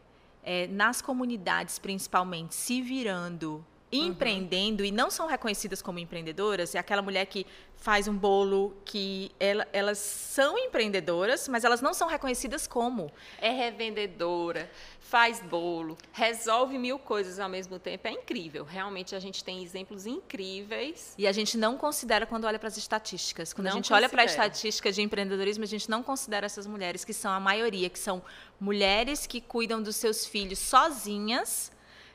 é, 0.42 0.66
nas 0.68 1.02
comunidades, 1.02 1.78
principalmente, 1.78 2.54
se 2.54 2.80
virando. 2.80 3.62
Empreendendo 3.98 4.83
uhum. 4.83 4.88
e 4.88 4.92
não 4.92 5.11
são 5.11 5.26
reconhecidas 5.26 5.80
como 5.83 5.98
empreendedoras, 5.98 6.74
é 6.74 6.78
aquela 6.78 7.02
mulher 7.02 7.26
que 7.26 7.46
faz 7.76 8.09
um 8.09 8.16
bolo 8.16 8.74
que 8.85 9.30
ela, 9.38 9.68
elas 9.72 9.98
são 9.98 10.59
empreendedoras, 10.59 11.48
mas 11.48 11.64
elas 11.64 11.83
não 11.83 11.92
são 11.92 12.09
reconhecidas 12.09 12.66
como. 12.66 13.12
É 13.38 13.50
revendedora, 13.50 14.70
faz 15.00 15.40
bolo, 15.40 15.98
resolve 16.12 16.78
mil 16.78 16.98
coisas 16.98 17.38
ao 17.38 17.48
mesmo 17.48 17.78
tempo. 17.78 18.09
É 18.09 18.12
incrível. 18.12 18.64
Realmente 18.64 19.14
a 19.14 19.20
gente 19.20 19.44
tem 19.44 19.62
exemplos 19.62 20.07
incríveis. 20.07 21.14
E 21.18 21.26
a 21.26 21.33
gente 21.33 21.59
não 21.59 21.76
considera 21.76 22.24
quando 22.24 22.46
olha 22.46 22.59
para 22.59 22.68
as 22.68 22.78
estatísticas. 22.78 23.52
Quando 23.52 23.66
não 23.66 23.72
a 23.72 23.74
gente 23.76 23.85
considera. 23.85 24.00
olha 24.00 24.09
para 24.09 24.22
a 24.22 24.24
estatística 24.24 24.90
de 24.90 25.02
empreendedorismo, 25.02 25.64
a 25.64 25.66
gente 25.66 25.90
não 25.90 26.02
considera 26.02 26.46
essas 26.46 26.66
mulheres 26.66 27.04
que 27.04 27.12
são 27.12 27.30
a 27.30 27.38
maioria, 27.38 27.90
que 27.90 27.98
são 27.98 28.22
mulheres 28.59 29.26
que 29.26 29.40
cuidam 29.42 29.83
dos 29.83 29.96
seus 29.96 30.24
filhos 30.24 30.59
sozinhas 30.59 31.73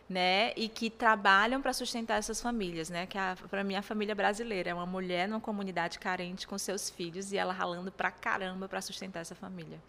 né, 0.09 0.51
e 0.55 0.67
que 0.67 0.89
trabalham 0.89 1.61
para 1.61 1.71
sustentar 1.71 2.17
essas 2.17 2.41
famílias, 2.41 2.89
né, 2.89 3.05
que 3.05 3.17
para 3.49 3.63
mim 3.63 3.75
a 3.75 3.81
família 3.81 4.15
brasileira 4.15 4.71
é 4.71 4.73
uma 4.73 4.85
mulher 4.85 5.27
numa 5.27 5.39
comunidade 5.39 5.99
carente 5.99 6.47
com 6.47 6.57
seus 6.57 6.89
filhos 6.89 7.31
e 7.31 7.37
ela 7.37 7.53
ralando 7.53 7.91
para 7.91 8.09
caramba 8.09 8.67
para 8.67 8.81
sustentar 8.81 9.19
essa 9.19 9.35
família. 9.35 9.79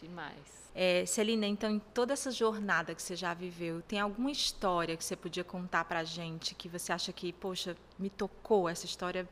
Demais. 0.00 0.64
É, 0.74 1.06
Celina, 1.06 1.46
então, 1.46 1.70
em 1.70 1.78
toda 1.78 2.12
essa 2.12 2.32
jornada 2.32 2.94
que 2.94 3.02
você 3.02 3.14
já 3.14 3.32
viveu, 3.32 3.80
tem 3.82 4.00
alguma 4.00 4.30
história 4.30 4.96
que 4.96 5.04
você 5.04 5.14
podia 5.14 5.44
contar 5.44 5.84
para 5.84 6.00
a 6.00 6.04
gente 6.04 6.54
que 6.54 6.68
você 6.68 6.92
acha 6.92 7.12
que, 7.12 7.32
poxa, 7.32 7.76
me 7.96 8.10
tocou 8.10 8.68
essa 8.68 8.84
história 8.84 9.28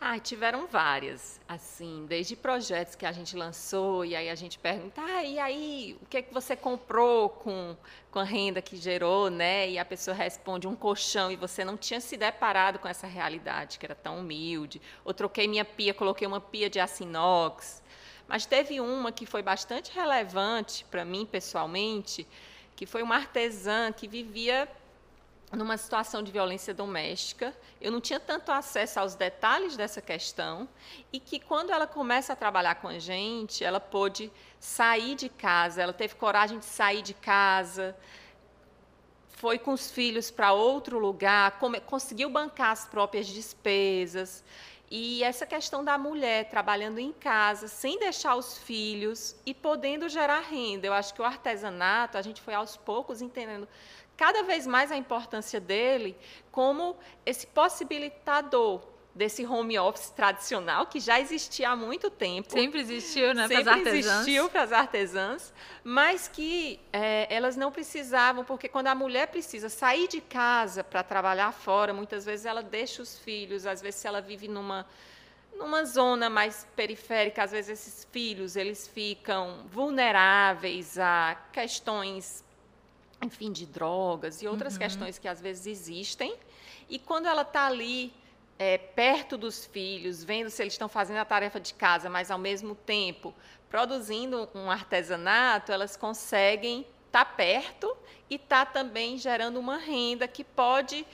ah, 0.00 0.18
tiveram 0.18 0.66
várias, 0.66 1.40
assim, 1.48 2.04
desde 2.06 2.36
projetos 2.36 2.94
que 2.94 3.06
a 3.06 3.12
gente 3.12 3.34
lançou 3.34 4.04
e 4.04 4.14
aí 4.14 4.28
a 4.28 4.34
gente 4.34 4.58
pergunta, 4.58 5.00
ah, 5.02 5.24
e 5.24 5.38
aí, 5.38 5.98
o 6.02 6.06
que 6.06 6.18
é 6.18 6.22
que 6.22 6.32
você 6.32 6.54
comprou 6.54 7.30
com, 7.30 7.74
com 8.10 8.18
a 8.18 8.24
renda 8.24 8.60
que 8.60 8.76
gerou, 8.76 9.30
né? 9.30 9.70
E 9.70 9.78
a 9.78 9.84
pessoa 9.84 10.14
responde 10.14 10.68
um 10.68 10.76
colchão 10.76 11.32
e 11.32 11.36
você 11.36 11.64
não 11.64 11.76
tinha 11.76 12.00
se 12.00 12.16
deparado 12.16 12.78
com 12.78 12.86
essa 12.86 13.06
realidade 13.06 13.78
que 13.78 13.86
era 13.86 13.94
tão 13.94 14.20
humilde. 14.20 14.82
Ou 15.04 15.14
troquei 15.14 15.48
minha 15.48 15.64
pia, 15.64 15.94
coloquei 15.94 16.26
uma 16.26 16.40
pia 16.40 16.68
de 16.68 16.78
aço 16.78 17.02
inox. 17.02 17.82
Mas 18.28 18.44
teve 18.44 18.80
uma 18.80 19.10
que 19.10 19.24
foi 19.24 19.42
bastante 19.42 19.92
relevante 19.94 20.84
para 20.90 21.04
mim 21.04 21.24
pessoalmente, 21.24 22.26
que 22.74 22.84
foi 22.84 23.02
uma 23.02 23.16
artesã 23.16 23.90
que 23.92 24.06
vivia 24.06 24.68
numa 25.52 25.76
situação 25.76 26.22
de 26.22 26.32
violência 26.32 26.74
doméstica. 26.74 27.56
Eu 27.80 27.92
não 27.92 28.00
tinha 28.00 28.18
tanto 28.18 28.50
acesso 28.50 28.98
aos 28.98 29.14
detalhes 29.14 29.76
dessa 29.76 30.00
questão 30.00 30.68
e 31.12 31.20
que 31.20 31.38
quando 31.38 31.70
ela 31.70 31.86
começa 31.86 32.32
a 32.32 32.36
trabalhar 32.36 32.76
com 32.76 32.88
a 32.88 32.98
gente, 32.98 33.64
ela 33.64 33.80
pôde 33.80 34.32
sair 34.58 35.14
de 35.14 35.28
casa, 35.28 35.82
ela 35.82 35.92
teve 35.92 36.14
coragem 36.14 36.58
de 36.58 36.64
sair 36.64 37.02
de 37.02 37.14
casa, 37.14 37.96
foi 39.36 39.58
com 39.58 39.72
os 39.72 39.90
filhos 39.90 40.30
para 40.30 40.52
outro 40.52 40.98
lugar, 40.98 41.58
conseguiu 41.84 42.30
bancar 42.30 42.70
as 42.70 42.86
próprias 42.86 43.26
despesas. 43.26 44.42
E 44.90 45.22
essa 45.24 45.44
questão 45.44 45.84
da 45.84 45.98
mulher 45.98 46.48
trabalhando 46.48 46.98
em 46.98 47.12
casa, 47.12 47.66
sem 47.66 47.98
deixar 47.98 48.36
os 48.36 48.56
filhos 48.56 49.34
e 49.44 49.52
podendo 49.52 50.08
gerar 50.08 50.40
renda. 50.40 50.86
Eu 50.86 50.92
acho 50.92 51.12
que 51.12 51.20
o 51.20 51.24
artesanato, 51.24 52.16
a 52.16 52.22
gente 52.22 52.40
foi 52.40 52.54
aos 52.54 52.76
poucos 52.76 53.20
entendendo 53.20 53.68
cada 54.16 54.42
vez 54.42 54.66
mais 54.66 54.90
a 54.90 54.96
importância 54.96 55.60
dele 55.60 56.16
como 56.50 56.96
esse 57.24 57.46
possibilitador 57.46 58.80
desse 59.16 59.46
home 59.46 59.78
office 59.78 60.10
tradicional 60.10 60.86
que 60.86 61.00
já 61.00 61.18
existia 61.18 61.70
há 61.70 61.76
muito 61.76 62.10
tempo. 62.10 62.52
Sempre 62.52 62.80
existiu, 62.80 63.34
né? 63.34 63.48
Sempre 63.48 63.64
para 63.64 63.96
existiu 63.96 64.50
para 64.50 64.62
as 64.62 64.72
artesãs, 64.72 65.54
mas 65.82 66.28
que 66.28 66.78
é, 66.92 67.26
elas 67.34 67.56
não 67.56 67.72
precisavam, 67.72 68.44
porque 68.44 68.68
quando 68.68 68.88
a 68.88 68.94
mulher 68.94 69.28
precisa 69.28 69.70
sair 69.70 70.06
de 70.06 70.20
casa 70.20 70.84
para 70.84 71.02
trabalhar 71.02 71.50
fora, 71.52 71.94
muitas 71.94 72.26
vezes 72.26 72.44
ela 72.44 72.62
deixa 72.62 73.00
os 73.00 73.18
filhos, 73.18 73.64
às 73.64 73.80
vezes 73.80 74.00
se 74.00 74.06
ela 74.06 74.20
vive 74.20 74.48
numa 74.48 74.86
numa 75.56 75.86
zona 75.86 76.28
mais 76.28 76.66
periférica, 76.76 77.42
às 77.42 77.50
vezes 77.50 77.70
esses 77.70 78.06
filhos 78.12 78.56
eles 78.56 78.86
ficam 78.86 79.64
vulneráveis 79.72 80.98
a 80.98 81.34
questões 81.50 82.44
enfim, 83.22 83.52
de 83.52 83.66
drogas 83.66 84.42
e 84.42 84.46
outras 84.46 84.74
uhum. 84.74 84.80
questões 84.80 85.18
que 85.18 85.28
às 85.28 85.40
vezes 85.40 85.66
existem. 85.66 86.34
E 86.88 86.98
quando 86.98 87.26
ela 87.26 87.42
está 87.42 87.66
ali 87.66 88.12
é, 88.58 88.78
perto 88.78 89.36
dos 89.36 89.66
filhos, 89.66 90.22
vendo 90.22 90.50
se 90.50 90.62
eles 90.62 90.74
estão 90.74 90.88
fazendo 90.88 91.18
a 91.18 91.24
tarefa 91.24 91.60
de 91.60 91.74
casa, 91.74 92.08
mas 92.08 92.30
ao 92.30 92.38
mesmo 92.38 92.74
tempo 92.74 93.34
produzindo 93.68 94.48
um 94.54 94.70
artesanato, 94.70 95.72
elas 95.72 95.96
conseguem 95.96 96.86
estar 97.06 97.24
tá 97.24 97.30
perto 97.32 97.96
e 98.30 98.36
estar 98.36 98.66
tá 98.66 98.72
também 98.72 99.18
gerando 99.18 99.58
uma 99.58 99.76
renda 99.76 100.28
que 100.28 100.44
pode 100.44 101.06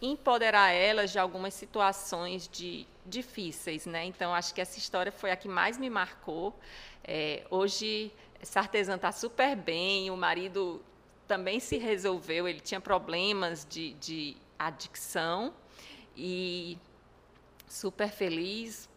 empoderar 0.00 0.70
elas 0.72 1.12
de 1.12 1.18
algumas 1.18 1.54
situações 1.54 2.48
de, 2.48 2.86
difíceis, 3.06 3.86
né? 3.86 4.04
Então 4.04 4.34
acho 4.34 4.52
que 4.52 4.60
essa 4.60 4.78
história 4.78 5.12
foi 5.12 5.30
a 5.30 5.36
que 5.36 5.48
mais 5.48 5.78
me 5.78 5.88
marcou. 5.88 6.54
É, 7.04 7.44
hoje 7.50 8.12
essa 8.40 8.58
artesã 8.60 8.96
está 8.96 9.12
super 9.12 9.54
bem, 9.54 10.10
o 10.10 10.16
marido 10.16 10.82
também 11.26 11.60
se 11.60 11.78
resolveu, 11.78 12.46
ele 12.48 12.60
tinha 12.60 12.80
problemas 12.80 13.66
de, 13.68 13.94
de 13.94 14.36
adicção 14.58 15.54
e 16.16 16.78
super 17.68 18.10
feliz, 18.10 18.88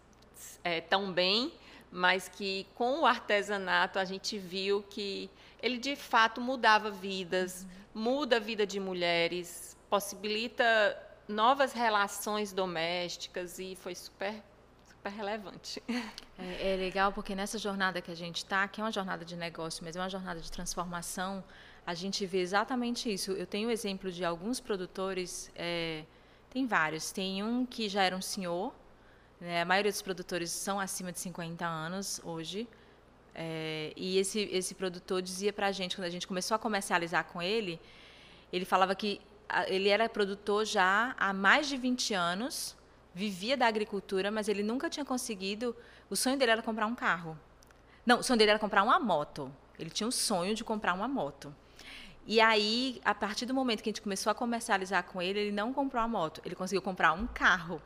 é, 0.63 0.81
tão 0.81 1.11
bem, 1.11 1.53
mas 1.91 2.27
que 2.27 2.67
com 2.75 3.01
o 3.01 3.05
artesanato 3.05 3.97
a 3.99 4.05
gente 4.05 4.37
viu 4.37 4.83
que 4.83 5.29
ele 5.61 5.77
de 5.77 5.95
fato 5.95 6.41
mudava 6.41 6.91
vidas, 6.91 7.63
uhum. 7.95 8.01
muda 8.01 8.37
a 8.37 8.39
vida 8.39 8.65
de 8.65 8.79
mulheres, 8.79 9.77
possibilita 9.89 11.01
novas 11.27 11.73
relações 11.73 12.51
domésticas 12.51 13.59
e 13.59 13.75
foi 13.75 13.95
super 13.95 14.43
super 15.05 15.11
relevante. 15.11 15.81
É, 16.37 16.73
é 16.73 16.75
legal 16.75 17.13
porque 17.13 17.33
nessa 17.33 17.57
jornada 17.57 18.01
que 18.01 18.11
a 18.11 18.15
gente 18.15 18.37
está, 18.37 18.67
que 18.67 18.81
é 18.81 18.83
uma 18.83 18.91
jornada 18.91 19.23
de 19.23 19.37
negócio, 19.37 19.85
mas 19.85 19.95
é 19.95 19.99
uma 19.99 20.09
jornada 20.09 20.41
de 20.41 20.51
transformação, 20.51 21.41
a 21.85 21.93
gente 21.93 22.25
vê 22.25 22.39
exatamente 22.39 23.11
isso. 23.11 23.31
Eu 23.31 23.45
tenho 23.45 23.69
o 23.69 23.71
exemplo 23.71 24.11
de 24.11 24.25
alguns 24.25 24.59
produtores, 24.59 25.51
é, 25.55 26.03
tem 26.49 26.65
vários. 26.65 27.11
Tem 27.11 27.43
um 27.43 27.65
que 27.65 27.87
já 27.87 28.03
era 28.03 28.15
um 28.15 28.21
senhor, 28.21 28.73
né, 29.39 29.61
a 29.61 29.65
maioria 29.65 29.91
dos 29.91 30.01
produtores 30.01 30.49
são 30.49 30.79
acima 30.79 31.11
de 31.11 31.19
50 31.19 31.65
anos 31.65 32.19
hoje. 32.23 32.67
É, 33.33 33.91
e 33.95 34.17
esse, 34.17 34.39
esse 34.51 34.73
produtor 34.73 35.21
dizia 35.21 35.51
para 35.51 35.67
a 35.67 35.71
gente, 35.71 35.95
quando 35.95 36.07
a 36.07 36.09
gente 36.09 36.25
começou 36.25 36.55
a 36.55 36.59
comercializar 36.59 37.25
com 37.25 37.41
ele, 37.41 37.79
ele 38.51 38.65
falava 38.65 38.95
que 38.95 39.21
ele 39.67 39.89
era 39.89 40.09
produtor 40.09 40.65
já 40.65 41.13
há 41.19 41.33
mais 41.33 41.67
de 41.67 41.77
20 41.77 42.13
anos, 42.13 42.75
vivia 43.13 43.55
da 43.55 43.67
agricultura, 43.67 44.31
mas 44.31 44.47
ele 44.47 44.63
nunca 44.63 44.89
tinha 44.89 45.05
conseguido. 45.05 45.75
O 46.09 46.15
sonho 46.15 46.37
dele 46.37 46.51
era 46.51 46.61
comprar 46.61 46.87
um 46.87 46.95
carro. 46.95 47.37
Não, 48.05 48.19
o 48.19 48.23
sonho 48.23 48.39
dele 48.39 48.51
era 48.51 48.59
comprar 48.59 48.83
uma 48.83 48.99
moto. 48.99 49.51
Ele 49.77 49.89
tinha 49.89 50.07
o 50.07 50.11
sonho 50.11 50.55
de 50.55 50.63
comprar 50.63 50.93
uma 50.93 51.07
moto. 51.07 51.53
E 52.25 52.41
aí, 52.41 52.99
a 53.05 53.13
partir 53.13 53.45
do 53.45 53.53
momento 53.53 53.83
que 53.83 53.89
a 53.89 53.91
gente 53.91 54.01
começou 54.01 54.31
a 54.31 54.35
comercializar 54.35 55.03
com 55.03 55.21
ele, 55.21 55.39
ele 55.39 55.51
não 55.51 55.71
comprou 55.71 56.01
a 56.01 56.07
moto, 56.07 56.41
ele 56.43 56.55
conseguiu 56.55 56.81
comprar 56.81 57.13
um 57.13 57.27
carro. 57.27 57.81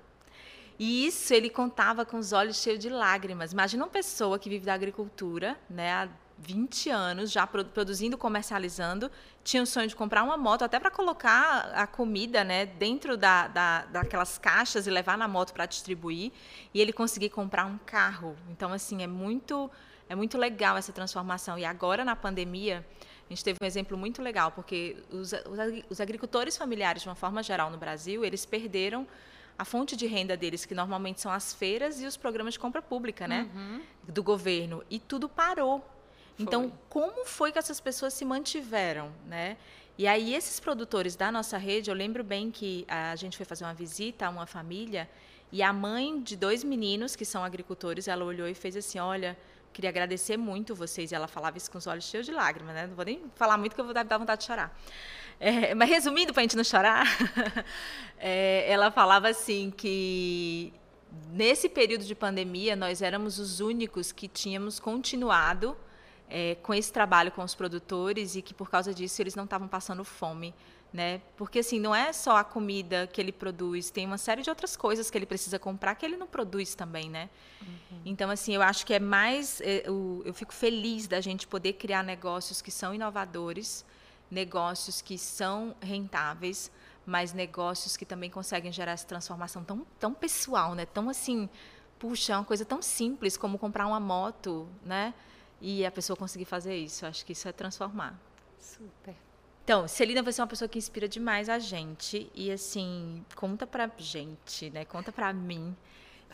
E 0.77 1.05
isso 1.05 1.33
ele 1.33 1.49
contava 1.49 2.05
com 2.05 2.17
os 2.17 2.31
olhos 2.31 2.61
cheios 2.61 2.79
de 2.79 2.89
lágrimas. 2.89 3.51
Imagina 3.51 3.83
uma 3.83 3.89
pessoa 3.89 4.39
que 4.39 4.49
vive 4.49 4.65
da 4.65 4.73
agricultura, 4.73 5.59
né, 5.69 5.91
há 5.91 6.09
20 6.37 6.89
anos 6.89 7.31
já 7.31 7.45
produzindo, 7.45 8.17
comercializando, 8.17 9.11
tinha 9.43 9.61
o 9.61 9.65
sonho 9.65 9.87
de 9.87 9.95
comprar 9.95 10.23
uma 10.23 10.37
moto 10.37 10.63
até 10.63 10.79
para 10.79 10.89
colocar 10.89 11.69
a 11.73 11.85
comida 11.85 12.45
né, 12.45 12.65
dentro 12.65 13.17
da, 13.17 13.47
da, 13.49 13.85
daquelas 13.87 14.37
caixas 14.37 14.87
e 14.87 14.89
levar 14.89 15.17
na 15.17 15.27
moto 15.27 15.53
para 15.53 15.65
distribuir, 15.65 16.31
e 16.73 16.79
ele 16.79 16.93
conseguir 16.93 17.29
comprar 17.29 17.65
um 17.65 17.77
carro. 17.79 18.37
Então, 18.49 18.71
assim, 18.71 19.03
é 19.03 19.07
muito, 19.07 19.69
é 20.07 20.15
muito 20.15 20.37
legal 20.37 20.77
essa 20.77 20.93
transformação. 20.93 21.57
E 21.57 21.65
agora, 21.65 22.05
na 22.05 22.15
pandemia, 22.15 22.85
a 23.29 23.33
gente 23.33 23.43
teve 23.43 23.59
um 23.61 23.65
exemplo 23.65 23.95
muito 23.95 24.21
legal, 24.21 24.51
porque 24.51 24.97
os, 25.11 25.33
os 25.87 26.01
agricultores 26.01 26.57
familiares, 26.57 27.03
de 27.03 27.07
uma 27.07 27.15
forma 27.15 27.43
geral, 27.43 27.69
no 27.69 27.77
Brasil, 27.77 28.25
eles 28.25 28.43
perderam 28.43 29.05
a 29.57 29.63
fonte 29.63 29.95
de 29.95 30.07
renda 30.07 30.35
deles, 30.35 30.65
que 30.65 30.73
normalmente 30.73 31.21
são 31.21 31.31
as 31.31 31.53
feiras 31.53 32.01
e 32.01 32.05
os 32.07 32.17
programas 32.17 32.55
de 32.55 32.59
compra 32.59 32.81
pública, 32.81 33.27
né? 33.27 33.47
Uhum. 33.53 33.81
Do 34.07 34.23
governo. 34.23 34.83
E 34.89 34.99
tudo 34.99 35.29
parou. 35.29 35.85
Então, 36.39 36.71
como 36.87 37.25
foi 37.25 37.51
que 37.51 37.59
essas 37.59 37.79
pessoas 37.79 38.13
se 38.13 38.23
mantiveram, 38.25 39.11
né? 39.27 39.57
E 39.97 40.07
aí, 40.07 40.33
esses 40.33 40.59
produtores 40.59 41.15
da 41.15 41.29
nossa 41.29 41.57
rede, 41.57 41.91
eu 41.91 41.95
lembro 41.95 42.23
bem 42.23 42.49
que 42.49 42.85
a 42.87 43.15
gente 43.17 43.35
foi 43.35 43.45
fazer 43.45 43.65
uma 43.65 43.73
visita 43.73 44.25
a 44.25 44.29
uma 44.29 44.45
família 44.47 45.09
e 45.51 45.61
a 45.61 45.73
mãe 45.73 46.21
de 46.21 46.37
dois 46.37 46.63
meninos 46.63 47.15
que 47.15 47.25
são 47.25 47.43
agricultores, 47.43 48.07
ela 48.07 48.23
olhou 48.23 48.47
e 48.47 48.53
fez 48.53 48.77
assim: 48.77 48.97
Olha, 48.97 49.37
queria 49.73 49.89
agradecer 49.89 50.37
muito 50.37 50.75
vocês. 50.75 51.11
E 51.11 51.15
ela 51.15 51.27
falava 51.27 51.57
isso 51.57 51.69
com 51.69 51.77
os 51.77 51.87
olhos 51.87 52.05
cheios 52.05 52.25
de 52.25 52.31
lágrimas, 52.31 52.73
né? 52.73 52.87
Não 52.87 52.95
vou 52.95 53.05
nem 53.05 53.23
falar 53.35 53.57
muito 53.57 53.75
que 53.75 53.81
eu 53.81 53.85
vou 53.85 53.93
dar 53.93 54.17
vontade 54.17 54.41
de 54.41 54.47
chorar. 54.47 54.77
É, 55.39 55.73
mas 55.73 55.89
resumindo, 55.89 56.33
para 56.33 56.41
a 56.41 56.43
gente 56.43 56.57
não 56.57 56.63
chorar, 56.63 57.05
é, 58.19 58.69
ela 58.69 58.91
falava 58.91 59.29
assim 59.29 59.71
que 59.71 60.73
nesse 61.31 61.69
período 61.69 62.03
de 62.03 62.13
pandemia 62.13 62.75
nós 62.75 63.01
éramos 63.01 63.39
os 63.39 63.59
únicos 63.59 64.11
que 64.11 64.27
tínhamos 64.27 64.79
continuado 64.79 65.77
é, 66.29 66.55
com 66.55 66.73
esse 66.73 66.91
trabalho 66.91 67.31
com 67.31 67.41
os 67.41 67.55
produtores 67.55 68.35
e 68.35 68.41
que 68.41 68.53
por 68.53 68.69
causa 68.69 68.93
disso 68.93 69.21
eles 69.21 69.35
não 69.35 69.45
estavam 69.45 69.67
passando 69.67 70.03
fome, 70.03 70.53
né? 70.91 71.21
Porque 71.37 71.59
assim 71.59 71.79
não 71.79 71.93
é 71.93 72.11
só 72.11 72.37
a 72.37 72.43
comida 72.43 73.07
que 73.07 73.21
ele 73.21 73.31
produz, 73.31 73.89
tem 73.89 74.05
uma 74.05 74.17
série 74.17 74.41
de 74.41 74.49
outras 74.49 74.75
coisas 74.75 75.09
que 75.09 75.17
ele 75.17 75.25
precisa 75.25 75.59
comprar 75.59 75.95
que 75.95 76.05
ele 76.05 76.17
não 76.17 76.27
produz 76.27 76.75
também, 76.75 77.09
né? 77.09 77.29
Uhum. 77.61 78.01
Então 78.05 78.29
assim 78.29 78.55
eu 78.55 78.61
acho 78.61 78.85
que 78.85 78.93
é 78.93 78.99
mais 78.99 79.61
é, 79.61 79.83
eu, 79.87 80.21
eu 80.25 80.33
fico 80.33 80.53
feliz 80.53 81.07
da 81.07 81.21
gente 81.21 81.47
poder 81.47 81.73
criar 81.73 82.03
negócios 82.03 82.61
que 82.61 82.71
são 82.71 82.93
inovadores, 82.93 83.85
negócios 84.31 85.01
que 85.01 85.17
são 85.17 85.75
rentáveis, 85.81 86.71
mas 87.05 87.33
negócios 87.33 87.95
que 87.95 88.05
também 88.05 88.29
conseguem 88.29 88.71
gerar 88.71 88.93
essa 88.93 89.05
transformação 89.05 89.63
tão 89.63 89.85
tão 89.99 90.13
pessoal, 90.13 90.73
né? 90.75 90.85
Tão 90.85 91.09
assim, 91.09 91.47
puxa, 91.99 92.33
é 92.33 92.35
uma 92.37 92.45
coisa 92.45 92.65
tão 92.65 92.81
simples 92.81 93.37
como 93.37 93.59
comprar 93.59 93.85
uma 93.85 93.99
moto, 93.99 94.67
né? 94.83 95.13
e 95.61 95.85
a 95.85 95.91
pessoa 95.91 96.15
conseguir 96.15 96.45
fazer 96.45 96.75
isso. 96.75 97.05
Acho 97.05 97.25
que 97.25 97.33
isso 97.33 97.47
é 97.47 97.51
transformar. 97.51 98.19
Super. 98.57 99.15
Então, 99.69 99.87
Celina, 99.87 100.23
você 100.23 100.41
é 100.41 100.43
uma 100.43 100.47
pessoa 100.47 100.67
que 100.67 100.79
inspira 100.79 101.07
demais 101.07 101.47
a 101.47 101.59
gente. 101.59 102.27
E, 102.33 102.51
assim, 102.51 103.23
conta 103.35 103.67
pra 103.67 103.87
gente, 103.99 104.67
né? 104.71 104.83
Conta 104.83 105.11
pra 105.11 105.31
mim. 105.31 105.77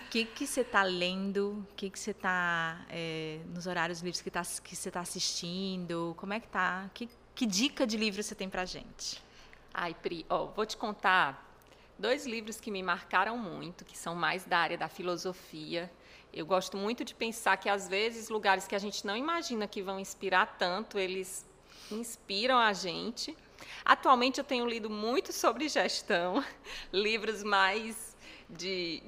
O 0.05 0.09
que, 0.09 0.23
que 0.23 0.47
você 0.47 0.61
está 0.61 0.83
lendo? 0.83 1.65
O 1.69 1.75
que, 1.75 1.89
que 1.89 1.99
você 1.99 2.11
está 2.11 2.86
é, 2.89 3.41
nos 3.53 3.67
horários 3.67 3.99
livres 3.99 4.21
que, 4.21 4.31
tá, 4.31 4.41
que 4.63 4.73
você 4.73 4.88
está 4.88 5.01
assistindo? 5.01 6.15
Como 6.15 6.31
é 6.31 6.39
que 6.39 6.47
tá? 6.47 6.89
Que, 6.93 7.09
que 7.36 7.45
dica 7.45 7.86
de 7.86 7.97
livro 7.97 8.23
você 8.23 8.33
tem 8.33 8.47
pra 8.47 8.63
gente? 8.63 9.21
Ai, 9.73 9.93
Pri, 9.93 10.25
ó, 10.29 10.45
vou 10.45 10.65
te 10.65 10.77
contar 10.77 11.53
dois 11.99 12.25
livros 12.25 12.61
que 12.61 12.71
me 12.71 12.81
marcaram 12.81 13.38
muito, 13.38 13.83
que 13.83 13.97
são 13.97 14.15
mais 14.15 14.45
da 14.45 14.59
área 14.59 14.77
da 14.77 14.88
filosofia 14.88 15.91
eu 16.36 16.45
gosto 16.45 16.75
muito 16.75 17.05
de 17.05 17.15
pensar 17.15 17.55
que, 17.55 17.69
às 17.69 17.88
vezes, 17.88 18.27
lugares 18.27 18.67
que 18.67 18.75
a 18.75 18.79
gente 18.79 19.07
não 19.07 19.15
imagina 19.15 19.69
que 19.69 19.81
vão 19.81 19.97
inspirar 19.97 20.57
tanto, 20.59 20.99
eles 20.99 21.45
inspiram 21.91 22.57
a 22.57 22.73
gente. 22.73 23.36
Atualmente, 23.83 24.39
eu 24.39 24.43
tenho 24.43 24.67
lido 24.67 24.89
muito 24.89 25.31
sobre 25.31 25.67
gestão, 25.69 26.43
livros 26.91 27.43
mais 27.43 28.15
de 28.49 29.01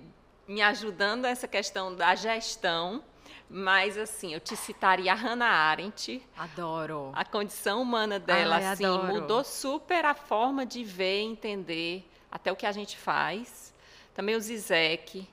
me 0.48 0.62
ajudando 0.62 1.26
essa 1.26 1.48
questão 1.48 1.94
da 1.94 2.16
gestão. 2.16 3.04
Mas, 3.50 3.98
assim, 3.98 4.34
eu 4.34 4.42
te 4.42 4.58
citaria 4.58 5.12
a 5.14 5.16
Hannah 5.16 5.50
Arendt. 5.50 6.22
Adoro. 6.38 7.12
A 7.16 7.24
condição 7.24 7.82
humana 7.82 8.20
dela, 8.20 8.58
Ai, 8.58 8.66
assim, 8.66 8.86
adoro. 8.86 9.14
mudou 9.14 9.44
super 9.44 10.04
a 10.04 10.14
forma 10.14 10.66
de 10.66 10.84
ver, 10.84 11.22
entender 11.22 12.06
até 12.30 12.52
o 12.52 12.56
que 12.58 12.66
a 12.66 12.74
gente 12.74 12.98
faz. 12.98 13.74
Também 14.14 14.36
o 14.36 14.42
Zizek, 14.42 15.28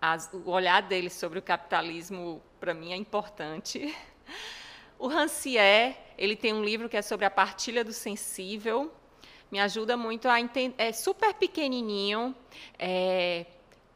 as, 0.00 0.30
o 0.32 0.50
olhar 0.50 0.80
dele 0.82 1.10
sobre 1.10 1.40
o 1.40 1.42
capitalismo, 1.42 2.40
para 2.60 2.72
mim, 2.72 2.92
é 2.92 2.96
importante. 2.96 3.94
O 4.98 5.08
Rancière, 5.08 5.94
ele 6.16 6.36
tem 6.36 6.52
um 6.52 6.64
livro 6.64 6.88
que 6.88 6.96
é 6.96 7.02
sobre 7.02 7.24
a 7.26 7.30
partilha 7.30 7.84
do 7.84 7.92
sensível, 7.92 8.92
me 9.50 9.60
ajuda 9.60 9.96
muito 9.96 10.28
a 10.28 10.40
entender. 10.40 10.74
É 10.78 10.92
super 10.92 11.34
pequenininho. 11.34 12.34
É, 12.78 13.46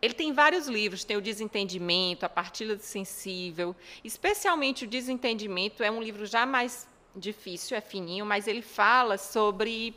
ele 0.01 0.15
tem 0.15 0.33
vários 0.33 0.67
livros, 0.67 1.05
tem 1.05 1.17
o 1.17 1.21
Desentendimento, 1.21 2.25
a 2.25 2.29
Partilha 2.29 2.75
do 2.77 2.83
Sensível. 2.83 3.77
Especialmente 4.03 4.85
o 4.85 4.89
Desentendimento 4.89 5.83
é 5.83 5.91
um 5.91 6.03
livro 6.03 6.25
já 6.25 6.47
mais 6.47 6.89
difícil, 7.15 7.77
é 7.77 7.81
fininho, 7.81 8.25
mas 8.25 8.47
ele 8.47 8.63
fala 8.63 9.19
sobre 9.19 9.95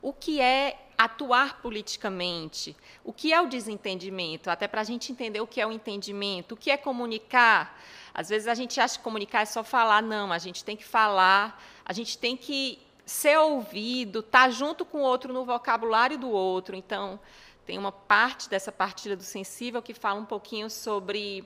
o 0.00 0.12
que 0.12 0.40
é 0.40 0.76
atuar 1.04 1.60
politicamente, 1.60 2.76
o 3.04 3.12
que 3.12 3.32
é 3.32 3.40
o 3.40 3.48
desentendimento, 3.48 4.48
até 4.48 4.68
para 4.68 4.82
a 4.82 4.84
gente 4.84 5.10
entender 5.10 5.40
o 5.40 5.46
que 5.46 5.60
é 5.60 5.66
o 5.66 5.72
entendimento, 5.72 6.52
o 6.52 6.56
que 6.56 6.70
é 6.70 6.76
comunicar. 6.76 7.76
Às 8.14 8.28
vezes 8.28 8.46
a 8.46 8.54
gente 8.54 8.80
acha 8.80 8.98
que 8.98 9.04
comunicar 9.04 9.40
é 9.40 9.44
só 9.44 9.64
falar, 9.64 10.00
não, 10.00 10.30
a 10.30 10.38
gente 10.38 10.62
tem 10.64 10.76
que 10.76 10.84
falar, 10.84 11.60
a 11.84 11.92
gente 11.92 12.16
tem 12.16 12.36
que 12.36 12.78
ser 13.04 13.36
ouvido, 13.36 14.20
estar 14.20 14.44
tá 14.44 14.50
junto 14.50 14.84
com 14.84 14.98
o 14.98 15.02
outro 15.02 15.32
no 15.32 15.44
vocabulário 15.44 16.16
do 16.16 16.30
outro. 16.30 16.76
Então, 16.76 17.18
tem 17.66 17.78
uma 17.78 17.90
parte 17.90 18.48
dessa 18.48 18.70
partilha 18.70 19.16
do 19.16 19.24
sensível 19.24 19.82
que 19.82 19.94
fala 19.94 20.20
um 20.20 20.24
pouquinho 20.24 20.70
sobre 20.70 21.44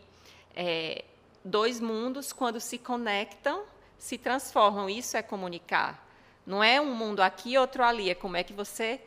é, 0.54 1.02
dois 1.42 1.80
mundos, 1.80 2.30
quando 2.30 2.60
se 2.60 2.76
conectam, 2.76 3.62
se 3.98 4.18
transformam. 4.18 4.90
Isso 4.90 5.16
é 5.16 5.22
comunicar. 5.22 6.06
Não 6.46 6.62
é 6.62 6.78
um 6.78 6.94
mundo 6.94 7.20
aqui, 7.20 7.56
outro 7.56 7.82
ali. 7.82 8.10
É 8.10 8.14
como 8.14 8.36
é 8.36 8.44
que 8.44 8.52
você 8.52 9.00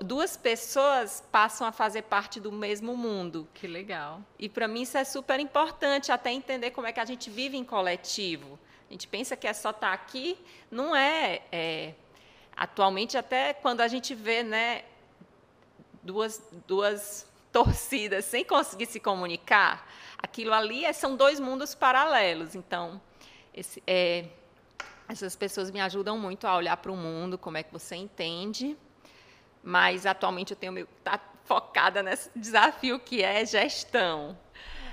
duas 0.00 0.36
pessoas 0.36 1.22
passam 1.32 1.66
a 1.66 1.72
fazer 1.72 2.02
parte 2.02 2.38
do 2.38 2.52
mesmo 2.52 2.96
mundo. 2.96 3.48
Que 3.54 3.66
legal. 3.66 4.22
E 4.38 4.48
para 4.48 4.68
mim 4.68 4.82
isso 4.82 4.98
é 4.98 5.04
super 5.04 5.40
importante, 5.40 6.12
até 6.12 6.30
entender 6.30 6.70
como 6.70 6.86
é 6.86 6.92
que 6.92 7.00
a 7.00 7.04
gente 7.04 7.30
vive 7.30 7.56
em 7.56 7.64
coletivo. 7.64 8.58
A 8.88 8.92
gente 8.92 9.08
pensa 9.08 9.36
que 9.36 9.46
é 9.46 9.52
só 9.52 9.70
estar 9.70 9.88
tá 9.88 9.92
aqui, 9.92 10.36
não 10.70 10.94
é, 10.94 11.42
é. 11.50 11.94
atualmente, 12.56 13.16
até 13.16 13.54
quando 13.54 13.80
a 13.80 13.88
gente 13.88 14.14
vê 14.14 14.42
né, 14.42 14.84
duas, 16.02 16.42
duas 16.66 17.26
torcidas 17.50 18.24
sem 18.24 18.44
conseguir 18.44 18.86
se 18.86 19.00
comunicar, 19.00 19.88
aquilo 20.18 20.52
ali 20.52 20.84
é, 20.84 20.92
são 20.92 21.16
dois 21.16 21.40
mundos 21.40 21.74
paralelos. 21.74 22.54
Então, 22.54 23.00
esse, 23.54 23.82
é, 23.86 24.26
essas 25.08 25.34
pessoas 25.36 25.70
me 25.70 25.80
ajudam 25.80 26.18
muito 26.18 26.46
a 26.46 26.56
olhar 26.56 26.76
para 26.76 26.92
o 26.92 26.96
mundo, 26.96 27.38
como 27.38 27.56
é 27.56 27.62
que 27.62 27.72
você 27.72 27.96
entende 27.96 28.76
mas 29.62 30.06
atualmente 30.06 30.52
eu 30.52 30.56
tenho 30.56 30.72
meu 30.72 30.86
tá 31.04 31.20
focada 31.44 32.02
nesse 32.02 32.30
desafio 32.36 32.98
que 33.00 33.22
é 33.22 33.44
gestão. 33.44 34.38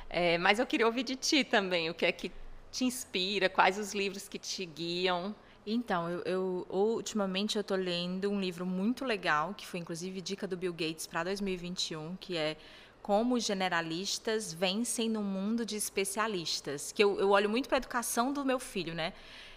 É, 0.10 0.38
mas 0.38 0.60
eu 0.60 0.66
queria 0.66 0.86
ouvir 0.86 1.04
de 1.04 1.16
ti 1.16 1.44
também, 1.44 1.90
o 1.90 1.94
que 1.94 2.06
é 2.06 2.12
que 2.12 2.32
te 2.72 2.86
inspira, 2.86 3.50
quais 3.50 3.78
os 3.78 3.94
livros 3.94 4.28
que 4.28 4.40
te 4.40 4.66
guiam. 4.66 5.36
Então, 5.66 6.10
eu, 6.10 6.22
eu 6.26 6.68
ultimamente 6.70 7.58
eu 7.58 7.62
estou 7.62 7.78
lendo 7.78 8.30
um 8.30 8.40
livro 8.40 8.66
muito 8.66 9.04
legal, 9.04 9.54
que 9.54 9.68
foi 9.68 9.80
inclusive 9.80 10.22
dica 10.22 10.48
do 10.48 10.56
Bill 10.56 10.74
Gates 10.74 11.06
para 11.06 11.26
2021, 11.26 12.16
que 12.16 12.38
é 12.38 12.56
como 13.02 13.40
generalistas 13.40 14.54
vencem 14.54 15.10
no 15.10 15.22
mundo 15.22 15.66
de 15.66 15.76
especialistas. 15.76 16.92
Que 16.92 17.04
eu, 17.04 17.20
eu 17.20 17.30
olho 17.30 17.50
muito 17.50 17.68
para 17.68 17.78
a 17.78 17.80
educação 17.80 18.34
do 18.34 18.44
meu 18.44 18.60
filho, 18.60 18.94
né? 18.94 19.14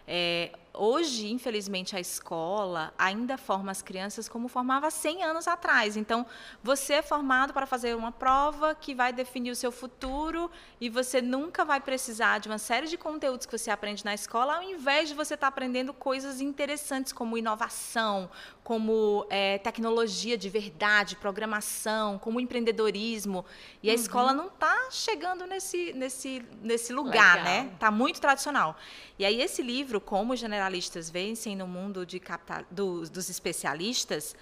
É, 0.06 0.52
hoje, 0.72 1.30
infelizmente, 1.30 1.96
a 1.96 2.00
escola 2.00 2.92
ainda 2.96 3.36
forma 3.36 3.70
as 3.70 3.82
crianças 3.82 4.28
como 4.28 4.48
formava 4.48 4.90
100 4.90 5.24
anos 5.24 5.48
atrás. 5.48 5.96
Então, 5.96 6.26
você 6.62 6.94
é 6.94 7.02
formado 7.02 7.52
para 7.52 7.66
fazer 7.66 7.96
uma 7.96 8.12
prova 8.12 8.74
que 8.74 8.94
vai 8.94 9.12
definir 9.12 9.50
o 9.50 9.56
seu 9.56 9.72
futuro 9.72 10.50
e 10.80 10.88
você 10.88 11.20
nunca 11.20 11.64
vai 11.64 11.80
precisar 11.80 12.38
de 12.38 12.48
uma 12.48 12.58
série 12.58 12.86
de 12.86 12.96
conteúdos 12.96 13.46
que 13.46 13.56
você 13.56 13.70
aprende 13.70 14.04
na 14.04 14.14
escola, 14.14 14.56
ao 14.56 14.62
invés 14.62 15.08
de 15.08 15.14
você 15.14 15.34
estar 15.34 15.48
aprendendo 15.48 15.92
coisas 15.92 16.40
interessantes 16.40 17.12
como 17.12 17.36
inovação, 17.36 18.30
como 18.62 19.26
é, 19.30 19.58
tecnologia 19.58 20.38
de 20.38 20.48
verdade, 20.48 21.16
programação, 21.16 22.18
como 22.18 22.40
empreendedorismo. 22.40 23.44
E 23.82 23.90
a 23.90 23.92
uhum. 23.94 24.00
escola 24.00 24.32
não 24.32 24.46
está 24.46 24.88
chegando 24.90 25.46
nesse, 25.46 25.92
nesse, 25.92 26.44
nesse 26.62 26.92
lugar, 26.92 27.38
Legal. 27.38 27.64
né? 27.64 27.70
Está 27.74 27.90
muito 27.90 28.20
tradicional. 28.20 28.76
E 29.18 29.24
aí, 29.24 29.40
esse 29.40 29.62
livro, 29.62 30.00
Como 30.00 30.36
Generar 30.36 30.59
generalistas 30.60 31.08
vencem 31.08 31.56
no 31.56 31.66
mundo 31.66 32.04
de 32.04 32.20
capital, 32.20 32.64
do, 32.70 33.08
dos 33.08 33.30
especialistas, 33.30 34.36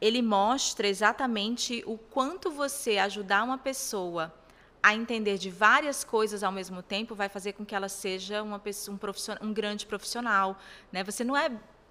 ele 0.00 0.22
mostra 0.22 0.86
exatamente 0.86 1.82
o 1.86 1.98
quanto 1.98 2.50
você 2.50 2.98
ajudar 2.98 3.42
uma 3.42 3.58
pessoa 3.58 4.32
a 4.82 4.94
entender 4.94 5.38
de 5.38 5.50
várias 5.50 6.04
coisas 6.04 6.44
ao 6.44 6.52
mesmo 6.52 6.82
tempo 6.82 7.14
vai 7.14 7.28
fazer 7.28 7.54
com 7.54 7.64
que 7.66 7.74
ela 7.74 7.88
seja 7.88 8.42
uma 8.42 8.58
pessoa, 8.60 8.96
um, 9.42 9.46
um 9.48 9.52
grande 9.52 9.84
profissional. 9.86 10.56
Né? 10.92 11.02
Você 11.02 11.24
não 11.24 11.36
é 11.36 11.50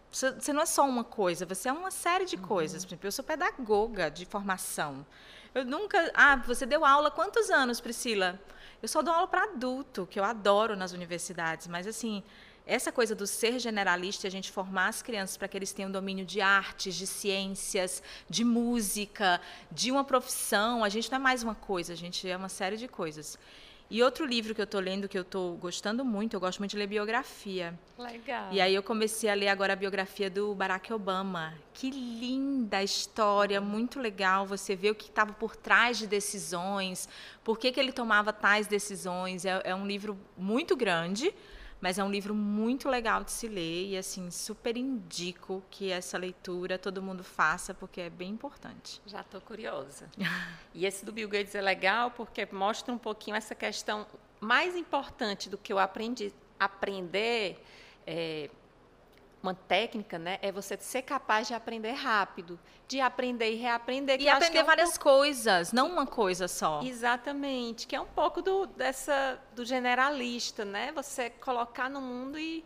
você 0.09 0.53
não 0.53 0.61
é 0.61 0.65
só 0.65 0.87
uma 0.87 1.03
coisa, 1.03 1.45
você 1.45 1.67
é 1.67 1.73
uma 1.73 1.91
série 1.91 2.23
de 2.23 2.37
uhum. 2.37 2.43
coisas. 2.43 2.85
Por 2.85 2.91
exemplo, 2.91 3.07
eu 3.07 3.11
sou 3.11 3.25
pedagoga 3.25 4.09
de 4.09 4.25
formação. 4.25 5.05
Eu 5.53 5.65
nunca. 5.65 6.09
Ah, 6.13 6.37
você 6.37 6.65
deu 6.65 6.85
aula 6.85 7.11
quantos 7.11 7.49
anos, 7.49 7.81
Priscila? 7.81 8.39
Eu 8.81 8.87
só 8.87 9.01
dou 9.01 9.13
aula 9.13 9.27
para 9.27 9.43
adulto, 9.43 10.07
que 10.09 10.17
eu 10.17 10.23
adoro 10.23 10.77
nas 10.77 10.93
universidades, 10.93 11.67
mas 11.67 11.85
assim, 11.85 12.23
essa 12.65 12.91
coisa 12.91 13.13
do 13.13 13.27
ser 13.27 13.59
generalista, 13.59 14.27
a 14.27 14.31
gente 14.31 14.51
formar 14.51 14.87
as 14.87 15.01
crianças 15.01 15.37
para 15.37 15.47
que 15.47 15.57
eles 15.57 15.71
tenham 15.71 15.91
domínio 15.91 16.25
de 16.25 16.41
artes, 16.41 16.95
de 16.95 17.05
ciências, 17.05 18.01
de 18.29 18.43
música, 18.43 19.39
de 19.71 19.91
uma 19.91 20.03
profissão, 20.03 20.83
a 20.83 20.89
gente 20.89 21.11
não 21.11 21.17
é 21.17 21.21
mais 21.21 21.43
uma 21.43 21.55
coisa, 21.55 21.93
a 21.93 21.95
gente 21.95 22.27
é 22.27 22.35
uma 22.35 22.49
série 22.49 22.77
de 22.77 22.87
coisas. 22.87 23.37
E 23.87 24.01
outro 24.01 24.25
livro 24.25 24.55
que 24.55 24.59
eu 24.59 24.65
estou 24.65 24.81
lendo, 24.81 25.07
que 25.07 25.15
eu 25.15 25.21
estou 25.21 25.55
gostando 25.57 26.03
muito, 26.03 26.35
eu 26.35 26.39
gosto 26.39 26.57
muito 26.57 26.71
de 26.71 26.77
ler 26.77 26.87
biografia. 26.87 27.77
Legal. 27.99 28.51
E 28.51 28.59
aí 28.59 28.73
eu 28.73 28.81
comecei 28.81 29.29
a 29.29 29.35
ler 29.35 29.47
agora 29.47 29.73
a 29.73 29.75
biografia 29.75 30.27
do 30.27 30.55
Barack 30.55 30.91
Obama. 30.91 31.53
Que 31.71 31.91
linda 31.91 32.81
história, 32.81 33.61
muito 33.61 33.99
legal. 33.99 34.47
Você 34.47 34.75
vê 34.75 34.89
o 34.89 34.95
que 34.95 35.05
estava 35.05 35.33
por 35.33 35.55
trás 35.55 35.99
de 35.99 36.07
decisões, 36.07 37.07
por 37.43 37.59
que, 37.59 37.71
que 37.71 37.79
ele 37.79 37.91
tomava 37.91 38.33
tais 38.33 38.65
decisões. 38.65 39.45
É, 39.45 39.61
é 39.63 39.75
um 39.75 39.85
livro 39.85 40.17
muito 40.35 40.75
grande, 40.75 41.31
mas 41.81 41.99
é 41.99 42.03
um 42.03 42.09
livro 42.09 42.33
muito 42.33 42.89
legal 42.89 43.23
de 43.23 43.31
se 43.31 43.47
ler 43.47 43.89
e 43.89 43.97
assim 43.97 44.31
super 44.31 44.75
indico 44.77 45.63
que 45.69 45.91
essa 45.91 46.17
leitura 46.17 46.77
todo 46.77 47.01
mundo 47.01 47.23
faça 47.23 47.73
porque 47.73 48.01
é 48.01 48.09
bem 48.09 48.31
importante. 48.31 49.01
Já 49.05 49.21
estou 49.21 49.41
curiosa. 49.41 50.09
e 50.73 50.85
esse 50.85 51.05
do 51.05 51.11
Bill 51.11 51.29
Gates 51.29 51.53
é 51.55 51.61
legal 51.61 52.11
porque 52.11 52.47
mostra 52.51 52.93
um 52.93 52.97
pouquinho 52.97 53.35
essa 53.35 53.53
questão 53.53 54.05
mais 54.39 54.75
importante 54.75 55.49
do 55.49 55.57
que 55.57 55.71
eu 55.71 55.79
aprendi 55.79 56.33
aprender 56.59 57.61
é, 58.05 58.49
uma 59.45 59.53
técnica, 59.53 60.17
né, 60.17 60.39
é 60.41 60.51
você 60.51 60.75
ser 60.79 61.03
capaz 61.03 61.47
de 61.47 61.53
aprender 61.53 61.91
rápido, 61.91 62.59
de 62.87 62.99
aprender 62.99 63.51
e 63.51 63.55
reaprender. 63.55 64.19
E 64.19 64.27
aprender 64.27 64.57
é 64.57 64.63
um 64.63 64.65
várias 64.65 64.97
pouco... 64.97 65.03
coisas, 65.03 65.71
não 65.71 65.87
uma 65.91 66.05
coisa 66.05 66.47
só. 66.47 66.81
Exatamente, 66.83 67.85
que 67.85 67.95
é 67.95 68.01
um 68.01 68.07
pouco 68.07 68.41
do, 68.41 68.65
dessa, 68.65 69.39
do 69.55 69.63
generalista, 69.63 70.65
né? 70.65 70.91
Você 70.93 71.29
colocar 71.29 71.89
no 71.89 72.01
mundo 72.01 72.39
e 72.39 72.65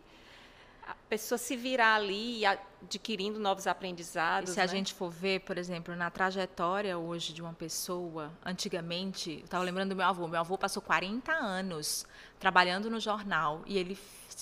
a 0.90 1.08
pessoa 1.08 1.38
se 1.38 1.56
virar 1.56 1.94
ali 1.94 2.44
adquirindo 2.44 3.38
novos 3.38 3.66
aprendizados. 3.66 4.50
E 4.50 4.54
se 4.54 4.58
né? 4.58 4.64
a 4.64 4.66
gente 4.66 4.92
for 4.92 5.10
ver, 5.10 5.40
por 5.40 5.56
exemplo, 5.56 5.94
na 5.94 6.10
trajetória 6.10 6.98
hoje 6.98 7.32
de 7.32 7.40
uma 7.40 7.52
pessoa, 7.52 8.32
antigamente, 8.44 9.30
eu 9.30 9.44
estava 9.44 9.62
lembrando 9.62 9.90
do 9.90 9.96
meu 9.96 10.06
avô, 10.06 10.26
meu 10.26 10.40
avô 10.40 10.58
passou 10.58 10.82
40 10.82 11.32
anos 11.32 12.04
trabalhando 12.38 12.90
no 12.90 12.98
jornal 12.98 13.62
e 13.66 13.78
ele 13.78 13.96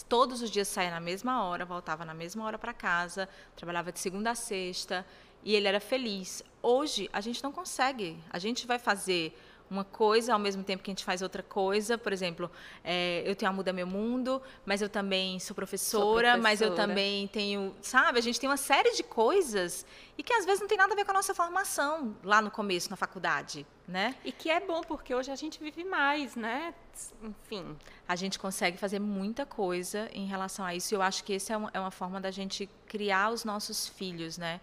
todos 0.08 0.42
os 0.42 0.50
dias 0.50 0.68
saía 0.68 0.90
na 0.90 1.00
mesma 1.00 1.44
hora, 1.44 1.64
voltava 1.64 2.04
na 2.04 2.14
mesma 2.14 2.44
hora 2.44 2.58
para 2.58 2.72
casa, 2.72 3.28
trabalhava 3.56 3.90
de 3.90 3.98
segunda 3.98 4.30
a 4.30 4.34
sexta 4.34 5.04
e 5.44 5.54
ele 5.54 5.68
era 5.68 5.80
feliz. 5.80 6.42
Hoje 6.62 7.08
a 7.12 7.20
gente 7.20 7.42
não 7.42 7.52
consegue. 7.52 8.18
A 8.30 8.38
gente 8.38 8.66
vai 8.66 8.78
fazer 8.78 9.38
uma 9.70 9.84
coisa 9.84 10.32
ao 10.32 10.38
mesmo 10.38 10.62
tempo 10.62 10.82
que 10.82 10.90
a 10.90 10.92
gente 10.92 11.04
faz 11.04 11.22
outra 11.22 11.42
coisa. 11.42 11.98
Por 11.98 12.12
exemplo, 12.12 12.50
é, 12.82 13.22
eu 13.24 13.36
tenho 13.36 13.50
a 13.50 13.54
Muda 13.54 13.72
Meu 13.72 13.86
Mundo, 13.86 14.40
mas 14.64 14.82
eu 14.82 14.88
também 14.88 15.38
sou 15.38 15.54
professora, 15.54 16.02
sou 16.02 16.12
professora, 16.14 16.42
mas 16.42 16.60
eu 16.60 16.74
também 16.74 17.28
tenho, 17.28 17.74
sabe? 17.82 18.18
A 18.18 18.22
gente 18.22 18.38
tem 18.40 18.48
uma 18.48 18.56
série 18.56 18.94
de 18.94 19.02
coisas 19.02 19.84
e 20.16 20.22
que 20.22 20.32
às 20.32 20.44
vezes 20.44 20.60
não 20.60 20.68
tem 20.68 20.78
nada 20.78 20.92
a 20.92 20.96
ver 20.96 21.04
com 21.04 21.10
a 21.10 21.14
nossa 21.14 21.34
formação 21.34 22.16
lá 22.24 22.42
no 22.42 22.50
começo, 22.50 22.90
na 22.90 22.96
faculdade, 22.96 23.66
né? 23.86 24.14
E 24.24 24.32
que 24.32 24.50
é 24.50 24.60
bom 24.60 24.80
porque 24.82 25.14
hoje 25.14 25.30
a 25.30 25.36
gente 25.36 25.62
vive 25.62 25.84
mais, 25.84 26.34
né? 26.34 26.74
Enfim. 27.22 27.76
A 28.06 28.16
gente 28.16 28.38
consegue 28.38 28.76
fazer 28.76 28.98
muita 28.98 29.46
coisa 29.46 30.08
em 30.12 30.26
relação 30.26 30.64
a 30.64 30.74
isso. 30.74 30.92
E 30.92 30.96
eu 30.96 31.02
acho 31.02 31.22
que 31.22 31.34
essa 31.34 31.52
é 31.52 31.56
uma, 31.56 31.70
é 31.72 31.80
uma 31.80 31.90
forma 31.90 32.20
da 32.20 32.30
gente 32.30 32.68
criar 32.86 33.30
os 33.30 33.44
nossos 33.44 33.86
filhos, 33.86 34.36
né? 34.38 34.60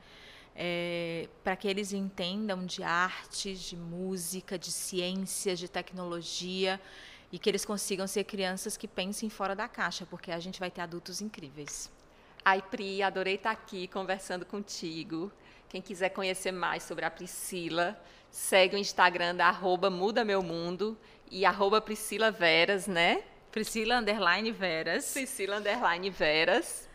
É, 0.55 1.27
para 1.43 1.55
que 1.55 1.67
eles 1.67 1.91
entendam 1.91 2.65
de 2.65 2.81
arte, 2.81 3.53
de 3.53 3.75
música, 3.75 4.57
de 4.57 4.71
ciências, 4.71 5.59
de 5.59 5.67
tecnologia 5.67 6.79
e 7.31 7.37
que 7.37 7.49
eles 7.49 7.65
consigam 7.65 8.07
ser 8.07 8.23
crianças 8.23 8.77
que 8.77 8.87
pensem 8.87 9.29
fora 9.29 9.55
da 9.55 9.67
caixa, 9.67 10.05
porque 10.05 10.31
a 10.31 10.39
gente 10.39 10.59
vai 10.59 10.71
ter 10.71 10.81
adultos 10.81 11.19
incríveis. 11.19 11.91
Ai, 12.43 12.61
Pri, 12.61 13.03
adorei 13.03 13.35
estar 13.35 13.51
aqui 13.51 13.87
conversando 13.87 14.45
contigo. 14.45 15.31
Quem 15.67 15.81
quiser 15.81 16.09
conhecer 16.09 16.51
mais 16.51 16.83
sobre 16.83 17.03
a 17.03 17.11
Priscila, 17.11 17.99
segue 18.29 18.75
o 18.75 18.79
Instagram 18.79 19.35
da 19.35 19.47
arroba 19.47 19.89
Muda 19.89 20.23
Meu 20.23 20.41
Mundo 20.41 20.97
e 21.29 21.43
arroba 21.43 21.81
Priscila 21.81 22.31
Veras, 22.31 22.87
né? 22.87 23.23
Priscila 23.51 23.97
Underline 23.97 24.51
Veras. 24.51 25.11
Priscila 25.13 25.57
Underline 25.57 26.09
Veras. 26.09 26.87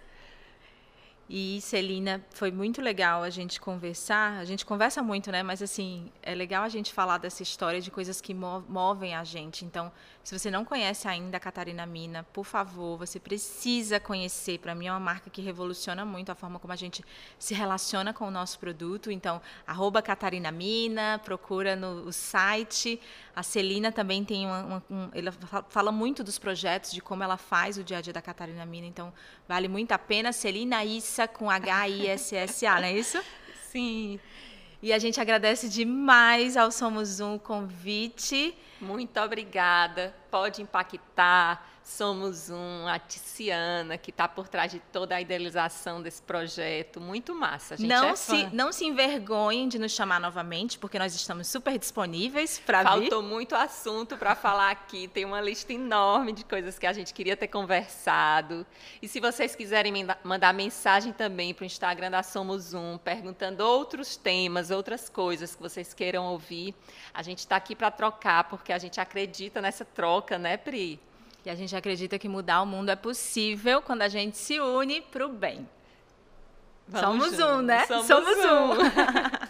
E 1.33 1.61
Celina, 1.61 2.21
foi 2.31 2.51
muito 2.51 2.83
legal 2.83 3.23
a 3.23 3.31
gente 3.31 3.61
conversar. 3.61 4.41
A 4.41 4.45
gente 4.45 4.67
conversa 4.67 5.01
muito, 5.01 5.31
né? 5.31 5.45
Mas 5.45 5.63
assim, 5.63 6.11
é 6.25 6.35
legal 6.35 6.65
a 6.65 6.69
gente 6.69 6.93
falar 6.93 7.19
dessa 7.19 7.41
história 7.41 7.81
de 7.81 7.89
coisas 7.89 8.21
que 8.21 8.35
movem 8.35 9.15
a 9.15 9.23
gente. 9.23 9.65
Então, 9.65 9.93
se 10.25 10.37
você 10.37 10.51
não 10.51 10.65
conhece 10.65 11.07
ainda 11.07 11.37
a 11.37 11.41
Catarina 11.41 11.87
Mina, 11.87 12.27
por 12.33 12.45
favor, 12.45 12.99
você 12.99 13.21
precisa 13.21 14.01
conhecer. 14.01 14.59
Para 14.59 14.75
mim 14.75 14.89
é 14.89 14.91
uma 14.93 14.99
marca 14.99 15.31
que 15.31 15.41
revoluciona 15.41 16.05
muito 16.05 16.33
a 16.33 16.35
forma 16.35 16.59
como 16.59 16.73
a 16.73 16.77
gente 16.77 17.05
se 17.39 17.55
relaciona 17.55 18.13
com 18.13 18.27
o 18.27 18.31
nosso 18.33 18.59
produto. 18.59 19.09
Então, 19.09 19.41
arroba 19.65 20.03
Catarina 20.03 20.51
Mina, 20.51 21.21
procura 21.25 21.77
no 21.77 22.13
site. 22.13 23.01
A 23.35 23.43
Celina 23.43 23.93
também 23.93 24.25
tem 24.25 24.47
uma, 24.47 24.65
uma 24.65 24.85
um, 24.91 25.09
ela 25.13 25.33
fala 25.69 25.93
muito 25.93 26.25
dos 26.25 26.39
projetos, 26.39 26.93
de 26.93 27.01
como 27.01 27.23
ela 27.23 27.37
faz 27.37 27.79
o 27.79 27.85
dia 27.85 27.99
a 27.99 28.01
dia 28.01 28.13
da 28.13 28.21
Catarina 28.21 28.67
Mina. 28.67 28.87
Então, 28.87 29.13
vale 29.49 29.69
muito 29.69 29.93
a 29.93 29.99
pena. 29.99 30.33
Celina 30.33 30.85
Issa 30.85 31.29
com 31.29 31.49
H-I-S-S-A, 31.51 32.81
não 32.81 32.87
é 32.87 32.93
isso? 32.93 33.23
Sim. 33.71 34.19
E 34.83 34.93
a 34.93 34.99
gente 34.99 35.21
agradece 35.21 35.69
demais 35.69 36.57
ao 36.57 36.73
Somos 36.73 37.21
Um 37.21 37.39
convite. 37.39 38.57
Muito 38.81 39.21
obrigada. 39.21 40.15
Pode 40.31 40.63
impactar 40.63 41.70
somos 41.85 42.49
uma 42.49 42.99
Ticiana 42.99 43.99
que 43.99 44.11
está 44.11 44.29
por 44.29 44.49
trás 44.49 44.71
de 44.71 44.79
toda 44.93 45.15
a 45.15 45.21
idealização 45.21 46.03
desse 46.03 46.23
projeto. 46.23 47.01
Muito 47.01 47.35
massa, 47.35 47.75
a 47.75 47.77
gente 47.77 47.89
não 47.89 48.05
é 48.05 48.17
se 48.17 48.49
Não 48.53 48.73
se 48.73 48.85
envergonhem 48.85 49.69
de 49.69 49.79
nos 49.79 49.93
chamar 49.93 50.21
novamente, 50.21 50.79
porque 50.79 50.99
nós 50.99 51.15
estamos 51.15 51.47
super 51.49 51.79
disponíveis 51.79 52.59
para 52.59 52.83
vir. 52.83 52.89
Faltou 52.89 53.23
muito 53.23 53.55
assunto 53.55 54.17
para 54.17 54.35
falar 54.35 54.71
aqui. 54.71 55.09
Tem 55.09 55.25
uma 55.25 55.41
lista 55.41 55.73
enorme 55.73 56.33
de 56.33 56.45
coisas 56.45 56.79
que 56.79 56.87
a 56.87 56.93
gente 56.93 57.13
queria 57.13 57.37
ter 57.37 57.49
conversado. 57.49 58.67
E 59.03 59.09
se 59.09 59.21
vocês 59.21 59.55
quiserem 59.57 59.93
mandar 60.23 60.55
mensagem 60.55 61.13
também 61.13 61.53
para 61.53 61.63
o 61.63 61.67
Instagram 61.67 62.11
da 62.11 62.23
Somos 62.23 62.73
Um, 62.73 62.99
perguntando 62.99 63.65
outros 63.65 64.17
temas, 64.17 64.71
outras 64.71 65.09
coisas 65.09 65.55
que 65.55 65.63
vocês 65.63 65.93
queiram 65.93 66.27
ouvir, 66.27 66.75
a 67.13 67.23
gente 67.23 67.39
está 67.39 67.57
aqui 67.57 67.75
para 67.75 67.91
trocar, 67.91 68.45
porque 68.45 68.73
a 68.73 68.79
gente 68.79 69.01
acredita 69.01 69.61
nessa 69.61 69.85
troca, 69.85 70.39
né, 70.39 70.57
Pri? 70.57 71.01
E 71.45 71.51
a 71.51 71.55
gente 71.55 71.75
acredita 71.75 72.19
que 72.19 72.29
mudar 72.29 72.63
o 72.63 72.67
mundo 72.67 72.91
é 72.91 72.97
possível 72.97 73.81
quando 73.81 74.03
a 74.03 74.09
gente 74.09 74.37
se 74.37 74.61
une 74.61 75.01
para 75.01 75.27
o 75.27 75.29
bem. 75.29 75.67
Vamos 76.87 77.37
Somos 77.37 77.39
um, 77.39 77.63
né? 77.63 77.87
Somos, 77.87 78.07
Somos 78.07 78.37
um. 78.37 78.73
um. 78.73 79.50